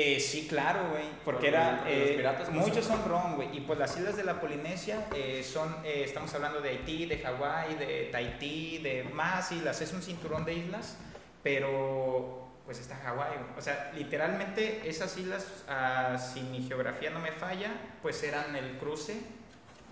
Eh, 0.00 0.20
sí, 0.20 0.46
claro, 0.48 0.90
güey, 0.90 1.02
porque 1.24 1.48
era... 1.48 1.82
los 1.82 1.88
eh, 1.88 2.24
muchos 2.52 2.84
son- 2.84 3.04
ron, 3.04 3.34
güey, 3.34 3.48
y 3.56 3.62
pues 3.62 3.80
las 3.80 3.96
islas 3.96 4.16
de 4.16 4.22
la 4.22 4.40
Polinesia 4.40 5.08
eh, 5.12 5.42
son, 5.42 5.74
eh, 5.84 6.02
estamos 6.04 6.32
hablando 6.34 6.60
de 6.60 6.68
Haití, 6.68 7.06
de 7.06 7.18
Hawái, 7.18 7.74
de 7.74 8.08
Tahití, 8.12 8.78
de 8.78 9.02
más 9.12 9.50
islas, 9.50 9.80
es 9.80 9.92
un 9.92 10.00
cinturón 10.00 10.44
de 10.44 10.54
islas, 10.54 10.96
pero 11.42 12.46
pues 12.64 12.78
está 12.78 12.94
Hawái, 12.94 13.38
güey. 13.38 13.58
o 13.58 13.60
sea, 13.60 13.90
literalmente 13.96 14.88
esas 14.88 15.16
islas, 15.18 15.64
ah, 15.68 16.16
si 16.16 16.42
mi 16.42 16.62
geografía 16.68 17.10
no 17.10 17.18
me 17.18 17.32
falla, 17.32 17.72
pues 18.00 18.22
eran 18.22 18.54
el 18.54 18.78
cruce 18.78 19.20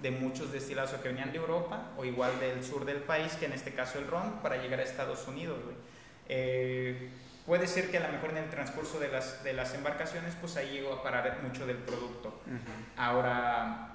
de 0.03 0.11
muchos 0.12 0.53
destilados 0.53 0.92
que 0.92 1.09
venían 1.09 1.33
de 1.33 1.38
Europa 1.38 1.90
o 1.97 2.05
igual 2.05 2.38
del 2.38 2.62
sur 2.62 2.85
del 2.85 2.99
país, 2.99 3.33
que 3.33 3.47
en 3.47 3.55
este 3.55 3.73
caso 3.75 3.99
el 3.99 4.07
ron, 4.07 4.40
para 4.40 4.59
llegar 4.62 4.79
a 4.79 4.85
Estados 4.85 5.27
Unidos, 5.27 5.59
güey. 5.64 5.77
Eh, 6.29 7.09
puede 7.46 7.66
ser 7.66 7.90
que 7.90 7.98
a 7.98 8.06
lo 8.06 8.12
mejor 8.12 8.30
en 8.30 8.38
el 8.38 8.50
transcurso 8.50 8.98
de 8.98 9.09
las, 9.09 9.42
de 9.44 9.52
las 9.52 9.72
embarcaciones, 9.74 10.35
pues 10.40 10.56
ahí 10.56 10.70
llegó 10.70 10.92
a 10.94 11.02
parar 11.02 11.38
mucho 11.42 11.66
del 11.66 11.76
producto. 11.78 12.40
Ahora, 12.96 13.92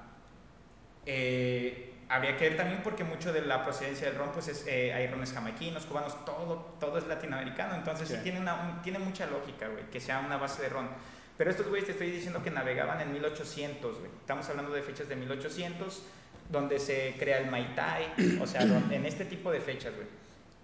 eh, 1.05 1.93
habría 2.09 2.37
que 2.37 2.49
ver 2.49 2.57
también 2.57 2.81
porque 2.83 3.03
mucho 3.03 3.31
de 3.33 3.41
la 3.41 3.63
procedencia 3.63 4.07
del 4.07 4.17
ron, 4.17 4.31
pues 4.31 4.47
es, 4.47 4.65
eh, 4.67 4.93
hay 4.93 5.07
rones 5.07 5.33
jamaiquinos, 5.33 5.85
cubanos, 5.85 6.23
todo, 6.25 6.75
todo 6.79 6.97
es 6.97 7.07
latinoamericano, 7.07 7.75
entonces 7.75 8.07
sí, 8.07 8.15
Sí. 8.15 8.21
tiene, 8.23 8.39
una, 8.39 8.55
un- 8.55 8.81
tiene 8.81 8.99
mucha 8.99 9.25
lógica, 9.27 9.67
güey, 9.67 9.89
que 9.89 9.99
sea 9.99 10.19
una 10.19 10.37
base 10.37 10.61
de 10.61 10.69
ron. 10.69 10.89
Pero 11.37 11.49
estos 11.49 11.67
güeyes 11.67 11.85
te 11.87 11.93
estoy 11.93 12.11
diciendo 12.11 12.43
que 12.43 12.51
navegaban 12.51 13.01
en 13.01 13.11
1800, 13.13 13.99
güey. 13.99 14.11
Estamos 14.19 14.47
hablando 14.49 14.71
de 14.73 14.81
fechas 14.83 15.07
de 15.09 15.15
1800, 15.15 16.03
donde 16.49 16.79
se 16.79 17.15
crea 17.17 17.39
el 17.39 17.49
Mai 17.49 17.73
Tai, 17.73 18.37
o 18.41 18.45
sea, 18.45 18.61
en 18.91 19.05
este 19.05 19.25
tipo 19.25 19.49
de 19.51 19.59
fechas, 19.61 19.93
güey. 19.95 20.07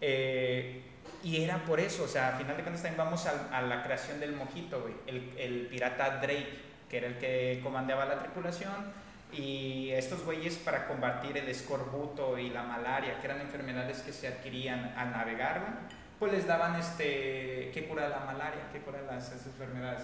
Eh, 0.02 0.84
y 1.24 1.44
era 1.44 1.66
por 1.66 1.80
eso, 1.80 2.04
o 2.04 2.08
sea, 2.08 2.30
a 2.30 2.38
final 2.38 2.56
de 2.58 2.64
cuentas 2.64 2.82
también 2.84 2.98
vamos 2.98 3.26
al- 3.26 3.48
a, 3.52 3.62
la 3.62 3.84
creación 3.84 4.20
del 4.20 4.34
mojito, 4.34 4.82
güey. 4.82 4.94
El, 5.08 5.34
el 5.38 5.68
pirata 5.68 6.20
Drake, 6.20 6.48
que 6.90 6.98
era 6.98 7.08
el 7.08 7.18
que 7.18 7.60
comandaba 7.64 8.06
la 8.06 8.20
tripulación, 8.20 8.94
Y 9.32 9.90
estos 9.92 10.24
güeyes 10.24 10.56
para 10.58 10.88
combatir 10.88 11.36
el 11.38 11.50
escorbuto 11.50 12.38
y 12.38 12.50
la 12.50 12.64
malaria, 12.64 13.20
que 13.20 13.28
eran 13.28 13.42
enfermedades 13.42 14.00
que 14.02 14.14
se 14.14 14.28
adquirían 14.30 14.94
al 14.98 15.12
navegar, 15.12 15.60
güey, 15.62 15.74
pues 16.20 16.32
les 16.32 16.48
daban 16.48 16.76
este, 16.80 17.72
¿qué 17.74 17.86
cura 17.90 18.08
la 18.10 18.20
malaria? 18.22 18.70
¿Qué 18.72 18.80
cura 18.82 19.02
las 19.02 19.28
esas 19.32 19.46
enfermedades? 19.48 20.04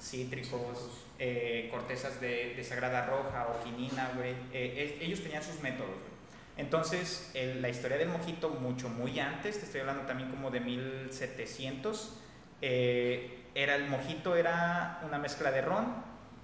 Cítricos, 0.00 1.06
eh, 1.18 1.68
cortezas 1.70 2.20
de, 2.20 2.54
de 2.54 2.64
sagrada 2.64 3.06
roja 3.06 3.48
o 3.48 3.64
quinina, 3.64 4.12
güey. 4.14 4.34
Eh, 4.52 4.98
ellos 5.00 5.22
tenían 5.22 5.42
sus 5.42 5.60
métodos, 5.60 5.90
güey. 5.90 6.17
Entonces, 6.58 7.30
el- 7.34 7.62
la 7.62 7.68
historia 7.70 7.96
del 7.96 8.08
mojito, 8.08 8.50
mucho, 8.50 8.88
muy 8.88 9.18
antes, 9.20 9.58
te 9.58 9.64
estoy 9.64 9.80
hablando 9.80 10.02
también 10.04 10.28
como 10.30 10.50
de 10.50 10.60
1700, 10.60 12.14
eh, 12.60 13.44
era 13.54 13.74
el 13.76 13.88
mojito 13.88 14.36
era 14.36 15.00
una 15.06 15.18
mezcla 15.18 15.50
de 15.50 15.62
ron 15.62 15.86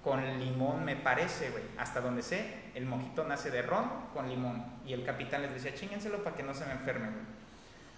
con 0.03 0.21
limón, 0.39 0.83
me 0.85 0.95
parece, 0.95 1.49
güey. 1.49 1.63
Hasta 1.77 1.99
donde 2.01 2.21
sé, 2.21 2.45
el 2.75 2.85
mojito 2.85 3.23
nace 3.25 3.51
de 3.51 3.61
ron 3.61 3.89
con 4.13 4.29
limón. 4.29 4.65
Y 4.85 4.93
el 4.93 5.03
capitán 5.03 5.41
les 5.41 5.53
decía, 5.53 5.73
chíngenselo 5.73 6.23
para 6.23 6.35
que 6.35 6.43
no 6.43 6.53
se 6.53 6.65
me 6.65 6.73
enfermen, 6.73 7.11
güey. 7.11 7.25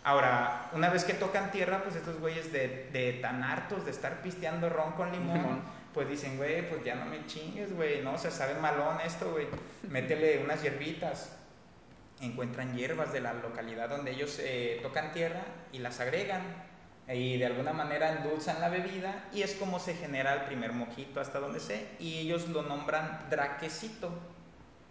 Ahora, 0.03 0.69
una 0.73 0.89
vez 0.89 1.03
que 1.03 1.13
tocan 1.13 1.51
tierra, 1.51 1.83
pues 1.83 1.95
estos 1.97 2.19
güeyes 2.19 2.51
de, 2.53 2.89
de 2.93 3.13
tan 3.21 3.43
hartos 3.43 3.83
de 3.85 3.91
estar 3.91 4.21
pisteando 4.21 4.69
ron 4.69 4.93
con 4.93 5.11
limón, 5.11 5.35
Limón. 5.37 5.61
pues 5.93 6.07
dicen, 6.07 6.37
güey, 6.37 6.67
pues 6.69 6.83
ya 6.85 6.95
no 6.95 7.05
me 7.05 7.25
chingues, 7.25 7.75
güey, 7.75 8.01
no, 8.03 8.13
o 8.13 8.17
sea, 8.17 8.31
sabe 8.31 8.53
malón 8.55 8.99
esto, 9.05 9.31
güey. 9.31 9.47
Métele 9.89 10.39
unas 10.43 10.61
hierbitas. 10.61 11.36
Encuentran 12.19 12.75
hierbas 12.75 13.13
de 13.13 13.21
la 13.21 13.33
localidad 13.33 13.89
donde 13.89 14.11
ellos 14.11 14.39
eh, 14.39 14.79
tocan 14.81 15.13
tierra 15.13 15.43
y 15.71 15.79
las 15.79 15.99
agregan. 15.99 16.41
Y 17.07 17.37
de 17.37 17.45
alguna 17.45 17.71
manera 17.71 18.11
endulzan 18.11 18.59
la 18.59 18.67
bebida 18.67 19.29
y 19.31 19.41
es 19.41 19.53
como 19.53 19.79
se 19.79 19.95
genera 19.95 20.33
el 20.33 20.41
primer 20.41 20.73
mojito 20.73 21.21
hasta 21.21 21.39
donde 21.39 21.59
sé. 21.59 21.87
Y 21.99 22.17
ellos 22.17 22.49
lo 22.49 22.63
nombran 22.63 23.27
draquecito 23.29 24.11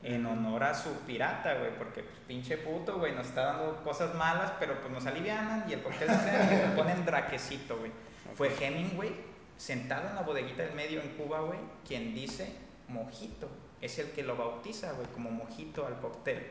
en 0.02 0.24
honor 0.24 0.62
a 0.64 0.74
su 0.74 0.90
pirata, 1.00 1.54
güey, 1.54 1.76
porque 1.76 2.02
pues, 2.02 2.18
pinche 2.26 2.56
puto, 2.58 2.98
güey, 2.98 3.14
nos 3.14 3.26
está 3.26 3.46
dando 3.46 3.82
cosas 3.82 4.14
malas, 4.14 4.52
pero 4.58 4.80
pues 4.80 4.92
nos 4.92 5.04
alivianan 5.06 5.64
y 5.68 5.72
el 5.72 5.82
cóctel 5.82 6.08
sea, 6.08 6.48
y 6.52 6.68
le 6.68 6.76
ponen 6.76 7.04
draquecito, 7.04 7.76
güey. 7.78 7.90
Fue 8.34 8.52
Hemingway, 8.60 9.14
sentado 9.56 10.08
en 10.08 10.14
la 10.14 10.22
bodeguita 10.22 10.62
del 10.62 10.74
medio 10.74 11.00
en 11.00 11.08
Cuba, 11.10 11.40
güey, 11.40 11.58
quien 11.86 12.14
dice 12.14 12.52
mojito. 12.88 13.48
Es 13.80 13.98
el 13.98 14.10
que 14.12 14.22
lo 14.22 14.36
bautiza, 14.36 14.92
güey, 14.92 15.06
como 15.08 15.30
mojito 15.30 15.86
al 15.86 15.98
cóctel. 16.00 16.46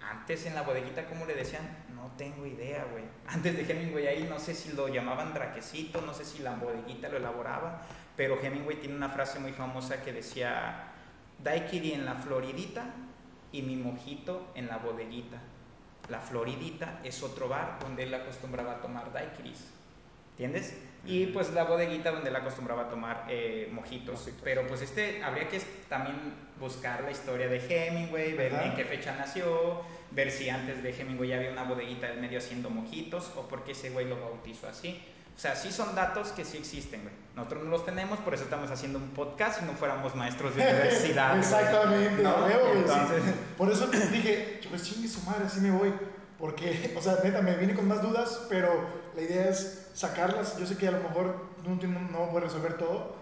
Antes 0.00 0.46
en 0.46 0.54
la 0.54 0.62
bodeguita, 0.62 1.06
¿cómo 1.06 1.26
le 1.26 1.34
decían? 1.34 1.66
No 1.94 2.10
tengo 2.16 2.46
idea, 2.46 2.86
güey. 2.90 3.04
Antes 3.26 3.56
de 3.56 3.72
Hemingway 3.72 4.06
ahí, 4.06 4.26
no 4.28 4.38
sé 4.38 4.54
si 4.54 4.72
lo 4.72 4.88
llamaban 4.88 5.34
draquecito, 5.34 6.00
no 6.02 6.14
sé 6.14 6.24
si 6.24 6.38
la 6.40 6.54
bodeguita 6.54 7.08
lo 7.08 7.16
elaboraba, 7.16 7.82
pero 8.16 8.40
Hemingway 8.40 8.76
tiene 8.76 8.96
una 8.96 9.08
frase 9.08 9.38
muy 9.38 9.52
famosa 9.52 10.02
que 10.02 10.12
decía, 10.12 10.92
daiquiri 11.42 11.92
en 11.92 12.04
la 12.04 12.14
floridita 12.14 12.84
y 13.52 13.62
mi 13.62 13.76
mojito 13.76 14.52
en 14.54 14.68
la 14.68 14.78
bodeguita. 14.78 15.38
La 16.08 16.20
floridita 16.20 17.00
es 17.04 17.22
otro 17.22 17.48
bar 17.48 17.78
donde 17.80 18.04
él 18.04 18.14
acostumbraba 18.14 18.74
a 18.74 18.80
tomar 18.80 19.12
daiquiris, 19.12 19.68
¿entiendes? 20.32 20.74
Y 21.08 21.26
pues 21.26 21.50
la 21.52 21.64
bodeguita 21.64 22.10
donde 22.10 22.28
él 22.28 22.36
acostumbraba 22.36 22.82
a 22.82 22.88
tomar 22.88 23.24
eh, 23.28 23.68
mojitos. 23.72 24.20
Mojitos. 24.20 24.34
Pero 24.44 24.66
pues 24.66 24.82
este, 24.82 25.22
habría 25.24 25.48
que 25.48 25.60
también 25.88 26.16
buscar 26.60 27.02
la 27.02 27.10
historia 27.10 27.48
de 27.48 27.58
Hemingway, 27.58 28.34
ver 28.34 28.52
¿Verdad? 28.52 28.66
en 28.66 28.76
qué 28.76 28.84
fecha 28.84 29.16
nació, 29.16 29.82
ver 30.10 30.30
si 30.30 30.50
antes 30.50 30.82
de 30.82 30.90
Hemingway 30.90 31.32
había 31.32 31.50
una 31.50 31.64
bodeguita 31.64 32.08
del 32.08 32.20
medio 32.20 32.38
haciendo 32.38 32.68
mojitos 32.68 33.32
o 33.36 33.48
por 33.48 33.64
qué 33.64 33.72
ese 33.72 33.90
güey 33.90 34.06
lo 34.06 34.20
bautizó 34.20 34.68
así. 34.68 35.02
O 35.38 35.40
sea, 35.40 35.54
sí 35.54 35.70
son 35.70 35.94
datos 35.94 36.28
que 36.32 36.44
sí 36.44 36.56
existen, 36.56 37.00
güey. 37.02 37.14
Nosotros 37.36 37.62
no 37.62 37.70
los 37.70 37.86
tenemos, 37.86 38.18
por 38.18 38.34
eso 38.34 38.42
estamos 38.42 38.72
haciendo 38.72 38.98
un 38.98 39.10
podcast 39.10 39.60
si 39.60 39.64
no 39.66 39.72
fuéramos 39.72 40.14
maestros 40.16 40.56
de 40.56 40.62
universidad. 40.68 41.38
Exactamente, 41.38 42.22
¿No? 42.22 42.48
sí. 42.48 42.54
Entonces, 42.74 43.22
Por 43.56 43.70
eso 43.70 43.86
te 43.86 44.04
dije, 44.08 44.60
pues 44.68 44.82
chingue 44.82 45.06
su 45.06 45.22
madre, 45.22 45.44
así 45.46 45.60
me 45.60 45.70
voy. 45.70 45.92
Porque, 46.40 46.92
o 46.98 47.00
sea, 47.00 47.18
neta, 47.22 47.40
me 47.40 47.56
vine 47.56 47.74
con 47.74 47.86
más 47.86 48.02
dudas, 48.02 48.46
pero 48.48 48.97
la 49.14 49.22
idea 49.22 49.48
es 49.48 49.90
sacarlas. 49.94 50.56
Yo 50.58 50.66
sé 50.66 50.76
que 50.76 50.88
a 50.88 50.92
lo 50.92 51.00
mejor 51.00 51.46
no, 51.66 51.74
no, 51.74 52.00
no 52.10 52.26
voy 52.26 52.38
a 52.38 52.44
resolver 52.44 52.74
todo, 52.74 53.16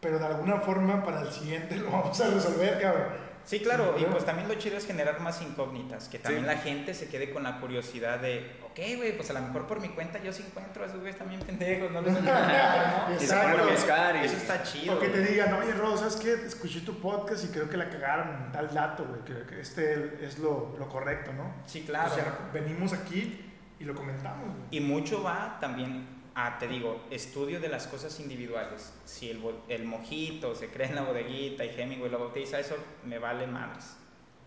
pero 0.00 0.18
de 0.18 0.26
alguna 0.26 0.60
forma 0.60 1.04
para 1.04 1.22
el 1.22 1.32
siguiente 1.32 1.76
lo 1.76 1.90
vamos 1.90 2.20
a 2.20 2.28
resolver, 2.30 2.80
cabrón. 2.80 3.26
Sí, 3.46 3.60
claro, 3.60 3.94
y 3.96 4.04
pues 4.06 4.24
también 4.24 4.48
lo 4.48 4.56
chido 4.56 4.76
es 4.76 4.84
generar 4.88 5.20
más 5.20 5.40
incógnitas, 5.40 6.08
que 6.08 6.18
también 6.18 6.42
Sí. 6.42 6.48
la 6.48 6.56
gente 6.58 6.94
se 6.94 7.06
quede 7.08 7.30
con 7.30 7.44
la 7.44 7.60
curiosidad 7.60 8.18
de, 8.18 8.56
ok, 8.64 8.96
güey, 8.96 9.16
pues 9.16 9.30
a 9.30 9.34
lo 9.34 9.40
mejor 9.42 9.68
por 9.68 9.80
mi 9.80 9.90
cuenta 9.90 10.20
yo 10.20 10.32
sí 10.32 10.42
encuentro 10.44 10.82
a 10.82 10.86
esos 10.88 10.98
güeyes 10.98 11.16
también 11.16 11.40
pendejos, 11.42 11.92
no 11.92 12.00
les 12.00 12.12
voy 12.14 12.22
a 12.28 12.34
nada, 12.34 13.06
¿no? 13.08 13.14
Y 13.14 13.18
se 13.20 13.24
Exacto. 13.26 13.52
ponen 13.58 13.68
a 13.68 13.72
buscar 13.72 14.16
y... 14.16 14.18
Eso 14.26 14.36
está 14.36 14.64
chido. 14.64 14.96
O 14.96 14.98
que 14.98 15.10
te 15.10 15.20
digan, 15.20 15.52
oye, 15.52 15.70
Ro, 15.74 15.96
¿sabes 15.96 16.16
qué? 16.16 16.32
Escuché 16.32 16.80
tu 16.80 16.98
podcast 17.00 17.44
y 17.44 17.48
creo 17.52 17.70
que 17.70 17.76
la 17.76 17.88
cagaron 17.88 18.50
tal 18.50 18.74
dato, 18.74 19.04
güey, 19.04 19.20
que, 19.24 19.46
que 19.46 19.60
este 19.60 20.18
es 20.26 20.40
lo, 20.40 20.74
lo 20.76 20.88
correcto, 20.88 21.32
¿no? 21.32 21.54
Sí, 21.66 21.84
claro. 21.86 22.10
O 22.10 22.14
sea, 22.16 22.50
venimos 22.52 22.92
aquí 22.94 23.44
y 23.78 23.84
lo 23.84 23.94
comentamos. 23.94 24.56
Y 24.70 24.80
mucho 24.80 25.22
va 25.22 25.58
también 25.60 26.06
a, 26.34 26.58
te 26.58 26.68
digo, 26.68 27.04
estudio 27.10 27.60
de 27.60 27.68
las 27.68 27.86
cosas 27.86 28.20
individuales. 28.20 28.92
Si 29.04 29.30
el, 29.30 29.40
el 29.68 29.84
mojito 29.84 30.54
se 30.54 30.68
cree 30.68 30.88
en 30.88 30.96
la 30.96 31.02
bodeguita 31.02 31.64
y 31.64 31.68
Hemingway 31.68 32.10
lo 32.10 32.18
bautiza, 32.18 32.58
eso 32.60 32.76
me 33.04 33.18
vale 33.18 33.46
madres. 33.46 33.96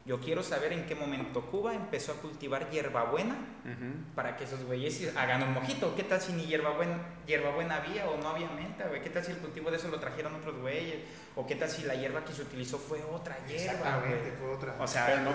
Yo 0.09 0.19
quiero 0.19 0.41
saber 0.41 0.73
en 0.73 0.87
qué 0.87 0.95
momento 0.95 1.39
Cuba 1.51 1.75
empezó 1.75 2.13
a 2.13 2.15
cultivar 2.15 2.71
hierbabuena 2.71 3.35
Ujú. 3.63 4.15
para 4.15 4.37
que 4.37 4.45
esos 4.45 4.63
güeyes 4.63 5.15
hagan 5.15 5.43
un 5.43 5.53
mojito. 5.53 5.95
¿Qué 5.95 6.03
tal 6.03 6.19
si 6.19 6.33
ni 6.33 6.47
hierbabuena, 6.47 6.97
hierbabuena 7.27 7.75
había 7.75 8.09
o 8.09 8.17
no 8.17 8.29
había 8.29 8.49
menta, 8.49 8.87
güey? 8.87 9.03
¿Qué 9.03 9.11
tal 9.11 9.23
si 9.23 9.33
el 9.33 9.37
cultivo 9.37 9.69
de 9.69 9.77
eso 9.77 9.87
lo 9.87 9.99
trajeron 9.99 10.33
otros 10.33 10.57
güeyes? 10.61 11.03
¿O 11.35 11.45
qué 11.45 11.53
tal 11.53 11.69
si 11.69 11.83
la 11.83 11.93
hierba 11.93 12.25
que 12.25 12.33
se 12.33 12.41
utilizó 12.41 12.79
fue 12.79 13.03
otra 13.03 13.37
hierba, 13.45 13.99
güey? 13.99 14.31
fue 14.39 14.49
otra. 14.51 14.75
O 14.79 14.87
sea, 14.87 15.05
Pero 15.05 15.21
no, 15.21 15.31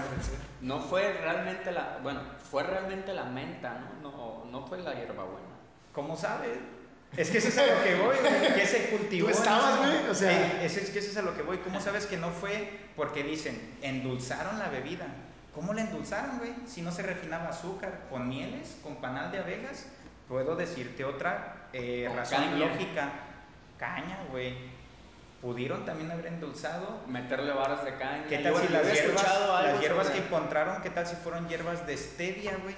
no 0.63 0.81
fue 0.81 1.13
realmente 1.21 1.71
la... 1.71 2.01
Bueno, 2.03 2.23
fue 2.51 2.65
realmente 2.65 3.15
la 3.15 3.27
menta, 3.27 3.79
¿no? 4.03 4.11
No, 4.11 4.45
no 4.51 4.67
fue 4.67 4.79
la 4.79 4.93
hierbabuena. 4.93 5.55
¿cómo 5.93 6.17
sabes? 6.17 6.59
Es 7.17 7.31
que 7.31 7.39
eso 7.39 7.49
es 7.49 7.59
a 7.59 7.67
lo 7.67 7.83
que 7.83 7.95
voy, 7.95 8.17
güey. 8.17 8.55
Que 8.55 8.67
se 8.67 8.89
cultivó. 8.91 9.29
Tú 9.29 9.33
estabas, 9.35 9.79
güey, 9.79 10.09
o 10.11 10.15
sea- 10.15 10.33
Eh, 10.63 10.67
eso 10.67 10.81
es 10.81 10.91
que 10.91 10.99
eso 10.99 11.11
es 11.11 11.17
a 11.17 11.23
lo 11.23 11.35
que 11.37 11.43
voy. 11.43 11.59
¿Cómo 11.59 11.81
sabes 11.81 12.07
que 12.07 12.17
no 12.17 12.31
fue? 12.31 12.71
Porque 12.97 13.23
dicen, 13.23 13.77
endulzaron 13.83 14.59
la 14.59 14.69
bebida. 14.69 15.07
¿Cómo 15.55 15.73
la 15.73 15.83
endulzaron, 15.83 16.39
güey? 16.39 16.53
Si 16.67 16.83
no 16.83 16.91
se 16.91 17.03
refinaba 17.03 17.49
azúcar, 17.51 18.01
con 18.11 18.29
mieles, 18.29 18.77
con 18.83 18.97
panal 18.97 19.31
de 19.31 19.39
abejas. 19.39 19.87
Puedo 20.29 20.57
decirte 20.57 21.05
otra 21.05 21.69
eh, 21.73 22.11
razón 22.15 22.39
caña. 22.39 22.57
lógica. 22.67 23.13
Caña, 23.79 24.19
güey. 24.31 24.55
Pudieron 25.43 25.85
también 25.85 26.11
haber 26.11 26.27
endulzado. 26.27 27.03
Meterle 27.07 27.53
varas 27.53 27.85
de 27.85 27.95
caña. 27.97 28.25
¿Qué 28.29 28.43
Yo- 28.43 28.53
tal 28.55 28.63
si 28.67 28.73
las 28.73 28.93
hierbas, 28.93 29.25
las 29.65 29.81
hierbas 29.81 30.11
que 30.11 30.19
encontraron, 30.19 30.83
qué 30.83 30.91
tal 30.91 31.07
si 31.07 31.17
fueron 31.17 31.49
hierbas 31.49 31.87
de 31.87 31.97
stevia, 31.97 32.57
güey? 32.63 32.75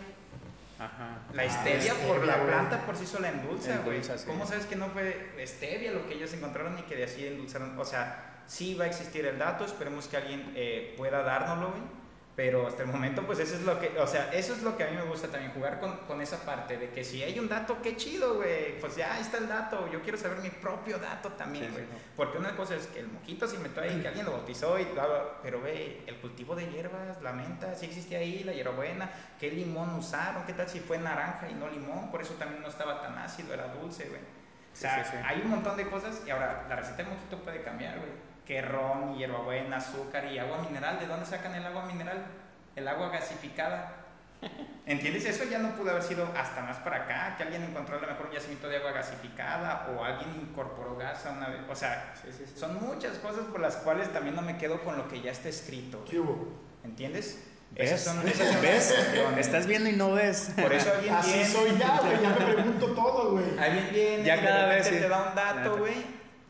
Ajá. 0.78 1.18
La 1.32 1.42
Ah, 1.44 1.48
stevia 1.50 1.94
por 2.06 2.24
la 2.26 2.42
planta 2.44 2.84
por 2.84 2.96
sí 2.96 3.06
sola 3.06 3.30
endulza, 3.30 3.78
güey. 3.84 4.02
Sí. 4.04 4.12
¿Cómo 4.26 4.46
sabes 4.46 4.66
que 4.66 4.76
no 4.76 4.88
fue 4.90 5.32
stevia 5.46 5.92
lo 5.92 6.06
que 6.06 6.14
ellos 6.14 6.32
encontraron 6.34 6.78
y 6.78 6.82
que 6.82 6.96
de 6.96 7.04
así 7.04 7.26
endulzaron? 7.26 7.78
O 7.78 7.84
sea, 7.84 8.42
sí 8.46 8.74
va 8.74 8.84
a 8.84 8.88
existir 8.88 9.24
el 9.26 9.38
dato, 9.38 9.64
esperemos 9.64 10.06
que 10.06 10.16
alguien 10.18 10.52
eh, 10.54 10.94
pueda 10.98 11.22
dárnoslo, 11.22 11.70
güey. 11.70 11.82
Pero 12.36 12.66
hasta 12.66 12.82
el 12.82 12.88
momento, 12.90 13.22
pues 13.24 13.38
eso 13.38 13.54
es 13.54 13.62
lo 13.62 13.80
que, 13.80 13.98
o 13.98 14.06
sea, 14.06 14.30
eso 14.30 14.52
es 14.52 14.60
lo 14.62 14.76
que 14.76 14.84
a 14.84 14.88
mí 14.90 14.96
me 14.96 15.04
gusta 15.04 15.28
también, 15.28 15.52
jugar 15.52 15.80
con, 15.80 15.96
con 16.06 16.20
esa 16.20 16.36
parte 16.44 16.76
de 16.76 16.90
que 16.90 17.02
si 17.02 17.22
hay 17.22 17.38
un 17.38 17.48
dato, 17.48 17.80
qué 17.80 17.96
chido, 17.96 18.34
güey. 18.34 18.78
Pues 18.78 18.94
ya 18.94 19.14
ahí 19.14 19.22
está 19.22 19.38
el 19.38 19.48
dato, 19.48 19.90
yo 19.90 20.02
quiero 20.02 20.18
saber 20.18 20.40
mi 20.40 20.50
propio 20.50 20.98
dato 20.98 21.30
también, 21.32 21.64
Sí, 21.64 21.70
güey. 21.72 21.84
sí, 21.86 21.90
no. 21.90 21.98
Porque 22.14 22.36
una 22.36 22.54
cosa 22.54 22.74
es 22.76 22.88
que 22.88 23.00
el 23.00 23.08
moquito 23.08 23.48
se 23.48 23.56
inventó 23.56 23.80
ahí, 23.80 23.98
que 24.02 24.08
alguien 24.08 24.26
lo 24.26 24.32
bautizó 24.32 24.78
y 24.78 24.84
bla, 24.84 25.06
bla, 25.06 25.24
pero 25.42 25.62
ve, 25.62 26.02
el 26.06 26.16
cultivo 26.16 26.54
de 26.54 26.68
hierbas, 26.70 27.22
la 27.22 27.32
menta, 27.32 27.74
sí 27.74 27.86
existía 27.86 28.18
ahí, 28.18 28.44
la 28.44 28.52
hierbabuena, 28.52 29.08
qué 29.40 29.50
limón 29.50 29.94
usaron, 29.94 30.44
qué 30.44 30.52
tal 30.52 30.68
si 30.68 30.80
fue 30.80 30.98
naranja 30.98 31.48
y 31.48 31.54
no 31.54 31.70
limón, 31.70 32.10
por 32.10 32.20
eso 32.20 32.34
también 32.34 32.60
no 32.60 32.68
estaba 32.68 33.00
tan 33.00 33.16
ácido, 33.16 33.54
era 33.54 33.68
dulce, 33.68 34.10
güey. 34.10 34.20
O 34.20 34.76
sea, 34.78 35.02
Sí, 35.02 35.10
sí, 35.10 35.16
sí. 35.16 35.24
hay 35.26 35.40
un 35.40 35.48
montón 35.48 35.74
de 35.78 35.88
cosas 35.88 36.20
y 36.26 36.28
ahora 36.28 36.66
la 36.68 36.76
receta 36.76 36.98
del 36.98 37.06
mojito 37.14 37.38
puede 37.38 37.62
cambiar, 37.62 37.96
güey. 37.96 38.10
Que 38.46 38.62
ron, 38.62 39.16
hierbabuena, 39.16 39.78
azúcar 39.78 40.26
y 40.26 40.38
agua 40.38 40.58
mineral, 40.58 40.98
¿de 41.00 41.06
dónde 41.06 41.26
sacan 41.26 41.54
el 41.54 41.66
agua 41.66 41.84
mineral? 41.86 42.24
El 42.76 42.86
agua 42.88 43.08
gasificada. 43.10 43.92
¿Entiendes? 44.86 45.24
Eso 45.24 45.44
ya 45.44 45.58
no 45.58 45.70
pudo 45.74 45.90
haber 45.90 46.02
sido 46.02 46.28
hasta 46.36 46.60
más 46.62 46.76
para 46.78 47.04
acá, 47.04 47.34
que 47.36 47.42
alguien 47.42 47.64
encontró 47.64 47.96
a 47.98 48.00
lo 48.02 48.06
mejor 48.06 48.26
un 48.26 48.32
yacimiento 48.32 48.68
de 48.68 48.76
agua 48.76 48.92
gasificada 48.92 49.88
o 49.96 50.04
alguien 50.04 50.30
incorporó 50.40 50.96
gas 50.96 51.26
a 51.26 51.32
una 51.32 51.48
vez. 51.48 51.60
O 51.68 51.74
sea, 51.74 52.14
Sí, 52.22 52.28
sí, 52.32 52.44
sí. 52.46 52.58
son 52.58 52.80
muchas 52.80 53.18
cosas 53.18 53.44
por 53.46 53.60
las 53.60 53.76
cuales 53.76 54.12
también 54.12 54.36
no 54.36 54.42
me 54.42 54.56
quedo 54.58 54.80
con 54.82 54.96
lo 54.96 55.08
que 55.08 55.20
ya 55.20 55.32
está 55.32 55.48
escrito. 55.48 55.98
güey. 55.98 56.10
¿Qué 56.10 56.20
hubo? 56.20 56.48
¿Entiendes? 56.84 57.42
¿Ves? 57.72 57.90
Esas 57.90 58.00
son, 58.14 58.28
esas 58.28 58.48
son 58.52 58.62
¿Ves? 58.62 58.94
Estás 59.38 59.66
viendo 59.66 59.88
y 59.90 59.94
no 59.94 60.12
ves. 60.12 60.52
Por 60.60 60.72
eso 60.72 60.92
alguien 60.94 61.14
Así 61.14 61.32
viene, 61.32 61.48
soy 61.48 61.76
ya, 61.78 61.98
güey, 61.98 62.22
ya 62.22 62.28
me 62.28 62.54
pregunto 62.54 62.86
todo, 62.94 63.30
güey. 63.32 63.58
alguien 63.58 63.88
viene 63.92 64.22
Ya 64.24 64.36
y 64.36 64.40
cada 64.44 64.68
de 64.68 64.74
vez 64.76 64.88
te 64.88 65.08
da 65.08 65.28
un 65.30 65.34
dato, 65.34 65.78
güey, 65.78 65.94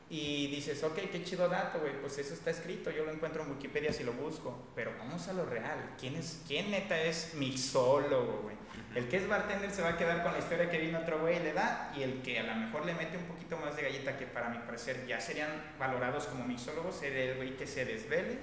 y 0.09 0.47
dices, 0.49 0.85
ok, 0.85 0.95
qué 1.11 1.25
chido 1.25 1.49
dato, 1.49 1.81
güey, 1.81 2.01
pues 2.01 2.17
eso 2.19 2.35
está 2.35 2.51
escrito, 2.51 2.91
yo 2.93 3.05
lo 3.05 3.13
encuentro 3.13 3.43
en 3.43 3.51
Wikipedia 3.51 3.93
si 3.93 4.05
lo 4.05 4.13
busco, 4.13 4.57
pero 4.75 4.93
vamos 4.99 5.27
a 5.27 5.33
lo 5.33 5.45
real, 5.47 5.95
¿quién, 5.99 6.15
es, 6.15 6.43
quién 6.47 6.71
neta 6.71 7.01
es 7.01 7.35
mixólogo, 7.35 8.43
güey? 8.43 8.57
El 8.95 9.09
que 9.09 9.17
es 9.17 9.29
bartender 9.29 9.71
se 9.73 9.83
va 9.83 9.91
a 9.91 9.97
quedar 9.97 10.23
con 10.23 10.33
la 10.33 10.39
historia 10.39 10.71
que 10.71 10.79
vino 10.79 11.01
otro 11.01 11.19
güey 11.21 11.37
y 11.39 11.43
le 11.43 11.53
da, 11.53 11.93
y 11.97 12.03
el 12.03 12.23
que 12.23 12.39
a 12.39 12.45
lo 12.45 12.55
mejor 12.55 12.87
le 12.87 12.95
mete 12.95 13.17
un 13.17 13.25
poquito 13.25 13.57
más 13.59 13.75
de 13.75 13.83
galleta, 13.83 14.17
que 14.17 14.27
para 14.27 14.49
mi 14.49 14.59
parecer 14.59 15.07
ya 15.09 15.21
serían 15.21 15.51
valorados 15.79 16.27
como 16.27 16.45
mixólogos, 16.45 16.97
sería 16.97 17.25
el 17.33 17.37
güey 17.37 17.57
que 17.57 17.67
se 17.67 17.85
desvele 17.85 18.39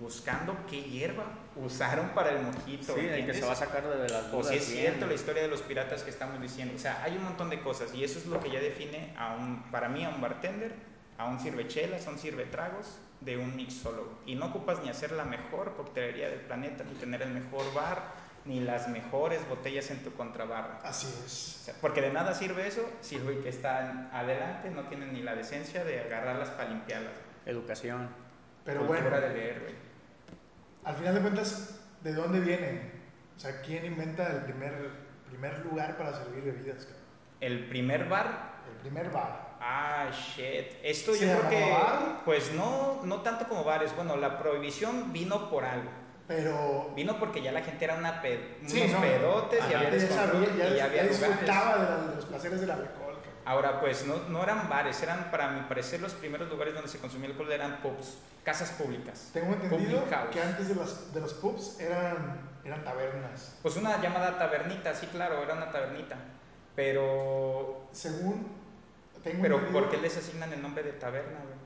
buscando 0.00 0.56
qué 0.68 0.82
hierba 0.82 1.24
usaron 1.54 2.08
para 2.10 2.30
el 2.30 2.42
mojito. 2.42 2.94
Sí, 2.94 3.00
el 3.00 3.06
que 3.06 3.14
¿entiendes? 3.18 3.38
se 3.38 3.44
va 3.46 3.52
a 3.52 3.56
sacar 3.56 3.86
de 3.86 4.08
las 4.08 4.24
O 4.32 4.38
dudas. 4.38 4.48
si 4.48 4.56
es 4.56 4.68
bien. 4.68 4.80
cierto 4.86 5.06
la 5.06 5.14
historia 5.14 5.42
de 5.42 5.48
los 5.48 5.62
piratas 5.62 6.02
que 6.02 6.10
estamos 6.10 6.40
diciendo. 6.40 6.74
O 6.74 6.78
sea, 6.78 7.02
hay 7.04 7.16
un 7.16 7.22
montón 7.24 7.50
de 7.50 7.60
cosas 7.60 7.94
y 7.94 8.02
eso 8.02 8.18
es 8.18 8.26
lo 8.26 8.40
que 8.40 8.50
ya 8.50 8.58
define 8.60 9.14
a 9.16 9.36
un, 9.36 9.62
para 9.70 9.88
mí 9.88 10.04
a 10.04 10.08
un 10.08 10.20
bartender, 10.20 10.74
a 11.22 11.28
un 11.28 11.40
sirvechelas, 11.40 12.06
a 12.06 12.10
un 12.10 12.18
sirvetragos 12.18 12.98
de 13.20 13.36
un 13.36 13.54
mixólogo. 13.56 14.18
Y 14.26 14.34
no 14.34 14.46
ocupas 14.46 14.82
ni 14.82 14.88
hacer 14.90 15.12
la 15.12 15.24
mejor 15.24 15.74
coctelería 15.76 16.28
del 16.28 16.40
planeta, 16.40 16.84
ni 16.84 16.94
tener 16.94 17.22
el 17.22 17.30
mejor 17.30 17.72
bar, 17.74 18.02
ni 18.44 18.58
las 18.60 18.88
mejores 18.88 19.46
botellas 19.48 19.90
en 19.90 20.02
tu 20.02 20.12
contrabarra. 20.14 20.80
Así 20.82 21.06
O 21.06 21.24
es. 21.24 21.32
sea, 21.32 21.74
porque 21.80 22.00
de 22.00 22.12
nada 22.12 22.34
sirve 22.34 22.66
eso 22.66 22.82
si 23.00 23.16
el 23.16 23.22
güey 23.22 23.40
que 23.40 23.48
está 23.48 24.08
adelante 24.12 24.70
no 24.70 24.82
tiene 24.88 25.06
ni 25.06 25.22
la 25.22 25.36
decencia 25.36 25.84
de 25.84 26.00
agarrarlas 26.00 26.50
para 26.50 26.70
limpiarlas. 26.70 27.14
Educación. 27.46 28.08
Pero 28.64 28.84
bueno, 28.84 29.08
de 29.10 29.28
leer, 29.28 29.60
güey. 29.60 29.74
al 30.84 30.96
final 30.96 31.14
de 31.14 31.20
cuentas, 31.20 31.80
¿de 32.02 32.14
dónde 32.14 32.40
viene? 32.40 32.90
O 33.36 33.40
sea, 33.40 33.60
¿quién 33.62 33.84
inventa 33.84 34.28
el 34.30 34.42
primer, 34.42 34.90
primer 35.28 35.64
lugar 35.64 35.96
para 35.96 36.12
servir 36.12 36.44
bebidas? 36.44 36.84
cabrón? 36.84 37.02
El 37.40 37.68
primer 37.68 38.08
bar 38.08 38.52
El 38.70 38.76
primer 38.78 39.10
bar. 39.10 39.51
Ah, 39.64 40.10
shit. 40.10 40.66
Esto 40.82 41.14
¿Se 41.14 41.26
yo 41.26 41.38
creo 41.38 41.50
que. 41.50 41.70
bar? 41.70 42.22
Pues 42.24 42.52
no, 42.52 43.00
no 43.04 43.20
tanto 43.22 43.46
como 43.48 43.62
bares. 43.62 43.94
Bueno, 43.94 44.16
la 44.16 44.38
prohibición 44.38 45.12
vino 45.12 45.48
por 45.50 45.64
algo. 45.64 45.88
Pero 46.26 46.90
Vino 46.94 47.18
porque 47.18 47.42
ya 47.42 47.52
la 47.52 47.62
gente 47.62 47.84
era 47.84 47.94
una 47.96 48.22
ped- 48.22 48.40
Sí, 48.66 48.80
unos 48.80 48.92
no, 48.92 49.00
pedotes 49.00 49.60
y 49.60 49.74
había 49.74 49.90
ya 49.90 49.90
descontrol 49.90 50.56
ya, 50.56 50.68
y 50.68 50.76
ya 50.76 50.84
había 50.84 51.02
disfrutaba 51.04 51.76
de, 51.78 51.84
la- 51.90 52.06
de 52.08 52.16
los 52.16 52.24
placeres 52.26 52.60
del 52.60 52.70
alcohol. 52.70 53.16
Ahora, 53.44 53.80
pues 53.80 54.06
no, 54.06 54.16
no 54.28 54.42
eran 54.42 54.68
bares, 54.68 55.02
eran, 55.02 55.30
para 55.32 55.48
mi 55.48 55.60
parecer, 55.62 56.00
los 56.00 56.12
primeros 56.14 56.48
lugares 56.48 56.74
donde 56.74 56.88
se 56.88 56.98
consumía 56.98 57.28
alcohol 57.28 57.50
eran 57.52 57.82
pubs, 57.82 58.16
casas 58.44 58.70
públicas. 58.70 59.30
Tengo 59.32 59.52
entendido 59.54 60.04
que 60.32 60.40
antes 60.40 60.68
de, 60.68 60.74
las, 60.76 61.12
de 61.12 61.20
los 61.20 61.34
pubs 61.34 61.78
eran, 61.80 62.40
eran 62.64 62.84
tabernas. 62.84 63.58
Pues 63.60 63.76
una 63.76 64.00
llamada 64.00 64.38
tabernita, 64.38 64.94
sí, 64.94 65.06
claro, 65.08 65.42
era 65.42 65.54
una 65.54 65.70
tabernita. 65.72 66.16
Pero. 66.76 67.88
Según 67.92 68.46
tengo 69.22 69.42
Pero 69.42 69.72
¿por 69.72 69.90
qué 69.90 69.98
les 69.98 70.16
asignan 70.16 70.52
el 70.52 70.62
nombre 70.62 70.82
de 70.82 70.92
taberna, 70.92 71.38
güey? 71.40 71.58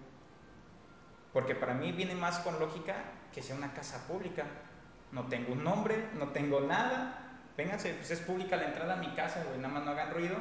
Porque 1.32 1.54
para 1.54 1.74
mí 1.74 1.92
viene 1.92 2.14
más 2.14 2.38
con 2.38 2.58
lógica 2.58 2.94
que 3.32 3.42
sea 3.42 3.56
una 3.56 3.72
casa 3.72 4.06
pública. 4.06 4.44
No 5.12 5.24
tengo 5.24 5.52
un 5.52 5.64
nombre, 5.64 6.08
no 6.14 6.28
tengo 6.28 6.60
nada. 6.60 7.40
Vénganse, 7.56 7.94
pues 7.94 8.10
es 8.10 8.20
pública 8.20 8.56
la 8.56 8.66
entrada 8.66 8.94
a 8.94 8.96
mi 8.96 9.14
casa, 9.14 9.44
güey. 9.46 9.58
Nada 9.58 9.74
más 9.74 9.84
no 9.84 9.90
hagan 9.92 10.12
ruido, 10.12 10.36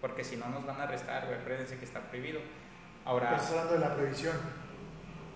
porque 0.00 0.24
si 0.24 0.36
no 0.36 0.48
nos 0.48 0.64
van 0.66 0.80
a 0.80 0.84
arrestar, 0.84 1.26
güey. 1.26 1.38
Acuérdense 1.38 1.78
que 1.78 1.84
está 1.84 2.00
prohibido. 2.00 2.40
Ahora, 3.04 3.30
Pero 3.30 3.36
estás 3.36 3.50
hablando 3.52 3.74
de 3.74 3.80
la 3.80 3.94
prohibición. 3.94 4.36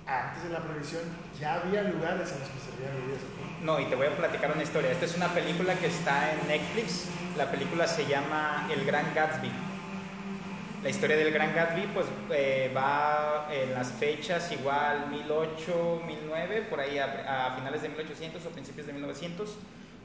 Antes 0.06 0.44
de 0.44 0.50
la 0.50 0.60
prohibición 0.60 1.02
ya 1.38 1.54
había 1.54 1.82
lugares 1.82 2.32
en 2.32 2.40
los 2.40 2.48
que 2.48 2.60
servían 2.60 2.94
bebidas 2.94 3.38
no, 3.62 3.80
y 3.80 3.86
te 3.86 3.96
voy 3.96 4.06
a 4.06 4.16
platicar 4.16 4.52
una 4.52 4.62
historia. 4.62 4.92
Esta 4.92 5.06
es 5.06 5.16
una 5.16 5.28
película 5.34 5.74
que 5.74 5.86
está 5.86 6.32
en 6.32 6.46
Netflix. 6.46 7.06
La 7.36 7.50
película 7.50 7.88
se 7.88 8.06
llama 8.06 8.68
El 8.70 8.84
Gran 8.84 9.12
Gatsby. 9.14 9.50
La 10.82 10.90
historia 10.90 11.16
del 11.16 11.32
Gran 11.32 11.54
Gatsby, 11.54 11.88
pues 11.92 12.06
eh, 12.30 12.72
va 12.74 13.48
en 13.52 13.74
las 13.74 13.90
fechas 13.92 14.50
igual 14.52 15.08
1008, 15.10 16.02
1009, 16.06 16.66
por 16.70 16.78
ahí 16.78 16.98
a, 16.98 17.48
a 17.48 17.56
finales 17.56 17.82
de 17.82 17.88
1800 17.88 18.46
o 18.46 18.50
principios 18.50 18.86
de 18.86 18.92
1900. 18.92 19.56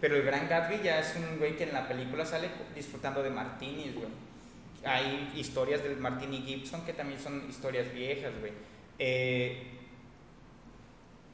Pero 0.01 0.15
el 0.15 0.23
Gran 0.23 0.49
Gatsby 0.49 0.81
ya 0.83 0.99
es 0.99 1.15
un 1.15 1.37
güey 1.37 1.55
que 1.55 1.63
en 1.63 1.73
la 1.73 1.87
película 1.87 2.25
sale 2.25 2.49
disfrutando 2.75 3.21
de 3.21 3.29
martinis, 3.29 3.93
güey. 3.93 4.07
Hay 4.83 5.31
historias 5.35 5.81
del 5.83 5.97
Martini 5.97 6.41
Gibson 6.41 6.83
que 6.85 6.93
también 6.93 7.19
son 7.19 7.47
historias 7.47 7.93
viejas, 7.93 8.33
güey. 8.39 8.51
Eh, 8.99 9.79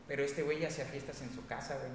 pero 0.08 0.24
este 0.24 0.44
güey 0.44 0.60
ya 0.60 0.68
hacía 0.68 0.86
fiestas 0.86 1.22
en 1.22 1.34
su 1.34 1.46
casa, 1.48 1.78
güey. 1.78 1.92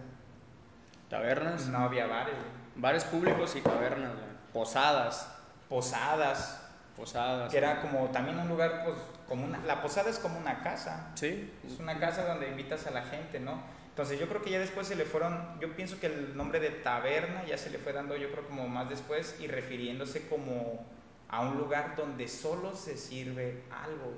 Tabernas. 1.10 1.68
No 1.68 1.78
había 1.78 2.06
bares, 2.06 2.34
güey. 2.34 2.46
Bares 2.76 3.04
públicos 3.04 3.54
y 3.54 3.60
tabernas. 3.60 4.14
güey. 4.14 4.26
Posadas. 4.52 5.30
Posadas, 5.68 6.63
Posadas. 6.96 7.50
que 7.50 7.58
era 7.58 7.80
como 7.80 8.06
también 8.10 8.38
un 8.38 8.48
lugar, 8.48 8.82
pues, 8.84 8.96
como 9.28 9.44
una, 9.44 9.58
la 9.66 9.82
posada 9.82 10.10
es 10.10 10.18
como 10.18 10.38
una 10.38 10.62
casa. 10.62 11.10
Sí. 11.14 11.52
Es 11.66 11.78
una 11.80 11.98
casa 11.98 12.24
donde 12.24 12.48
invitas 12.48 12.86
a 12.86 12.90
la 12.90 13.02
gente, 13.02 13.40
¿no? 13.40 13.60
Entonces 13.94 14.18
yo 14.18 14.28
creo 14.28 14.42
que 14.42 14.50
ya 14.50 14.58
después 14.58 14.88
se 14.88 14.96
le 14.96 15.04
fueron, 15.04 15.60
yo 15.60 15.74
pienso 15.76 16.00
que 16.00 16.06
el 16.06 16.36
nombre 16.36 16.58
de 16.58 16.70
taberna 16.70 17.44
ya 17.44 17.56
se 17.56 17.70
le 17.70 17.78
fue 17.78 17.92
dando, 17.92 18.16
yo 18.16 18.28
creo 18.32 18.44
como 18.48 18.66
más 18.66 18.88
después 18.88 19.36
y 19.40 19.46
refiriéndose 19.46 20.26
como 20.26 20.84
a 21.28 21.42
un 21.42 21.58
lugar 21.58 21.94
donde 21.96 22.26
solo 22.26 22.74
se 22.74 22.96
sirve 22.96 23.62
algo, 23.70 24.12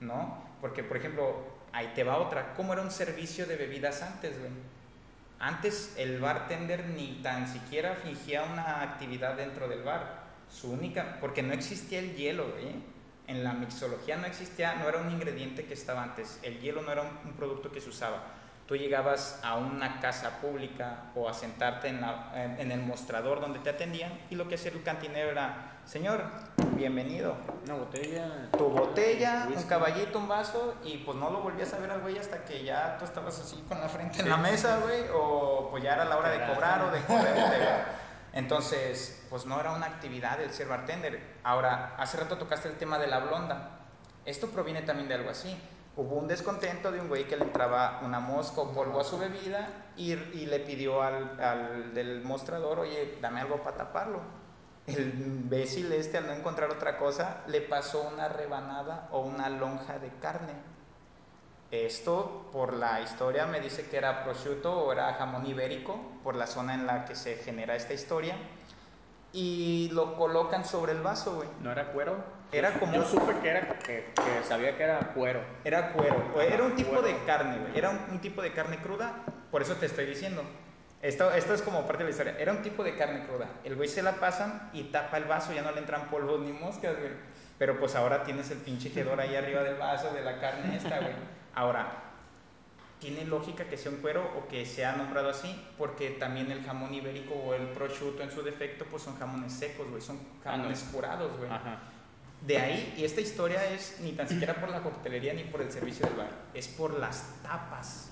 ¿no? 0.00 0.42
Porque 0.62 0.82
por 0.82 0.96
ejemplo, 0.96 1.36
ahí 1.72 1.92
te 1.94 2.02
va 2.02 2.16
otra, 2.16 2.54
¿cómo 2.54 2.72
era 2.72 2.80
un 2.80 2.90
servicio 2.90 3.44
de 3.46 3.56
bebidas 3.56 4.00
antes, 4.00 4.38
güey? 4.38 4.52
Antes 5.38 5.94
el 5.98 6.18
bartender 6.18 6.86
ni 6.86 7.20
tan 7.22 7.48
siquiera 7.48 7.94
fingía 7.96 8.44
una 8.44 8.80
actividad 8.80 9.34
dentro 9.34 9.68
del 9.68 9.82
bar, 9.82 10.21
su 10.52 10.70
única, 10.70 11.16
porque 11.20 11.42
no 11.42 11.52
existía 11.52 11.98
el 11.98 12.14
hielo, 12.16 12.48
güey. 12.50 12.92
En 13.28 13.44
la 13.44 13.52
mixología 13.54 14.16
no 14.16 14.26
existía, 14.26 14.74
no 14.74 14.88
era 14.88 14.98
un 14.98 15.10
ingrediente 15.10 15.64
que 15.64 15.74
estaba 15.74 16.02
antes. 16.02 16.38
El 16.42 16.60
hielo 16.60 16.82
no 16.82 16.92
era 16.92 17.02
un, 17.02 17.08
un 17.24 17.32
producto 17.34 17.70
que 17.72 17.80
se 17.80 17.88
usaba. 17.88 18.18
Tú 18.66 18.76
llegabas 18.76 19.40
a 19.42 19.56
una 19.56 20.00
casa 20.00 20.40
pública 20.40 21.04
o 21.14 21.28
a 21.28 21.34
sentarte 21.34 21.88
en, 21.88 22.00
la- 22.00 22.30
en- 22.34 22.60
en 22.60 22.72
el 22.72 22.80
mostrador 22.80 23.40
donde 23.40 23.58
te 23.60 23.70
atendían 23.70 24.12
y 24.30 24.34
lo 24.34 24.48
que 24.48 24.54
hacía 24.56 24.70
el 24.72 24.82
cantinero 24.82 25.30
era, 25.30 25.80
señor, 25.84 26.22
bienvenido. 26.76 27.36
Una 27.64 27.74
botella. 27.74 28.48
Tu 28.56 28.64
botella, 28.68 29.46
un 29.54 29.62
caballito, 29.64 30.18
un 30.18 30.28
vaso 30.28 30.74
y 30.84 30.98
pues 30.98 31.16
no 31.18 31.30
lo 31.30 31.40
volvías 31.42 31.72
a 31.74 31.78
ver 31.78 31.90
al 31.90 32.00
güey 32.00 32.18
hasta 32.18 32.44
que 32.44 32.64
ya 32.64 32.96
tú 32.98 33.04
estabas 33.04 33.38
así 33.40 33.62
con 33.68 33.80
la 33.80 33.88
frente 33.88 34.20
en 34.20 34.28
la 34.28 34.36
mesa, 34.36 34.78
güey, 34.78 35.04
o 35.14 35.68
pues 35.70 35.82
ya 35.82 35.94
era 35.94 36.04
la 36.04 36.16
hora 36.18 36.30
de 36.30 36.46
cobrar 36.52 36.82
o 36.82 36.90
de 36.90 37.00
correrte, 37.02 37.40
güey. 37.40 38.01
Entonces, 38.32 39.26
pues 39.28 39.44
no 39.44 39.60
era 39.60 39.72
una 39.72 39.86
actividad 39.86 40.40
el 40.40 40.52
ser 40.52 40.68
bartender. 40.68 41.20
Ahora, 41.42 41.94
hace 41.98 42.16
rato 42.16 42.38
tocaste 42.38 42.68
el 42.68 42.76
tema 42.76 42.98
de 42.98 43.06
la 43.06 43.20
blonda. 43.20 43.80
Esto 44.24 44.48
proviene 44.48 44.82
también 44.82 45.08
de 45.08 45.14
algo 45.14 45.30
así. 45.30 45.56
Hubo 45.94 46.16
un 46.16 46.26
descontento 46.26 46.90
de 46.90 47.00
un 47.00 47.08
güey 47.08 47.24
que 47.24 47.36
le 47.36 47.44
entraba 47.44 48.00
una 48.02 48.18
mosca 48.20 48.62
o 48.62 48.72
polvo 48.72 49.00
a 49.00 49.04
su 49.04 49.18
bebida 49.18 49.68
y, 49.96 50.14
le 50.14 50.60
pidió 50.60 51.02
al, 51.02 51.38
al 51.38 51.92
del 51.92 52.22
mostrador, 52.22 52.78
oye, 52.78 53.18
dame 53.20 53.42
algo 53.42 53.62
para 53.62 53.76
taparlo. 53.76 54.20
El 54.86 55.20
imbécil 55.20 55.92
este, 55.92 56.16
al 56.16 56.26
no 56.26 56.32
encontrar 56.32 56.70
otra 56.70 56.96
cosa, 56.96 57.42
le 57.46 57.60
pasó 57.60 58.08
una 58.08 58.28
rebanada 58.28 59.08
o 59.10 59.20
una 59.20 59.50
lonja 59.50 59.98
de 59.98 60.08
carne. 60.20 60.54
Esto, 61.72 62.50
por 62.52 62.74
la 62.74 63.00
historia, 63.00 63.46
me 63.46 63.58
dice 63.58 63.86
que 63.88 63.96
era 63.96 64.24
prosciutto 64.24 64.78
o 64.78 64.92
era 64.92 65.14
jamón 65.14 65.46
ibérico, 65.46 65.98
por 66.22 66.36
la 66.36 66.46
zona 66.46 66.74
en 66.74 66.86
la 66.86 67.06
que 67.06 67.14
se 67.14 67.36
genera 67.36 67.74
esta 67.74 67.94
historia. 67.94 68.36
Y 69.32 69.88
lo 69.94 70.14
colocan 70.16 70.66
sobre 70.66 70.92
el 70.92 71.00
vaso, 71.00 71.36
güey. 71.36 71.48
¿No 71.62 71.72
era 71.72 71.86
cuero? 71.92 72.16
Era 72.52 72.74
como- 72.78 72.92
Yo 72.92 73.04
supe 73.06 73.34
que 73.40 73.48
era. 73.48 73.78
Que, 73.78 74.12
que 74.14 74.44
sabía 74.46 74.76
que 74.76 74.82
era 74.82 74.98
cuero. 75.14 75.40
Era 75.64 75.92
cuero, 75.94 76.22
era 76.42 76.62
un 76.62 76.76
tipo 76.76 76.90
Cuero. 76.90 77.06
de 77.06 77.16
carne, 77.24 77.56
güey. 77.58 77.78
Era 77.78 77.88
un, 77.88 77.98
un 78.10 78.20
tipo 78.20 78.42
de 78.42 78.52
carne 78.52 78.76
cruda, 78.82 79.24
por 79.50 79.62
eso 79.62 79.74
te 79.76 79.86
estoy 79.86 80.04
diciendo. 80.04 80.42
Esto, 81.00 81.30
esto 81.32 81.54
es 81.54 81.62
como 81.62 81.86
parte 81.86 82.04
de 82.04 82.04
la 82.04 82.10
historia. 82.10 82.36
Era 82.38 82.52
un 82.52 82.60
tipo 82.60 82.84
de 82.84 82.94
carne 82.98 83.24
cruda. 83.26 83.48
El 83.64 83.76
güey 83.76 83.88
se 83.88 84.02
la 84.02 84.12
pasan 84.16 84.68
y 84.74 84.84
tapa 84.84 85.16
el 85.16 85.24
vaso, 85.24 85.54
ya 85.54 85.62
no 85.62 85.72
le 85.72 85.78
entran 85.78 86.10
polvos 86.10 86.40
ni 86.42 86.52
moscas, 86.52 86.98
güey. 86.98 87.12
Pero 87.58 87.78
pues 87.80 87.94
ahora 87.96 88.24
tienes 88.24 88.50
el 88.50 88.58
pinche 88.58 88.92
hedor 88.94 89.18
ahí 89.18 89.34
arriba 89.34 89.62
del 89.62 89.76
vaso 89.76 90.12
de 90.12 90.20
la 90.20 90.38
carne 90.38 90.76
esta, 90.76 90.98
güey. 90.98 91.14
Ahora, 91.54 91.98
tiene 93.00 93.24
lógica 93.24 93.64
que 93.64 93.76
sea 93.76 93.90
un 93.90 93.98
cuero 93.98 94.22
o 94.38 94.46
que 94.48 94.64
sea 94.64 94.94
nombrado 94.96 95.28
así, 95.30 95.54
porque 95.76 96.10
también 96.10 96.50
el 96.52 96.62
jamón 96.64 96.94
ibérico 96.94 97.34
o 97.34 97.54
el 97.54 97.66
prosciutto 97.68 98.22
en 98.22 98.30
su 98.30 98.42
defecto, 98.42 98.84
pues 98.90 99.02
son 99.02 99.18
jamones 99.18 99.52
secos, 99.52 99.88
güey. 99.90 100.00
Son 100.00 100.18
Ah, 100.44 100.52
jamones 100.52 100.82
curados, 100.92 101.36
güey. 101.36 101.50
De 102.46 102.58
ahí, 102.58 102.94
y 102.96 103.04
esta 103.04 103.20
historia 103.20 103.64
es 103.70 103.98
ni 104.00 104.12
tan 104.12 104.28
siquiera 104.28 104.54
por 104.54 104.68
la 104.68 104.82
coctelería 104.82 105.32
ni 105.32 105.44
por 105.44 105.62
el 105.62 105.70
servicio 105.70 106.06
del 106.06 106.16
bar, 106.16 106.30
es 106.54 106.66
por 106.68 106.98
las 106.98 107.24
tapas, 107.42 108.10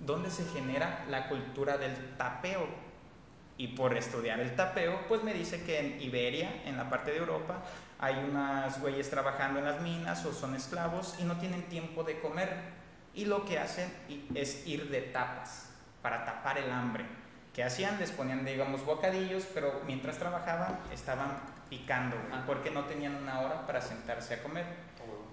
donde 0.00 0.30
se 0.30 0.44
genera 0.46 1.04
la 1.08 1.28
cultura 1.28 1.76
del 1.76 1.94
tapeo. 2.16 2.66
Y 3.56 3.68
por 3.68 3.96
estudiar 3.96 4.40
el 4.40 4.56
tapeo, 4.56 5.00
pues 5.06 5.22
me 5.22 5.32
dice 5.32 5.62
que 5.62 5.78
en 5.78 6.02
Iberia, 6.02 6.62
en 6.66 6.76
la 6.76 6.90
parte 6.90 7.12
de 7.12 7.18
Europa, 7.18 7.62
hay 8.04 8.22
unas 8.30 8.78
güeyes 8.82 9.08
trabajando 9.08 9.60
en 9.60 9.64
las 9.64 9.80
minas 9.80 10.26
o 10.26 10.32
son 10.34 10.54
esclavos 10.54 11.16
y 11.18 11.24
no 11.24 11.38
tienen 11.38 11.62
tiempo 11.70 12.04
de 12.04 12.20
comer. 12.20 12.50
Y 13.14 13.24
lo 13.24 13.46
que 13.46 13.58
hacen 13.58 13.90
es 14.34 14.66
ir 14.66 14.90
de 14.90 15.00
tapas 15.00 15.70
para 16.02 16.26
tapar 16.26 16.58
el 16.58 16.70
hambre. 16.70 17.06
¿Qué 17.54 17.64
hacían? 17.64 17.98
Les 17.98 18.10
ponían, 18.10 18.44
digamos, 18.44 18.84
bocadillos, 18.84 19.46
pero 19.54 19.80
mientras 19.86 20.18
trabajaban 20.18 20.78
estaban 20.92 21.38
picando, 21.70 22.16
güey, 22.28 22.40
Ah. 22.40 22.44
porque 22.46 22.70
no 22.70 22.84
tenían 22.84 23.14
una 23.14 23.40
hora 23.40 23.66
para 23.66 23.80
sentarse 23.80 24.34
a 24.34 24.42
comer. 24.42 24.66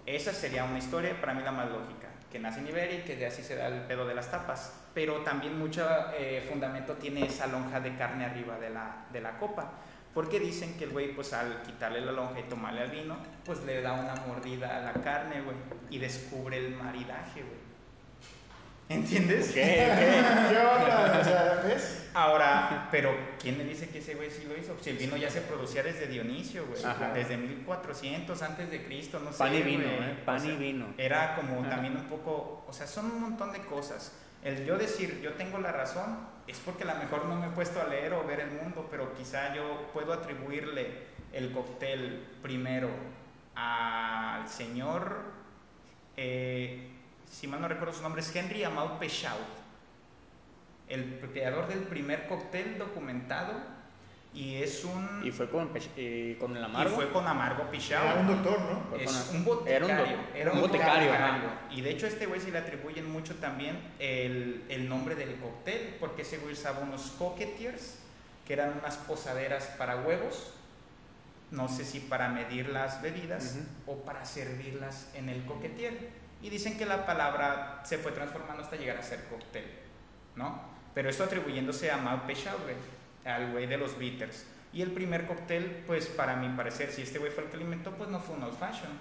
Esa 0.06 0.32
sería 0.32 0.64
una 0.64 0.78
historia, 0.78 1.20
para 1.20 1.34
mí 1.34 1.44
la 1.44 1.52
más 1.52 1.70
lógica, 1.70 2.08
que 2.32 2.40
nace 2.40 2.60
en 2.62 2.70
Iberia 2.70 3.00
y 3.00 3.04
que 3.04 3.16
de 3.18 3.26
así 3.28 3.44
se 3.44 3.56
da 3.56 3.68
el 3.68 3.82
pedo 3.82 4.08
de 4.08 4.16
las 4.16 4.32
tapas. 4.32 4.74
Pero 4.94 5.18
también 5.24 5.60
mucho 5.60 5.86
eh, 6.14 6.46
fundamento 6.50 6.94
tiene 6.96 7.26
esa 7.26 7.48
lonja 7.48 7.80
de 7.82 7.96
carne 7.98 8.26
arriba 8.26 8.58
de 8.58 8.70
la, 8.70 9.06
de 9.12 9.20
la 9.22 9.38
copa. 9.38 9.72
Porque 10.14 10.40
dicen 10.40 10.78
que 10.78 10.84
el 10.86 10.92
güey, 10.92 11.16
pues 11.16 11.32
al 11.34 11.62
quitarle 11.64 12.02
la 12.02 12.12
lonja 12.12 12.40
y 12.40 12.44
tomarle 12.44 12.82
al 12.82 12.92
vino, 12.92 13.18
pues 13.46 13.64
le 13.64 13.82
da 13.82 13.94
una 13.94 14.16
mordida 14.28 14.78
a 14.78 14.82
la 14.82 14.94
carne, 14.94 15.42
güey, 15.42 15.56
y 15.90 16.00
descubre 16.00 16.58
el 16.58 16.76
maridaje, 16.76 17.42
güey. 17.42 17.62
¿Entiendes? 18.90 19.52
Ok, 19.52 19.56
ok. 19.56 20.50
¿Qué 20.50 20.58
onda? 20.58 21.20
O 21.22 21.24
sea, 21.24 21.64
¿ves? 21.66 22.10
Ahora, 22.14 22.90
pero 22.92 23.16
¿quién 23.42 23.58
le 23.58 23.64
dice 23.64 23.88
que 23.88 24.00
ese 24.00 24.16
güey 24.16 24.30
sí 24.30 24.46
lo 24.46 24.58
hizo? 24.58 24.76
Si 24.82 24.90
el 24.90 24.98
vino 24.98 25.16
ya 25.16 25.30
se 25.30 25.40
producía 25.40 25.82
desde 25.82 26.08
Dionisio, 26.08 26.66
güey. 26.68 26.84
Ajá. 26.84 27.14
Desde 27.14 27.38
1400 27.38 28.42
antes 28.42 28.70
de 28.70 28.84
Cristo, 28.84 29.22
no 29.24 29.32
sé. 29.32 29.38
Pan 29.38 29.56
y 29.56 29.62
vino, 29.62 29.84
güey. 29.86 30.10
¿eh? 30.10 30.18
Pan 30.26 30.38
O 30.38 30.40
sea, 30.42 30.52
y 30.52 30.58
vino. 30.58 30.88
Era 30.98 31.36
como 31.36 31.62
Ajá. 31.62 31.70
también 31.70 31.96
un 31.96 32.04
poco, 32.06 32.66
o 32.68 32.74
sea, 32.74 32.86
son 32.86 33.06
un 33.06 33.22
montón 33.22 33.54
de 33.54 33.60
cosas. 33.62 34.12
El 34.44 34.66
yo 34.66 34.78
decir, 34.78 35.22
yo 35.22 35.34
tengo 35.34 35.58
la 35.60 35.72
razón, 35.72 36.28
es 36.48 36.60
porque 36.60 36.84
a 36.84 36.94
lo 36.94 37.00
mejor 37.00 37.26
no 37.26 37.36
me 37.36 37.48
he 37.48 37.52
puesto 37.52 37.82
a 37.82 37.88
leer 37.88 38.14
o 38.14 38.26
ver 38.26 38.40
el 38.40 38.52
mundo, 38.52 38.88
pero 38.90 39.14
quizá 39.16 39.54
yo 39.54 39.90
puedo 39.94 40.14
atribuirle 40.14 41.04
el 41.34 41.52
cóctel 41.52 42.28
primero 42.42 42.90
al 43.56 44.48
señor, 44.48 45.22
eh, 46.18 46.90
si 47.30 47.48
mal 47.48 47.62
no 47.62 47.68
recuerdo 47.68 47.94
su 47.94 48.02
nombre, 48.02 48.22
es 48.22 48.36
Henry 48.36 48.64
Amaud 48.64 48.98
Peixaud, 49.00 49.40
el 50.90 51.20
creador 51.32 51.68
del 51.68 51.80
primer 51.80 52.28
cóctel 52.28 52.78
documentado 52.78 53.54
y 54.34 54.56
es 54.56 54.86
un... 54.86 55.22
Y 55.26 55.32
fue 55.32 55.50
con, 55.50 55.70
y 55.98 56.36
con 56.36 56.56
el 56.56 56.62
y 56.62 56.66
amargo. 56.66 56.96
fue 56.96 57.12
con 57.12 57.28
Amargo 57.28 57.70
Peixaud. 57.70 58.06
Era 58.06 58.22
un 58.22 58.28
doctor, 58.28 58.60
¿no? 58.62 58.96
Es 58.98 59.30
un 59.34 59.44
boticario. 59.44 59.88
era 59.90 60.04
un 60.04 60.08
doc- 60.10 60.36
era 60.36 60.52
un 60.52 60.58
un 60.58 60.62
boticario, 60.64 61.10
boticario. 61.10 61.50
Y 61.72 61.82
de 61.82 61.90
hecho 61.92 62.06
a 62.06 62.10
este 62.10 62.26
güey 62.28 62.40
se 62.40 62.52
le 62.52 62.58
atribuyen 62.60 63.12
mucho 63.12 63.36
también 63.36 63.78
el, 64.00 64.64
el 64.70 64.88
nombre 64.88 65.16
del 65.16 65.36
cóctel, 65.36 65.98
porque 66.00 66.22
ese 66.22 66.38
güey 66.38 66.54
usaba 66.54 66.80
unos 66.80 67.12
coquetiers, 67.20 67.98
que 68.48 68.54
eran 68.54 68.78
unas 68.80 68.96
posaderas 68.98 69.66
para 69.78 69.98
huevos, 69.98 70.54
no 71.52 71.68
sé 71.68 71.84
si 71.84 72.00
para 72.00 72.30
medir 72.30 72.70
las 72.70 73.02
bebidas 73.02 73.58
o 73.86 73.98
para 74.04 74.24
servirlas 74.24 75.10
en 75.14 75.28
el 75.28 75.44
coquetier. 75.46 76.10
Y 76.42 76.50
dicen 76.50 76.78
que 76.78 76.86
la 76.86 77.06
palabra 77.06 77.82
se 77.84 77.98
fue 77.98 78.14
transformando 78.14 78.64
hasta 78.64 78.78
llegar 78.78 78.98
a 78.98 79.04
ser 79.04 79.26
cóctel, 79.26 79.66
¿no? 80.36 80.62
Pero 80.96 81.10
esto 81.10 81.26
atribuyéndose 81.26 81.92
a 81.92 81.98
Maud 81.98 82.22
Peixaud, 82.22 82.62
güey, 82.64 82.76
al 83.26 83.52
güey 83.52 83.68
de 83.68 83.78
los 83.78 83.98
bitters. 83.98 84.46
Y 84.74 84.82
el 84.82 84.92
primer 84.92 85.28
cóctel, 85.28 85.84
pues 85.86 86.08
para 86.08 86.36
mi 86.38 86.50
parecer, 86.56 86.92
si 86.92 87.02
este 87.02 87.20
güey 87.20 87.32
fue 87.32 87.44
el 87.44 87.50
que 87.50 87.58
lo 87.58 87.64
inventó, 87.64 87.92
pues 87.92 88.10
no 88.10 88.20
fue 88.20 88.36
un 88.36 88.44
old 88.44 88.58
fashion, 88.58 88.92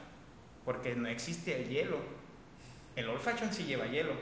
porque 0.65 0.95
no 0.97 1.09
existe 1.09 1.61
el 1.61 1.69
hielo. 1.69 1.99
El 2.97 3.09
old 3.09 3.21
fashion 3.21 3.53
sí 3.53 3.65
lleva 3.65 3.87
hielo. 3.87 4.13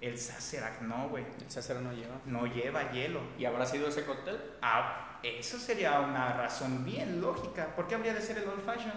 El 0.00 0.18
Sazerac 0.18 0.82
no, 0.82 1.08
güey. 1.08 1.24
El 1.40 1.50
César 1.50 1.80
no 1.80 1.92
lleva. 1.92 2.20
No 2.26 2.46
lleva 2.46 2.92
hielo. 2.92 3.20
¿Y 3.38 3.46
habrá 3.46 3.66
sido 3.66 3.88
ese 3.88 4.04
cóctel? 4.04 4.38
Ah, 4.62 5.18
eso 5.22 5.58
sería 5.58 6.00
una 6.00 6.34
razón 6.34 6.84
bien 6.84 7.20
lógica. 7.20 7.74
¿Por 7.74 7.88
qué 7.88 7.94
habría 7.94 8.14
de 8.14 8.20
ser 8.20 8.38
el 8.38 8.48
old 8.48 8.64
fashion? 8.64 8.92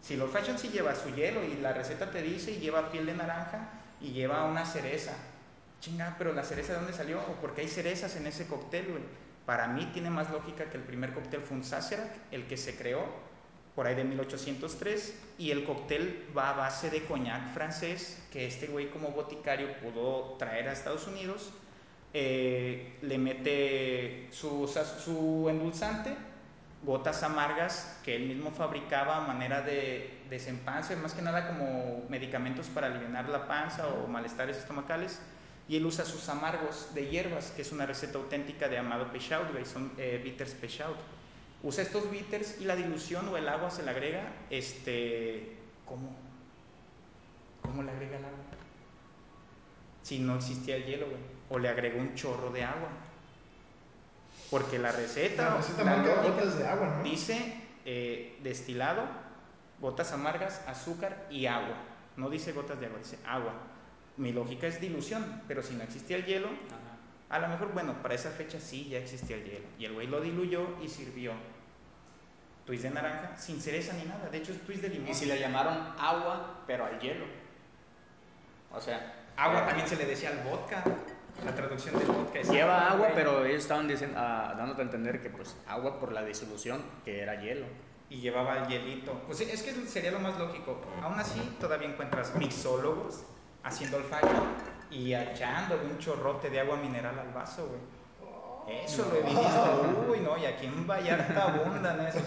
Si 0.00 0.14
el 0.14 0.22
old 0.22 0.32
fashion 0.32 0.58
sí 0.58 0.68
lleva 0.68 0.94
su 0.94 1.10
hielo 1.14 1.44
y 1.44 1.56
la 1.56 1.72
receta 1.72 2.10
te 2.10 2.22
dice 2.22 2.52
y 2.52 2.58
lleva 2.60 2.90
piel 2.90 3.06
de 3.06 3.14
naranja 3.14 3.68
y 4.00 4.12
lleva 4.12 4.44
una 4.44 4.64
cereza. 4.64 5.12
Chinga, 5.80 6.14
pero 6.18 6.32
la 6.32 6.44
cereza 6.44 6.72
de 6.72 6.78
dónde 6.78 6.94
salió? 6.94 7.20
¿O 7.20 7.40
por 7.40 7.54
qué 7.54 7.62
hay 7.62 7.68
cerezas 7.68 8.16
en 8.16 8.26
ese 8.26 8.46
cóctel, 8.46 8.86
güey? 8.88 9.02
Para 9.48 9.66
mí 9.66 9.86
tiene 9.94 10.10
más 10.10 10.30
lógica 10.30 10.66
que 10.66 10.76
el 10.76 10.82
primer 10.82 11.14
cóctel 11.14 11.40
fue 11.40 11.56
un 11.56 11.64
Sazerac, 11.64 12.10
el 12.32 12.46
que 12.46 12.58
se 12.58 12.76
creó 12.76 13.02
por 13.74 13.86
ahí 13.86 13.94
de 13.94 14.04
1803 14.04 15.14
y 15.38 15.52
el 15.52 15.64
cóctel 15.64 16.28
va 16.36 16.50
a 16.50 16.52
base 16.52 16.90
de 16.90 17.02
coñac 17.04 17.54
francés 17.54 18.22
que 18.30 18.46
este 18.46 18.66
güey 18.66 18.90
como 18.90 19.08
boticario 19.12 19.68
pudo 19.80 20.34
traer 20.34 20.68
a 20.68 20.72
Estados 20.72 21.06
Unidos 21.06 21.50
eh, 22.12 22.98
le 23.00 23.16
mete 23.16 24.28
su, 24.32 24.66
su 25.02 25.46
endulzante, 25.48 26.14
gotas 26.82 27.22
amargas 27.22 28.00
que 28.04 28.16
él 28.16 28.26
mismo 28.26 28.50
fabricaba 28.50 29.16
a 29.16 29.20
manera 29.20 29.62
de 29.62 30.18
desempance, 30.28 30.94
más 30.96 31.14
que 31.14 31.22
nada 31.22 31.48
como 31.48 32.04
medicamentos 32.10 32.66
para 32.66 32.88
aliviar 32.88 33.30
la 33.30 33.48
panza 33.48 33.88
o 33.88 34.06
malestares 34.08 34.58
estomacales. 34.58 35.22
Y 35.68 35.76
él 35.76 35.84
usa 35.84 36.04
sus 36.04 36.28
amargos 36.28 36.94
de 36.94 37.08
hierbas, 37.08 37.50
que 37.50 37.62
es 37.62 37.72
una 37.72 37.84
receta 37.84 38.18
auténtica 38.18 38.68
de 38.68 38.78
Amado 38.78 39.12
Peixaud, 39.12 39.46
son 39.64 39.92
eh, 39.98 40.20
bitters 40.24 40.54
Peixaud. 40.54 40.96
Usa 41.62 41.82
estos 41.82 42.10
bitters 42.10 42.60
y 42.60 42.64
la 42.64 42.74
dilución 42.74 43.28
o 43.28 43.36
el 43.36 43.48
agua 43.48 43.70
se 43.70 43.82
le 43.82 43.90
agrega, 43.90 44.32
este, 44.48 45.56
¿cómo? 45.84 46.16
¿Cómo 47.62 47.82
le 47.82 47.90
agrega 47.90 48.16
el 48.16 48.24
agua? 48.24 48.38
Si 50.02 50.20
no 50.20 50.36
existía 50.36 50.76
el 50.76 50.86
hielo, 50.86 51.06
güey. 51.06 51.18
O 51.50 51.58
le 51.58 51.68
agregó 51.68 51.98
un 51.98 52.14
chorro 52.14 52.50
de 52.50 52.64
agua. 52.64 52.88
Porque 54.50 54.78
la 54.78 54.92
receta, 54.92 55.50
La 55.50 55.56
receta 55.58 55.84
la 55.84 55.96
lógica 55.98 56.22
gotas 56.22 56.58
de 56.58 56.66
agua, 56.66 56.96
¿no? 56.96 57.02
dice 57.02 57.54
eh, 57.84 58.38
destilado, 58.42 59.02
gotas 59.80 60.12
amargas, 60.12 60.62
azúcar 60.66 61.26
y 61.30 61.44
agua. 61.44 61.76
No 62.16 62.30
dice 62.30 62.52
gotas 62.52 62.80
de 62.80 62.86
agua, 62.86 62.98
dice 62.98 63.18
agua. 63.26 63.52
Mi 64.18 64.32
lógica 64.32 64.66
es 64.66 64.80
dilución, 64.80 65.42
pero 65.48 65.62
si 65.62 65.74
no 65.74 65.82
existía 65.82 66.16
el 66.16 66.26
hielo, 66.26 66.48
a 67.30 67.38
lo 67.38 67.48
mejor, 67.48 67.72
bueno, 67.72 68.02
para 68.02 68.14
esa 68.14 68.30
fecha 68.30 68.60
sí 68.60 68.88
ya 68.88 68.98
existía 68.98 69.36
el 69.36 69.44
hielo. 69.44 69.66
Y 69.78 69.84
el 69.84 69.94
güey 69.94 70.06
lo 70.06 70.20
diluyó 70.20 70.66
y 70.82 70.88
sirvió 70.88 71.32
twist 72.66 72.82
de 72.82 72.90
naranja 72.90 73.36
sin 73.38 73.60
cereza 73.60 73.94
ni 73.94 74.04
nada. 74.04 74.28
De 74.28 74.38
hecho, 74.38 74.52
es 74.52 74.60
twist 74.60 74.82
de 74.82 74.90
limón. 74.90 75.08
Y 75.08 75.14
si 75.14 75.24
le 75.24 75.38
llamaron 75.38 75.78
agua, 75.98 76.64
pero 76.66 76.84
al 76.84 76.98
hielo. 77.00 77.24
O 78.70 78.80
sea, 78.80 79.14
Agua 79.38 79.64
también 79.64 79.86
se 79.86 79.94
le 79.94 80.04
decía 80.04 80.30
al 80.30 80.38
vodka. 80.38 80.82
La 81.44 81.54
traducción 81.54 81.96
del 81.96 82.08
vodka 82.08 82.40
es 82.40 82.50
lleva 82.50 82.90
agua, 82.90 83.10
pero 83.14 83.44
ellos 83.44 83.62
estaban 83.62 83.86
diciendo, 83.86 84.16
ah, 84.18 84.54
dándote 84.58 84.82
a 84.82 84.84
entender 84.86 85.22
que 85.22 85.30
pues 85.30 85.56
agua 85.68 86.00
por 86.00 86.10
la 86.10 86.24
disolución, 86.24 86.82
que 87.04 87.20
era 87.20 87.40
hielo. 87.40 87.66
Y 88.10 88.20
llevaba 88.20 88.58
el 88.58 88.66
hielito. 88.66 89.12
Pues 89.26 89.40
es 89.40 89.62
que 89.62 89.72
sería 89.86 90.10
lo 90.10 90.18
más 90.18 90.36
lógico. 90.40 90.80
Aún 91.00 91.20
así, 91.20 91.40
todavía 91.60 91.88
encuentras 91.88 92.34
mixólogos 92.34 93.24
haciendo 93.68 93.98
el 93.98 94.04
fallo 94.04 94.28
y 94.90 95.14
echándole 95.14 95.84
un 95.84 95.98
chorrote 95.98 96.50
de 96.50 96.60
agua 96.60 96.76
mineral 96.76 97.18
al 97.18 97.32
vaso, 97.32 97.66
güey. 97.66 97.98
Eso 98.84 99.08
lo 99.10 99.16
he 99.16 99.22
visto. 99.22 100.04
Uy, 100.10 100.20
no, 100.20 100.36
y 100.36 100.44
aquí 100.44 100.66
en 100.66 100.86
Vallarta 100.86 101.42
abundan 101.54 102.06
esos. 102.06 102.22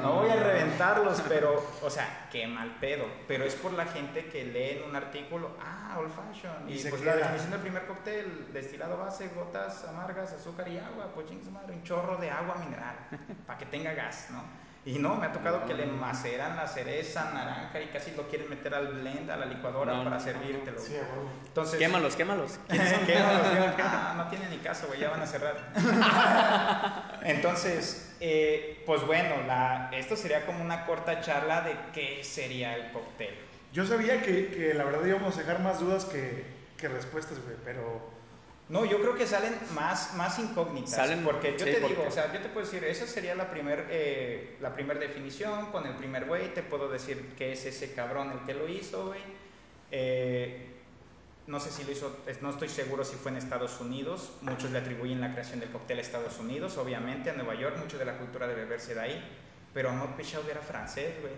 No 0.00 0.12
voy 0.14 0.30
a 0.30 0.36
reventarlos, 0.36 1.20
pero, 1.28 1.60
o 1.82 1.90
sea, 1.90 2.28
qué 2.30 2.46
mal 2.46 2.76
pedo. 2.80 3.06
Pero 3.26 3.42
es 3.44 3.56
por 3.56 3.72
la 3.72 3.86
gente 3.86 4.26
que 4.26 4.44
lee 4.44 4.78
en 4.78 4.88
un 4.88 4.94
artículo, 4.94 5.50
ah, 5.60 5.96
old 5.98 6.12
fashion. 6.12 6.52
Y 6.68 6.74
Y, 6.74 6.84
pues 6.88 7.02
queda. 7.02 7.16
la 7.16 7.22
definición 7.22 7.50
del 7.50 7.60
primer 7.60 7.86
cóctel, 7.86 8.52
destilado 8.52 8.96
base, 8.98 9.30
gotas 9.34 9.84
amargas, 9.88 10.32
azúcar 10.32 10.68
y 10.68 10.78
agua. 10.78 11.10
Pues 11.12 11.26
madre, 11.50 11.72
un 11.74 11.82
chorro 11.82 12.18
de 12.18 12.30
agua 12.30 12.54
mineral, 12.64 12.94
para 13.44 13.58
que 13.58 13.66
tenga 13.66 13.94
gas, 13.94 14.28
¿no? 14.30 14.44
Y 14.84 14.98
no, 14.98 15.14
me 15.14 15.26
ha 15.26 15.32
tocado 15.32 15.60
No. 15.60 15.66
que 15.66 15.74
le 15.74 15.86
maceran 15.86 16.56
la 16.56 16.66
cereza, 16.66 17.30
naranja 17.32 17.80
y 17.80 17.86
casi 17.86 18.10
lo 18.16 18.28
quieren 18.28 18.50
meter 18.50 18.74
al 18.74 18.88
blend, 18.88 19.30
a 19.30 19.36
la 19.36 19.46
licuadora 19.46 19.92
No, 19.92 19.98
para 20.02 20.16
no, 20.16 20.16
no, 20.18 20.24
servírtelo. 20.24 20.80
Sí, 20.80 20.96
a 20.96 21.00
huevo. 21.02 21.30
Entonces, 21.46 21.78
Quémalos, 21.78 22.16
quémalos. 22.16 22.58
Quémalos, 22.68 23.06
quémalos. 23.06 23.74
Ah, 23.78 24.14
no 24.16 24.26
tiene 24.28 24.48
ni 24.48 24.58
caso, 24.58 24.88
güey, 24.88 24.98
ya 24.98 25.10
van 25.10 25.22
a 25.22 25.26
cerrar. 25.26 25.56
Entonces, 27.22 28.12
eh, 28.20 28.82
pues 28.86 29.06
bueno, 29.06 29.36
la, 29.46 29.90
esto 29.92 30.16
sería 30.16 30.44
como 30.46 30.62
una 30.64 30.84
corta 30.86 31.20
charla 31.20 31.60
de 31.62 31.76
qué 31.92 32.24
sería 32.24 32.74
el 32.76 32.90
cóctel. 32.92 33.34
Yo 33.72 33.86
sabía 33.86 34.20
que, 34.22 34.48
que 34.48 34.74
la 34.74 34.84
verdad 34.84 35.04
íbamos 35.06 35.36
a 35.36 35.40
dejar 35.40 35.60
más 35.60 35.78
dudas 35.80 36.04
que, 36.06 36.44
que 36.76 36.88
respuestas, 36.88 37.38
güey, 37.44 37.56
pero 37.64 38.10
No, 38.68 38.84
yo 38.84 39.00
creo 39.00 39.14
que 39.14 39.26
salen 39.26 39.54
más, 39.74 40.14
más 40.14 40.38
incógnitas. 40.38 40.92
Salen- 40.94 41.24
porque 41.24 41.52
yo 41.52 41.58
sí, 41.58 41.64
te 41.72 41.72
porque- 41.80 41.88
digo, 41.94 42.06
o 42.08 42.10
sea, 42.10 42.32
yo 42.32 42.40
te 42.40 42.48
puedo 42.48 42.64
decir, 42.64 42.82
esa 42.84 43.06
sería 43.06 43.34
la 43.34 43.50
primera 43.50 43.84
la 44.60 44.74
primer 44.74 44.98
definición 44.98 45.66
con 45.72 45.86
el 45.86 45.94
primer 45.96 46.24
güey. 46.26 46.54
Te 46.54 46.62
puedo 46.62 46.88
decir 46.88 47.34
que 47.36 47.52
es 47.52 47.64
ese 47.66 47.92
cabrón 47.92 48.30
el 48.32 48.38
que 48.46 48.54
lo 48.54 48.68
hizo, 48.68 49.08
güey. 49.08 49.20
Eh, 49.90 50.68
no 51.48 51.58
sé 51.60 51.70
si 51.70 51.84
lo 51.84 51.90
hizo, 51.92 52.16
no 52.40 52.50
estoy 52.50 52.68
seguro 52.68 53.04
si 53.04 53.16
fue 53.16 53.32
en 53.32 53.36
Estados 53.38 53.78
Unidos. 53.80 54.32
Muchos 54.42 54.70
le 54.70 54.78
atribuyen 54.78 55.20
la 55.20 55.32
creación 55.32 55.60
del 55.60 55.70
cóctel 55.70 55.98
a 55.98 56.00
Estados 56.00 56.38
Unidos, 56.38 56.78
obviamente, 56.78 57.30
a 57.30 57.34
Nueva 57.34 57.54
York. 57.56 57.76
Mucho 57.78 57.98
de 57.98 58.04
la 58.06 58.16
cultura 58.16 58.46
de 58.46 58.54
beberse 58.54 58.94
de 58.94 59.00
ahí. 59.00 59.38
Pero 59.74 59.90
Amod 59.90 60.10
Peixaud 60.16 60.48
era 60.48 60.60
francés, 60.62 61.14
güey. 61.20 61.32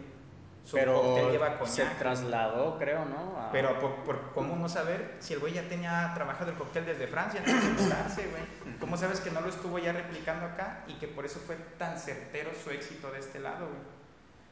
Su 0.64 0.76
cóctel 1.02 1.30
lleva 1.32 1.52
Pero 1.58 1.66
se 1.66 1.84
trasladó, 1.98 2.78
creo, 2.78 3.04
¿no? 3.04 3.38
A- 3.38 3.50
Pero 3.52 3.78
por, 3.80 3.96
por 4.04 4.32
cómo 4.32 4.56
no 4.56 4.68
saber 4.68 5.16
si 5.20 5.34
el 5.34 5.40
güey 5.40 5.52
ya 5.52 5.68
tenía 5.68 6.10
trabajado 6.14 6.50
el 6.50 6.56
cóctel 6.56 6.86
desde 6.86 7.06
Francia 7.06 7.40
antes 7.40 7.62
de 7.76 7.82
mudarse, 7.82 8.28
güey. 8.28 8.78
¿Cómo 8.78 8.96
sabes 8.96 9.20
que 9.20 9.30
no 9.30 9.40
lo 9.42 9.48
estuvo 9.48 9.78
ya 9.78 9.92
replicando 9.92 10.46
acá 10.46 10.84
y 10.86 10.94
que 10.94 11.06
por 11.06 11.26
eso 11.26 11.38
fue 11.46 11.56
tan 11.78 11.98
certero 11.98 12.50
su 12.62 12.70
éxito 12.70 13.10
de 13.10 13.18
este 13.20 13.40
lado, 13.40 13.66
güey? 13.66 13.80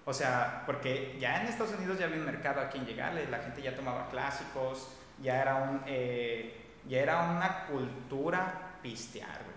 O 0.05 0.13
sea, 0.13 0.65
porque 0.67 1.17
ya 1.21 1.41
en 1.41 1.47
Estados 1.47 1.73
Unidos 1.75 1.99
ya 1.99 2.07
había 2.07 2.19
un 2.19 2.27
mercado 2.27 2.61
a 2.61 2.69
quien 2.69 2.85
llegarle, 2.85 3.27
la 3.29 3.39
gente 3.39 3.63
ya 3.63 3.75
tomaba 3.75 4.09
clásicos, 4.11 4.89
ya 5.23 5.41
era 5.41 5.55
un, 5.57 5.81
eh, 5.87 6.61
ya 6.89 6.99
era 7.01 7.23
una 7.31 7.67
cultura 7.67 8.77
pistear, 8.83 9.39
güey. 9.45 9.57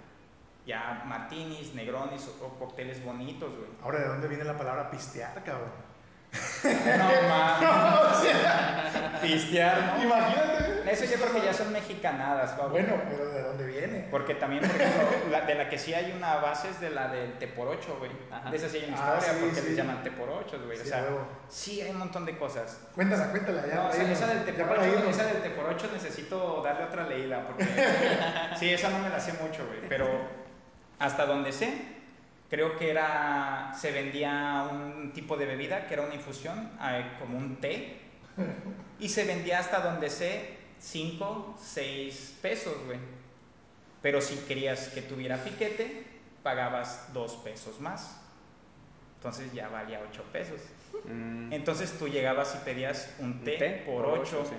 Ya 0.67 1.03
martinis, 1.05 1.73
negronis 1.75 2.27
o, 2.41 2.45
o 2.45 2.59
cócteles 2.59 3.03
bonitos, 3.03 3.49
güey. 3.55 3.69
ahora 3.83 3.99
de 3.99 4.07
dónde 4.07 4.27
viene 4.27 4.43
la 4.43 4.57
palabra 4.57 4.89
pistear, 4.89 5.43
cabrón. 5.43 5.84
No 6.63 7.21
mames. 7.29 8.35
Pistear, 9.21 9.95
¿no? 9.97 10.03
Imagínate, 10.03 10.91
Eso 10.91 11.05
yo 11.05 11.15
creo 11.19 11.33
que 11.33 11.41
ya 11.45 11.53
son 11.53 11.71
mexicanadas, 11.71 12.51
Pablo. 12.51 12.69
Bueno, 12.71 12.93
pero 13.09 13.29
¿de 13.31 13.41
dónde 13.41 13.65
viene? 13.65 14.07
Porque 14.11 14.35
también, 14.35 14.61
por 14.61 14.79
ejemplo, 14.79 15.07
la- 15.31 15.41
de 15.41 15.55
la 15.55 15.69
que 15.69 15.79
sí 15.79 15.93
hay 15.93 16.11
una 16.15 16.35
base 16.35 16.69
es 16.69 16.79
de 16.79 16.91
la 16.91 17.07
del 17.07 17.33
T 17.39 17.47
por 17.47 17.67
8, 17.67 17.95
güey. 17.97 18.11
Ajá. 18.31 18.51
De 18.51 18.57
esa 18.57 18.69
sí 18.69 18.77
hay 18.77 18.89
una 18.89 18.97
Ah, 18.97 19.15
historia 19.17 19.33
sí, 19.33 19.39
porque 19.45 19.61
sí. 19.61 19.67
les 19.69 19.77
llaman 19.77 20.03
T 20.03 20.11
por 20.11 20.29
8, 20.29 20.61
güey. 20.65 20.77
o 20.77 20.81
Sí, 20.83 20.89
sea, 20.89 21.01
huevo. 21.03 21.27
sí 21.49 21.81
hay 21.81 21.89
un 21.91 21.97
montón 21.97 22.25
de 22.25 22.37
cosas. 22.37 22.79
Cuéntala, 22.93 23.31
cuéntala. 23.31 23.65
Ya 23.67 23.75
No, 23.75 23.87
o 23.87 23.91
sea, 23.91 24.11
esa 24.11 24.27
del 24.27 24.45
T 24.45 24.51
ya 24.51 24.57
por 24.67 24.75
para 24.75 24.81
8, 24.89 24.99
irnos. 24.99 25.15
esa 25.15 25.25
del 25.25 25.41
T 25.41 25.49
por 25.51 25.65
8 25.65 25.89
necesito 25.93 26.61
darle 26.63 26.83
otra 26.83 27.03
leída 27.07 27.47
porque 27.47 27.65
sí, 28.59 28.69
esa 28.71 28.89
no 28.89 28.99
me 28.99 29.09
la 29.09 29.19
sé 29.19 29.33
mucho, 29.41 29.65
güey, 29.65 29.79
pero 29.89 30.07
hasta 30.99 31.25
donde 31.25 31.51
sé, 31.51 31.94
creo 32.49 32.77
que 32.77 32.89
era 32.89 33.73
se 33.79 33.91
vendía 33.91 34.69
un 34.71 35.11
tipo 35.13 35.37
de 35.37 35.45
bebida 35.45 35.87
que 35.87 35.93
era 35.95 36.03
una 36.03 36.15
infusión, 36.15 36.71
eh, 36.81 37.05
como 37.19 37.37
un 37.37 37.57
té 37.57 38.01
y 38.99 39.09
se 39.09 39.25
vendía 39.25 39.59
hasta 39.59 39.79
donde 39.79 40.09
sé 40.09 40.57
5, 40.79 41.57
6 41.59 42.37
pesos, 42.41 42.75
güey. 42.85 42.99
Pero 44.01 44.21
si 44.21 44.35
querías 44.45 44.89
que 44.89 45.01
tuviera 45.01 45.43
piquete, 45.43 46.05
pagabas 46.43 47.11
2 47.13 47.31
pesos 47.37 47.79
más. 47.79 48.21
Entonces 49.17 49.51
ya 49.53 49.67
valía 49.69 49.99
8 50.09 50.23
pesos. 50.31 50.61
Mm, 51.05 51.51
Entonces 51.51 51.97
tú 51.97 52.07
llegabas 52.07 52.55
y 52.55 52.63
pedías 52.63 53.15
un 53.19 53.43
té, 53.43 53.57
té 53.57 53.83
por 53.85 54.05
8, 54.05 54.45
sí. 54.47 54.55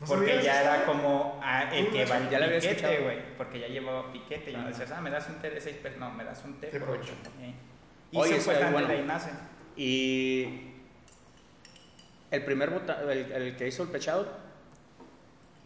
¿No 0.00 0.06
porque 0.06 0.42
ya 0.42 0.60
era 0.62 0.84
como 0.86 1.40
ah, 1.42 1.68
el 1.72 1.86
¿Tú 1.86 1.92
que 1.92 2.04
va 2.04 2.18
ya 2.30 2.38
piquete, 2.48 2.98
güey, 3.02 3.36
porque 3.36 3.58
ya 3.60 3.66
llevaba 3.66 4.12
piquete 4.12 4.52
y 4.52 4.54
Ajá. 4.54 4.68
decías, 4.68 4.90
ah, 4.92 5.00
me 5.00 5.10
das 5.10 5.28
un 5.28 5.36
té 5.40 5.50
de 5.50 5.60
6 5.60 5.76
pesos, 5.78 5.98
no, 5.98 6.10
me 6.12 6.24
das 6.24 6.44
un 6.44 6.60
té 6.60 6.68
por 6.68 6.80
por 6.84 6.90
8. 6.98 7.02
ocho. 7.20 7.30
Y 8.10 8.16
Oye, 8.16 8.38
bueno. 8.70 8.86
de 8.86 8.94
ahí 8.94 9.02
nace. 9.04 9.30
Y 9.76 10.72
el 12.30 12.44
primer 12.44 12.70
bota- 12.70 13.02
el, 13.02 13.32
el 13.32 13.56
que 13.56 13.66
hizo 13.66 13.82
el 13.82 13.88
pechado 13.88 14.28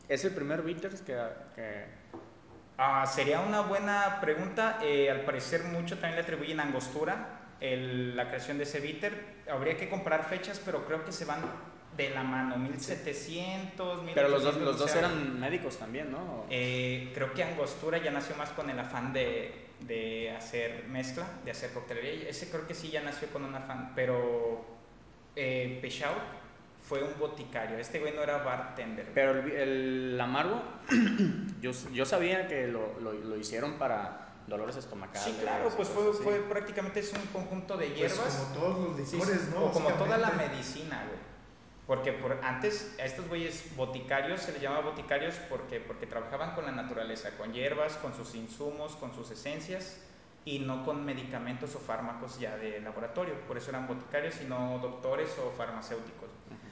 es 0.09 0.25
el 0.25 0.33
primer 0.33 0.63
bitters 0.63 1.01
que, 1.03 1.17
que 1.55 1.85
Ah, 2.79 3.07
sería 3.07 3.41
una 3.41 3.61
buena 3.61 4.19
pregunta. 4.21 4.79
Eh, 4.83 5.11
al 5.11 5.21
parecer 5.21 5.63
mucho 5.65 5.97
también 5.99 6.17
le 6.17 6.23
atribuyen 6.23 6.59
Angostura 6.59 7.41
el- 7.61 8.17
la 8.17 8.29
creación 8.29 8.57
de 8.57 8.65
ese 8.65 8.81
bitter. 8.81 9.43
Habría 9.51 9.77
que 9.77 9.89
comparar 9.89 10.25
fechas, 10.25 10.61
pero 10.65 10.85
creo 10.87 11.05
que 11.05 11.13
se 11.13 11.25
van 11.27 11.41
de 11.97 12.11
la 12.11 12.23
mano, 12.23 12.57
1700, 12.57 14.01
pero 14.15 14.29
los 14.29 14.43
dos 14.43 14.57
1800, 14.57 14.63
los 14.63 14.77
o 14.77 14.79
dos 14.79 14.91
sea, 14.91 15.01
eran 15.01 15.39
médicos 15.39 15.77
también, 15.79 16.11
¿no? 16.11 16.47
Eh, 16.49 17.11
creo 17.15 17.33
que 17.35 17.45
Angostura 17.45 17.99
ya 17.99 18.11
nació 18.11 18.35
más 18.37 18.51
con 18.51 18.71
el 18.71 18.79
afán 18.79 19.13
de, 19.13 19.67
de 19.81 20.31
hacer 20.31 20.85
mezcla, 20.89 21.27
de 21.45 21.51
hacer 21.51 21.73
coctelería. 21.73 22.29
Ese 22.29 22.49
creo 22.51 22.67
que 22.67 22.75
sí 22.75 22.91
ya 22.91 23.03
nació 23.03 23.29
con 23.29 23.45
un 23.45 23.55
afán, 23.55 23.93
pero 23.95 24.65
eh, 25.37 25.81
fue 26.89 27.03
un 27.03 27.19
boticario. 27.19 27.79
Este 27.79 28.01
güey 28.01 28.15
no 28.15 28.23
era 28.23 28.39
bartender. 28.39 29.11
Pero 29.15 29.33
el, 29.33 29.51
el 29.53 30.21
amargo, 30.21 30.63
yo, 31.61 31.73
yo 31.93 32.05
sabía 32.05 32.49
que 32.49 32.67
lo, 32.67 32.99
lo, 33.01 33.13
lo 33.13 33.37
hicieron 33.37 33.75
para 33.75 34.35
dolores 34.47 34.77
estomacales. 34.77 35.23
Sí, 35.23 35.39
claro, 35.41 35.71
pues 35.77 35.89
fue, 35.89 36.13
fue 36.13 36.41
prácticamente 36.41 37.01
es 37.01 37.13
un 37.13 37.27
conjunto 37.27 37.77
de 37.77 37.87
Pues 37.89 37.99
hierbas. 37.99 38.35
como 38.35 38.55
todos 38.55 38.89
los 38.99 39.13
licores, 39.13 39.41
sí, 39.41 39.51
¿no? 39.55 39.67
O 39.67 39.73
como 39.73 39.91
toda 39.91 40.19
la 40.19 40.31
medicina, 40.31 41.05
güey. 41.07 41.32
Porque 41.93 42.15
por, 42.15 42.39
antes 42.43 42.97
a 42.99 43.05
estos 43.05 43.29
güeyes 43.29 43.77
boticarios 43.77 44.41
se 44.41 44.53
les 44.53 44.63
llamaba 44.63 44.93
boticarios 44.93 45.35
porque, 45.51 45.79
porque 45.79 46.07
trabajaban 46.07 46.55
con 46.55 46.65
la 46.65 46.73
naturaleza, 46.73 47.37
con 47.37 47.53
hierbas, 47.53 47.97
con 47.99 48.15
sus 48.15 48.35
insumos, 48.35 48.97
con 48.97 49.13
sus 49.15 49.31
esencias 49.31 50.01
y 50.47 50.61
no 50.61 50.87
con 50.87 51.05
medicamentos 51.05 51.75
o 51.75 51.81
fármacos 51.81 52.39
ya 52.41 52.57
de 52.57 52.81
laboratorio. 52.81 53.35
Por 53.47 53.59
eso 53.59 53.69
eran 53.69 53.87
boticarios 53.87 54.41
y 54.41 54.47
no 54.47 54.79
doctores 54.79 55.37
o 55.39 55.51
farmacéuticos. 55.51 56.31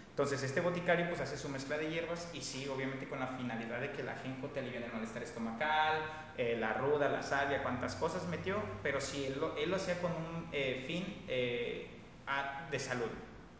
Entonces 0.08 0.42
este 0.42 0.62
boticario 0.62 1.06
pues 1.10 1.20
hace 1.20 1.36
su 1.36 1.50
mezcla 1.50 1.76
de 1.76 1.90
hierbas 1.90 2.30
y 2.32 2.40
sí, 2.40 2.66
obviamente 2.68 3.06
con 3.06 3.20
la 3.20 3.26
finalidad 3.26 3.78
de 3.78 3.90
que 3.92 4.02
la 4.02 4.12
ajenjo 4.12 4.46
te 4.46 4.60
alivie 4.60 4.82
el 4.82 4.90
malestar 4.90 5.22
estomacal, 5.22 5.98
eh, 6.38 6.56
la 6.58 6.72
ruda, 6.72 7.10
la 7.10 7.22
salvia, 7.22 7.62
cuantas 7.62 7.94
cosas 7.96 8.26
metió, 8.28 8.56
pero 8.82 9.02
sí, 9.02 9.26
él 9.26 9.38
lo, 9.38 9.54
él 9.58 9.68
lo 9.68 9.76
hacía 9.76 10.00
con 10.00 10.12
un 10.12 10.48
eh, 10.50 10.82
fin 10.86 11.24
eh, 11.28 11.90
a- 12.26 12.66
de 12.70 12.78
salud. 12.78 13.10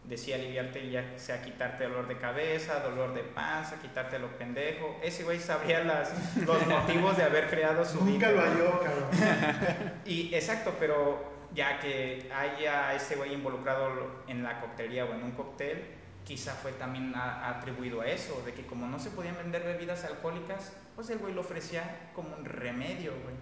Decía 0.05 0.37
aliviarte 0.37 0.91
ya 0.91 1.05
sea 1.19 1.41
quitarte 1.43 1.85
dolor 1.85 2.09
de 2.09 2.19
cabeza, 2.19 2.81
dolor 2.81 3.15
de 3.15 3.23
panza, 3.23 3.81
quitarte 3.81 4.19
lo 4.19 4.29
pendejo. 4.39 4.99
Ese 5.03 5.23
güey 5.23 5.39
sabría 5.39 5.85
las, 5.85 6.13
los 6.45 6.67
motivos 6.67 7.17
de 7.17 7.23
haber 7.23 7.49
creado 7.49 7.85
su 7.85 8.05
Nunca 8.05 8.31
lo 8.31 8.41
halló, 8.41 8.81
cabrón. 8.81 9.05
Y 10.05 10.35
exacto, 10.35 10.75
pero 10.81 11.23
ya 11.55 11.79
que 11.81 12.29
haya 12.35 12.95
ese 12.95 13.15
güey 13.17 13.35
involucrado 13.35 13.91
en 14.27 14.43
la 14.43 14.61
coctelería 14.61 15.05
o 15.05 15.13
en 15.15 15.23
un 15.23 15.31
cóctel, 15.33 15.85
quizá 16.25 16.55
fue 16.55 16.73
también 16.73 17.15
a- 17.15 17.49
atribuido 17.49 18.01
a 18.01 18.07
eso, 18.07 18.43
de 18.45 18.53
que 18.53 18.67
como 18.67 18.87
no 18.87 18.99
se 18.99 19.11
podían 19.11 19.37
vender 19.37 19.63
bebidas 19.63 20.05
alcohólicas, 20.05 20.73
pues 20.97 21.09
el 21.11 21.19
güey 21.19 21.35
lo 21.35 21.43
ofrecía 21.43 22.09
como 22.15 22.35
un 22.37 22.45
remedio, 22.45 23.13
güey. 23.23 23.35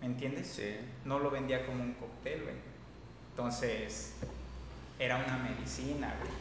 ¿Me 0.00 0.06
entiendes? 0.06 0.48
Sí. 0.48 0.76
No 1.04 1.18
lo 1.18 1.30
vendía 1.30 1.64
como 1.64 1.82
un 1.82 1.94
cóctel, 1.94 2.42
güey. 2.42 2.54
Entonces, 3.30 4.14
era 4.98 5.16
una 5.16 5.36
medicina, 5.38 6.14
güey. 6.20 6.32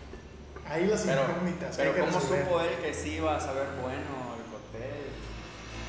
Ahí 0.69 0.87
las 0.87 1.01
Pero, 1.03 1.21
incógnitas. 1.23 1.77
pero 1.77 1.93
¿cómo 1.93 2.05
resolver. 2.19 2.43
supo 2.43 2.61
él 2.61 2.75
que 2.81 2.93
sí 2.93 3.11
iba 3.15 3.35
a 3.37 3.39
saber 3.39 3.67
bueno 3.81 4.35
el 4.37 4.51
cóctel? 4.51 5.07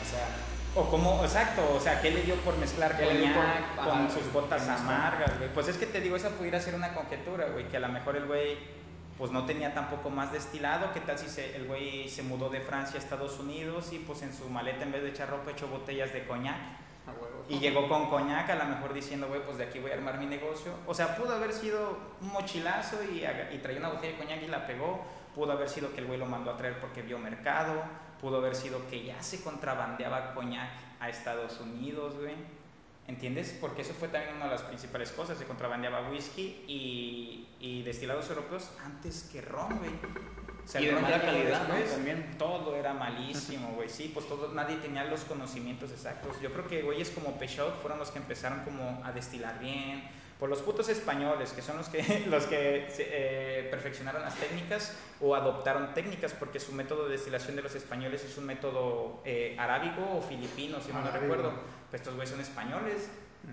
O 0.02 0.08
sea, 0.08 0.28
O 0.74 0.88
como, 0.90 1.24
exacto, 1.24 1.74
o 1.74 1.80
sea, 1.80 2.00
¿qué 2.00 2.10
le 2.10 2.22
dio 2.22 2.36
por 2.36 2.56
mezclar 2.58 2.96
¿Qué 2.96 3.06
le 3.06 3.18
dio 3.18 3.34
coñac 3.34 3.74
con 3.84 4.10
sus 4.10 4.32
botas 4.32 4.68
amargas, 4.68 5.36
güey? 5.38 5.52
Pues 5.52 5.66
es 5.68 5.76
que 5.78 5.86
te 5.86 6.00
digo, 6.00 6.14
esa 6.14 6.28
pudiera 6.30 6.60
ser 6.60 6.74
una 6.74 6.94
conjetura, 6.94 7.46
güey, 7.46 7.66
que 7.68 7.78
a 7.78 7.80
lo 7.80 7.88
mejor 7.88 8.16
el 8.16 8.26
güey, 8.26 8.56
pues 9.16 9.32
no 9.32 9.44
tenía 9.46 9.74
tampoco 9.74 10.10
más 10.10 10.30
destilado. 10.30 10.92
¿Qué 10.92 11.00
tal 11.00 11.18
si 11.18 11.28
se- 11.28 11.56
el 11.56 11.66
güey 11.66 12.08
se 12.08 12.22
mudó 12.22 12.50
de 12.50 12.60
Francia 12.60 12.96
a 13.00 13.02
Estados 13.02 13.40
Unidos 13.40 13.88
y 13.92 13.98
pues 13.98 14.22
en 14.22 14.32
su 14.32 14.48
maleta 14.48 14.84
en 14.84 14.92
vez 14.92 15.02
de 15.02 15.08
echar 15.08 15.30
ropa 15.30 15.50
echó 15.50 15.66
botellas 15.66 16.12
de 16.12 16.24
coñac? 16.26 16.56
Y 17.48 17.58
llegó 17.60 17.88
con 17.88 18.10
coñac, 18.10 18.50
a 18.50 18.56
lo 18.56 18.64
mejor 18.66 18.92
diciendo, 18.92 19.28
güey, 19.28 19.42
pues 19.42 19.56
de 19.56 19.64
aquí 19.64 19.78
voy 19.78 19.90
a 19.90 19.94
armar 19.94 20.18
mi 20.18 20.26
negocio. 20.26 20.72
O 20.86 20.92
sea, 20.92 21.16
pudo 21.16 21.34
haber 21.34 21.52
sido 21.52 21.98
un 22.20 22.28
mochilazo 22.28 23.02
y, 23.04 23.24
y 23.24 23.58
traía 23.58 23.78
una 23.78 23.88
botella 23.88 24.12
de 24.12 24.18
coñac 24.18 24.42
y 24.42 24.48
la 24.48 24.66
pegó. 24.66 25.02
Pudo 25.34 25.52
haber 25.52 25.68
sido 25.68 25.92
que 25.94 26.00
el 26.00 26.06
güey 26.06 26.18
lo 26.18 26.26
mandó 26.26 26.50
a 26.50 26.56
traer 26.56 26.78
porque 26.78 27.00
vio 27.00 27.18
mercado. 27.18 27.82
Pudo 28.20 28.38
haber 28.38 28.54
sido 28.54 28.86
que 28.90 29.04
ya 29.04 29.22
se 29.22 29.42
contrabandeaba 29.42 30.34
coñac 30.34 30.70
a 31.00 31.08
Estados 31.08 31.58
Unidos, 31.60 32.16
güey. 32.16 32.34
¿Entiendes? 33.06 33.56
Porque 33.58 33.80
eso 33.80 33.94
fue 33.94 34.08
también 34.08 34.36
una 34.36 34.44
de 34.44 34.50
las 34.50 34.62
principales 34.62 35.10
cosas. 35.12 35.38
Se 35.38 35.46
contrabandeaba 35.46 36.10
whisky 36.10 36.64
y, 36.68 37.48
y 37.58 37.82
destilados 37.82 38.28
europeos 38.28 38.70
antes 38.84 39.28
que 39.32 39.40
ron, 39.40 39.78
güey. 39.78 39.92
O 40.68 40.70
sea, 40.70 40.82
Y 40.82 40.86
de 40.86 40.92
mala 40.92 41.22
calidad, 41.22 41.66
¿no? 41.66 41.74
También. 41.76 42.34
Todo 42.36 42.76
era 42.76 42.92
malísimo, 42.92 43.70
güey. 43.74 43.88
Sí, 43.88 44.10
pues 44.12 44.28
todo, 44.28 44.52
nadie 44.52 44.76
tenía 44.76 45.04
los 45.04 45.22
conocimientos 45.22 45.90
exactos. 45.92 46.38
Yo 46.42 46.52
creo 46.52 46.68
que 46.68 46.82
güeyes 46.82 47.08
como 47.08 47.38
Peixout 47.38 47.80
fueron 47.80 47.98
los 47.98 48.10
que 48.10 48.18
empezaron 48.18 48.60
como 48.64 49.02
a 49.02 49.12
destilar 49.12 49.58
bien. 49.60 50.06
Por 50.38 50.50
los 50.50 50.60
putos 50.60 50.90
españoles, 50.90 51.52
que 51.54 51.62
son 51.62 51.78
los 51.78 51.88
que, 51.88 52.02
los 52.28 52.44
que 52.44 52.86
se, 52.90 53.06
eh, 53.10 53.68
perfeccionaron 53.70 54.20
las 54.20 54.34
técnicas 54.34 54.94
o 55.22 55.34
adoptaron 55.34 55.94
técnicas, 55.94 56.34
porque 56.34 56.60
su 56.60 56.72
método 56.74 57.06
de 57.06 57.12
destilación 57.12 57.56
de 57.56 57.62
los 57.62 57.74
españoles 57.74 58.22
es 58.24 58.36
un 58.36 58.44
método 58.44 59.22
eh, 59.24 59.56
arábigo 59.58 60.18
o 60.18 60.20
filipino, 60.20 60.80
si 60.82 60.92
no 60.92 61.00
me 61.00 61.08
Arábigo. 61.08 61.34
recuerdo. 61.34 61.52
Pues 61.88 62.02
estos 62.02 62.14
güeyes 62.14 62.28
son 62.28 62.42
españoles. 62.42 63.08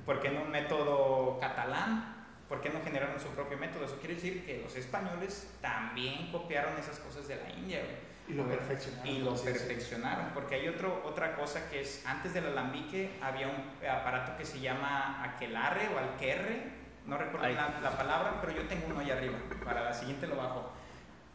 ¿Por 0.06 0.20
qué 0.20 0.32
no 0.32 0.42
un 0.42 0.52
método 0.52 1.40
catalán? 1.40 2.15
¿Por 2.50 2.62
qué 2.62 2.70
no 2.70 2.82
generaron 2.84 3.20
su 3.20 3.28
propio 3.30 3.58
método? 3.58 3.86
Eso 3.86 3.98
quiere 3.98 4.16
decir 4.16 4.46
que 4.46 4.62
los 4.62 4.76
españoles 4.76 5.48
también 5.62 6.32
copiaron 6.32 6.78
esas 6.78 7.00
cosas 7.00 7.28
de 7.28 7.38
la 7.38 7.50
India, 7.52 7.80
güey. 7.80 8.16
Y 8.28 8.34
lo 8.34 8.48
perfeccionaron. 8.48 9.08
Y 9.08 9.20
lo 9.20 9.32
decirlo. 9.32 9.54
perfeccionaron, 9.54 10.26
porque 10.34 10.56
hay 10.56 10.68
otro, 10.68 11.04
otra 11.06 11.36
cosa 11.36 11.70
que 11.70 11.82
es, 11.82 12.04
antes 12.06 12.34
del 12.34 12.48
alambique 12.48 13.12
había 13.22 13.48
un 13.48 13.88
aparato 13.88 14.36
que 14.38 14.46
se 14.46 14.60
llama 14.60 15.24
aquelarre 15.24 15.90
o 15.94 16.00
alquerre, 16.00 16.64
no 17.06 17.18
recuerdo 17.18 17.48
la, 17.50 17.80
la 17.82 17.98
palabra, 17.98 18.40
pero 18.42 18.54
yo 18.54 18.68
tengo 18.68 18.88
uno 18.88 19.00
ahí 19.00 19.12
arriba, 19.12 19.38
para 19.64 19.84
la 19.84 19.94
siguiente 19.94 20.26
lo 20.26 20.38
bajo. 20.38 20.72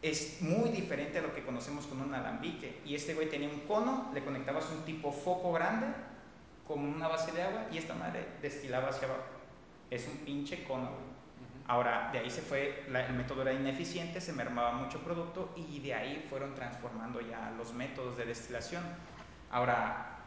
Es 0.01 0.41
muy 0.41 0.69
diferente 0.69 1.19
a 1.19 1.21
lo 1.21 1.33
que 1.33 1.43
conocemos 1.43 1.85
con 1.85 2.01
un 2.01 2.13
alambique. 2.13 2.81
Y 2.83 2.95
este 2.95 3.13
güey 3.13 3.29
tenía 3.29 3.47
un 3.47 3.61
cono, 3.61 4.11
le 4.13 4.23
conectabas 4.23 4.69
un 4.71 4.83
tipo 4.83 5.11
foco 5.11 5.53
grande 5.53 5.87
con 6.67 6.79
una 6.79 7.07
base 7.07 7.31
de 7.31 7.43
agua 7.43 7.67
y 7.71 7.77
esta 7.77 7.93
madre 7.93 8.25
destilaba 8.41 8.89
hacia 8.89 9.07
abajo. 9.07 9.23
Es 9.91 10.07
un 10.07 10.17
pinche 10.25 10.63
cono, 10.63 10.89
güey. 10.89 11.11
Ahora, 11.67 12.09
de 12.11 12.19
ahí 12.19 12.29
se 12.31 12.41
fue, 12.41 12.83
la- 12.89 13.05
el 13.05 13.13
método 13.13 13.43
era 13.43 13.53
ineficiente, 13.53 14.19
se 14.19 14.33
mermaba 14.33 14.71
mucho 14.73 14.99
producto 15.03 15.53
y 15.55 15.79
de 15.79 15.93
ahí 15.93 16.25
fueron 16.29 16.55
transformando 16.55 17.21
ya 17.21 17.53
los 17.57 17.73
métodos 17.73 18.17
de 18.17 18.25
destilación. 18.25 18.83
Ahora, 19.51 20.17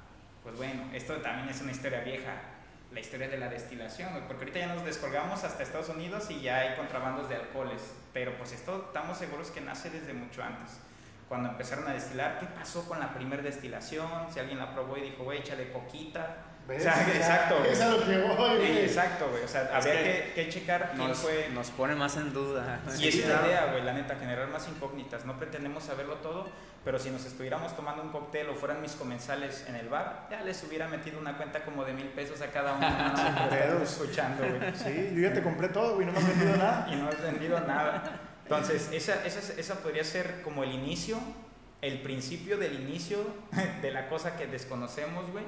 pues 0.42 0.56
bueno, 0.56 0.82
esto 0.94 1.14
también 1.16 1.48
es 1.48 1.60
una 1.60 1.72
historia 1.72 2.00
vieja, 2.00 2.32
la 2.92 3.00
historia 3.00 3.28
de 3.28 3.36
la 3.38 3.48
destilación, 3.48 4.10
güey, 4.12 4.22
porque 4.28 4.44
ahorita 4.44 4.58
ya 4.60 4.74
nos 4.74 4.84
descolgamos 4.84 5.42
hasta 5.44 5.62
Estados 5.64 5.88
Unidos 5.88 6.30
y 6.30 6.40
ya 6.40 6.58
hay 6.60 6.76
contrabandos 6.76 7.28
de 7.28 7.36
alcoholes, 7.36 7.82
pero 8.12 8.36
pues 8.38 8.52
esto 8.52 8.84
estamos 8.86 9.18
seguros 9.18 9.50
que 9.50 9.60
nace 9.60 9.90
desde 9.90 10.12
mucho 10.14 10.42
antes. 10.42 10.78
cuando 11.28 11.48
empezaron 11.48 11.88
a 11.88 11.94
destilar, 11.94 12.38
¿qué 12.38 12.46
pasó 12.46 12.86
con 12.86 13.00
la 13.00 13.12
primera 13.14 13.42
destilación? 13.42 14.06
Si 14.32 14.38
alguien 14.38 14.58
la 14.58 14.74
probó 14.74 14.98
y 14.98 15.00
dijo, 15.00 15.24
güey, 15.24 15.38
échale 15.40 15.64
poquita. 15.64 16.36
¿Ves? 16.66 16.80
O 16.80 16.82
sea, 16.82 17.06
Ya, 17.06 17.14
exacto, 17.14 17.58
güey. 17.58 17.72
Es 17.72 17.80
a 17.82 17.88
lo 17.90 18.04
que 18.04 18.16
voy, 18.18 18.50
Sí, 18.66 18.72
güey. 18.72 18.84
exacto, 18.84 19.28
güey. 19.30 19.44
O 19.44 19.48
sea, 19.48 19.62
Es 19.64 19.70
habría 19.72 20.02
que 20.02 20.32
que, 20.34 20.48
checar 20.48 20.92
quién 20.94 21.08
Nos, 21.08 21.18
fue. 21.18 21.48
nos 21.52 21.70
pone 21.70 21.94
más 21.94 22.16
en 22.16 22.32
duda. 22.32 22.80
Y 22.98 23.08
es 23.08 23.26
la 23.28 23.46
idea, 23.46 23.66
güey, 23.72 23.82
la 23.84 23.92
neta, 23.92 24.16
generar 24.16 24.48
más 24.48 24.66
incógnitas. 24.68 25.26
No 25.26 25.38
pretendemos 25.38 25.84
saberlo 25.84 26.14
todo, 26.16 26.48
pero 26.82 26.98
si 26.98 27.10
nos 27.10 27.26
estuviéramos 27.26 27.76
tomando 27.76 28.02
un 28.02 28.08
cóctel 28.10 28.48
o 28.48 28.54
fueran 28.54 28.80
mis 28.80 28.92
comensales 28.92 29.64
en 29.68 29.74
el 29.76 29.88
bar, 29.90 30.26
ya 30.30 30.40
les 30.42 30.62
hubiera 30.64 30.88
metido 30.88 31.18
una 31.18 31.36
cuenta 31.36 31.64
como 31.64 31.84
de 31.84 31.92
mil 31.92 32.08
pesos 32.08 32.40
a 32.40 32.46
cada 32.48 32.72
uno. 32.74 32.88
No, 33.76 33.82
escuchando, 33.82 34.44
güey. 34.48 34.74
Sí, 34.74 35.12
yo 35.14 35.20
ya 35.28 35.34
te 35.34 35.42
compré 35.42 35.68
todo, 35.68 35.96
güey, 35.96 36.06
no 36.06 36.12
me 36.12 36.18
has 36.18 36.26
vendido 36.28 36.56
nada. 36.56 36.86
Y 36.90 36.96
no 36.96 37.08
has 37.08 37.20
vendido 37.22 37.60
nada. 37.60 38.02
Entonces, 38.44 38.88
esa, 38.92 39.22
esa, 39.26 39.40
esa 39.58 39.74
podría 39.76 40.04
ser 40.04 40.40
como 40.42 40.64
el 40.64 40.72
inicio, 40.72 41.18
el 41.84 42.00
principio 42.00 42.56
del 42.56 42.80
inicio 42.80 43.18
de 43.82 43.90
la 43.90 44.08
cosa 44.08 44.36
que 44.36 44.46
desconocemos, 44.46 45.30
güey. 45.30 45.44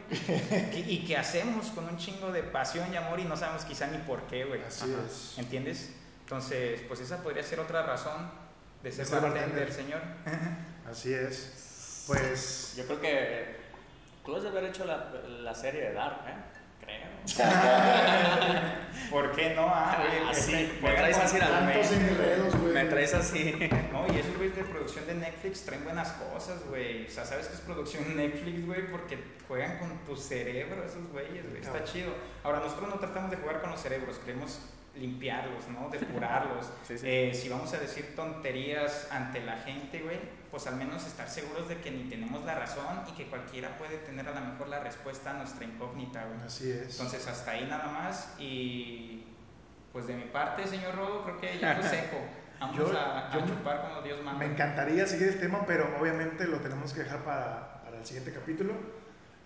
Y 0.86 1.04
que 1.06 1.16
hacemos 1.16 1.68
con 1.68 1.86
un 1.88 1.96
chingo 1.96 2.30
de 2.30 2.42
pasión 2.42 2.92
y 2.92 2.96
amor 2.96 3.20
y 3.20 3.24
no 3.24 3.36
sabemos 3.36 3.64
quizá 3.64 3.86
ni 3.86 3.98
por 3.98 4.22
qué, 4.26 4.44
güey. 4.44 4.62
Así 4.62 4.84
Ajá. 4.84 5.02
es. 5.06 5.38
¿Entiendes? 5.38 5.92
Entonces, 6.24 6.82
pues 6.88 7.00
esa 7.00 7.22
podría 7.22 7.42
ser 7.42 7.60
otra 7.60 7.84
razón 7.84 8.30
de 8.82 8.92
ser 8.92 9.06
ser 9.06 9.20
bartender, 9.22 9.48
bartender. 9.48 9.72
señor. 9.72 10.00
Así 10.90 11.14
es. 11.14 12.04
Pues. 12.06 12.74
Yo 12.76 12.84
creo 12.86 13.00
que 13.00 13.56
tú 14.24 14.36
has 14.36 14.42
de 14.42 14.48
haber 14.50 14.64
hecho 14.64 14.84
la, 14.84 15.10
la 15.42 15.54
serie 15.54 15.80
de 15.82 15.92
Dark, 15.94 16.20
¿eh? 16.28 16.34
Creo. 16.86 17.16
¿Por 19.10 19.32
qué 19.36 19.54
no? 19.54 19.66
Ah, 19.68 19.96
güey, 19.98 20.22
Ah, 20.26 20.30
este, 20.32 20.72
me 20.82 20.90
traes 20.92 21.16
así 21.18 21.38
la 21.38 21.48
Tantos 21.48 21.90
mente. 21.90 22.10
enredos, 22.12 22.54
güey. 22.56 22.72
Me 22.74 22.84
traes 22.86 23.14
así. 23.14 23.68
No, 23.92 24.06
y 24.12 24.18
esos 24.18 24.36
güeyes 24.36 24.56
de 24.56 24.64
producción 24.64 25.06
de 25.06 25.14
Netflix 25.14 25.64
traen 25.64 25.84
buenas 25.84 26.08
cosas, 26.12 26.62
güey. 26.68 27.06
O 27.06 27.10
sea, 27.10 27.24
¿sabes 27.24 27.46
qué 27.48 27.54
es 27.54 27.60
producción 27.60 28.16
Netflix, 28.16 28.66
güey? 28.66 28.90
Porque 28.90 29.18
juegan 29.48 29.78
con 29.78 29.96
tu 30.04 30.16
cerebro 30.16 30.84
esos 30.84 31.06
güeyes, 31.12 31.44
güey. 31.48 31.60
Está 31.60 31.72
Claro. 31.72 31.86
chido. 31.86 32.12
Ahora, 32.42 32.60
nosotros 32.60 32.88
no 32.88 32.98
tratamos 32.98 33.30
de 33.30 33.36
jugar 33.38 33.60
con 33.60 33.70
los 33.70 33.80
cerebros, 33.80 34.18
queremos 34.18 34.60
limpiarlos, 34.96 35.68
¿no? 35.68 35.88
Depurarlos. 35.90 36.66
Sí, 36.86 36.98
sí. 36.98 37.06
Eh, 37.08 37.32
si 37.34 37.48
vamos 37.48 37.72
a 37.72 37.78
decir 37.78 38.14
tonterías 38.16 39.08
ante 39.10 39.40
la 39.40 39.56
gente, 39.58 40.00
güey, 40.00 40.18
pues 40.50 40.66
al 40.66 40.76
menos 40.76 41.06
estar 41.06 41.28
seguros 41.28 41.68
de 41.68 41.80
que 41.80 41.90
ni 41.90 42.04
tenemos 42.08 42.44
la 42.44 42.54
razón 42.54 43.02
y 43.08 43.12
que 43.12 43.26
cualquiera 43.26 43.76
puede 43.78 43.98
tener 43.98 44.28
a 44.28 44.38
lo 44.38 44.40
mejor 44.52 44.68
la 44.68 44.80
respuesta 44.80 45.30
a 45.30 45.34
nuestra 45.34 45.64
incógnita, 45.64 46.24
güey. 46.24 46.40
Así 46.46 46.70
es. 46.70 46.92
Entonces, 46.92 47.26
hasta 47.26 47.50
ahí 47.52 47.66
nada 47.68 47.88
más. 47.88 48.34
Y 48.38 49.24
pues 49.92 50.06
de 50.06 50.14
mi 50.14 50.24
parte, 50.24 50.66
señor 50.66 50.94
Rodo, 50.94 51.24
creo 51.24 51.40
que 51.40 51.58
ya 51.58 51.74
lo 51.74 51.82
seco. 51.88 52.16
Vamos 52.60 52.76
Yo- 52.76 52.98
a, 52.98 53.28
a 53.28 53.32
yo- 53.38 53.46
chupar 53.46 53.82
como 53.88 54.02
Dios 54.02 54.22
manda. 54.22 54.38
Me 54.46 54.52
encantaría 54.52 55.06
seguir 55.06 55.28
el 55.28 55.40
tema, 55.40 55.64
pero 55.66 55.94
obviamente 56.00 56.46
lo 56.46 56.58
tenemos 56.60 56.92
que 56.92 57.02
dejar 57.02 57.20
para, 57.24 57.82
para 57.84 57.98
el 57.98 58.06
siguiente 58.06 58.32
capítulo. 58.32 58.72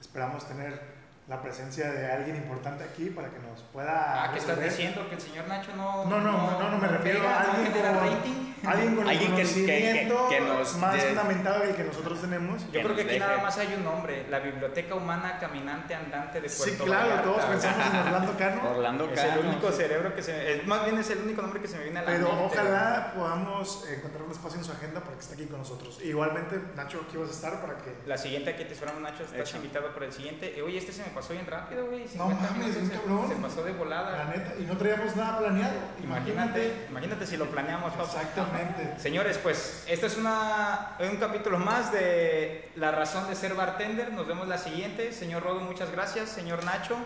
Esperamos 0.01 0.47
tener 0.47 1.00
la 1.31 1.41
presencia 1.41 1.93
de 1.93 2.11
alguien 2.11 2.35
importante 2.35 2.83
aquí 2.83 3.09
para 3.11 3.31
que 3.31 3.39
nos 3.39 3.61
pueda. 3.73 4.25
Ah, 4.25 4.33
¿qué 4.33 4.41
estás 4.41 4.61
diciendo? 4.61 5.09
¿Que 5.09 5.15
el 5.15 5.21
señor 5.21 5.47
Nacho 5.47 5.71
no. 5.77 6.05
No, 6.07 6.21
no, 6.21 6.33
no, 6.59 6.71
no, 6.71 6.79
me 6.79 6.89
refiero 6.89 7.21
a 7.21 7.45
¿no 7.45 7.53
alguien 7.53 7.73
como- 7.73 8.01
rating? 8.01 8.47
Alguien 8.63 8.95
con 8.95 9.05
el 9.05 9.11
Alguien 9.17 9.31
que- 9.37 9.43
que- 9.43 9.49
conocimiento 9.49 10.29
que- 10.29 10.41
nos 10.41 10.77
más 10.77 10.93
dé- 10.93 11.01
fundamentado 11.01 11.63
que 11.63 11.71
el 11.71 11.77
que 11.77 11.85
nosotros 11.85 12.21
tenemos. 12.21 12.61
Yo 12.67 12.73
que 12.73 12.83
creo 12.83 12.95
que 12.97 13.03
aquí 13.03 13.19
nada 13.19 13.39
más 13.39 13.57
hay 13.57 13.73
un 13.75 13.85
nombre: 13.85 14.27
la 14.29 14.39
Biblioteca 14.41 14.95
Humana 14.97 15.39
Caminante 15.41 15.95
Andante 15.95 16.43
de 16.43 16.49
Sí, 16.51 16.59
Puerto 16.73 16.85
claro, 16.85 17.09
Vallarta, 17.09 17.23
todos 17.25 17.45
pensamos 17.47 17.87
en 17.87 17.97
Orlando 18.07 18.37
Cano, 18.37 18.71
Orlando 18.71 19.05
Es 19.15 19.19
Cano. 19.21 19.41
el 19.41 19.47
único 19.47 19.73
cerebro 19.73 20.15
que 20.15 20.23
se 20.23 20.33
me. 20.35 20.53
es- 20.53 20.67
más 20.67 20.85
bien 20.85 20.99
es 20.99 21.09
el 21.09 21.19
único 21.21 21.41
nombre 21.41 21.63
que 21.63 21.69
se 21.69 21.79
me 21.79 21.85
viene 21.85 22.01
a 22.01 22.03
la 22.03 22.09
pero 22.09 22.29
mente. 22.29 22.45
ojalá 22.45 23.13
podamos 23.17 23.87
encontrar 23.89 24.23
un 24.25 24.31
espacio 24.33 24.59
en 24.59 24.65
su 24.65 24.73
agenda 24.73 25.01
para 25.01 25.15
que 25.15 25.21
esté 25.23 25.35
aquí 25.35 25.47
con 25.47 25.59
nosotros. 25.61 25.99
Igualmente, 26.03 26.61
Nacho, 26.77 27.03
aquí 27.09 27.17
vas 27.17 27.31
a 27.31 27.33
estar 27.33 27.61
para 27.63 27.79
que. 27.79 27.97
La 28.07 28.19
siguiente 28.19 28.51
aquí 28.51 28.65
te 28.65 28.75
esperamos, 28.75 29.01
Nacho. 29.01 29.23
Estás 29.23 29.41
Hecho. 29.49 29.57
invitado 29.57 29.95
para 29.95 30.05
el 30.05 30.13
siguiente. 30.13 30.59
Eh, 30.59 30.61
oye, 30.61 30.77
este 30.77 30.93
se 30.93 31.03
me 31.03 31.09
pasó 31.21 31.33
bien 31.35 31.47
rápido, 31.47 31.87
güey. 31.87 32.03
No 32.15 32.29
50 32.31 32.51
mames, 32.51 32.75
se- 32.75 32.91
cabrón. 32.93 33.29
Se 33.29 33.35
pasó 33.37 33.63
de 33.65 33.73
La 33.73 33.79
volada. 33.79 34.25
neta, 34.25 34.55
y 34.59 34.63
no 34.65 34.77
traíamos 34.77 35.15
nada 35.17 35.39
planeado. 35.39 35.75
Imagínate, 36.03 36.87
imagínate 36.89 37.27
si 37.27 37.37
lo 37.37 37.47
planeamos, 37.51 37.93
papá. 37.93 38.05
Exactamente. 38.23 38.99
Señores, 38.99 39.39
pues 39.39 39.85
este 39.89 40.07
es 40.07 40.17
una, 40.17 40.97
un 40.99 41.17
capítulo 41.17 41.59
más 41.59 41.93
de 41.93 42.71
La 42.77 42.91
razón 42.91 43.29
de 43.29 43.37
ser 43.37 43.55
bartender. 43.55 44.13
Nos 44.13 44.27
vemos 44.27 44.49
la 44.49 44.59
siguiente. 44.59 45.13
Señor 45.13 45.43
Rodo, 45.43 45.61
muchas 45.61 45.91
gracias. 45.93 46.31
Señor 46.31 46.65
Nacho, 46.65 46.97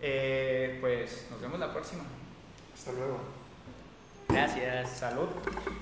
eh, 0.00 0.76
pues 0.80 1.26
nos 1.30 1.40
vemos 1.40 1.58
la 1.58 1.72
próxima. 1.72 2.02
Hasta 2.76 2.92
luego. 2.92 3.18
Gracias. 4.28 4.90
Salud. 4.90 5.28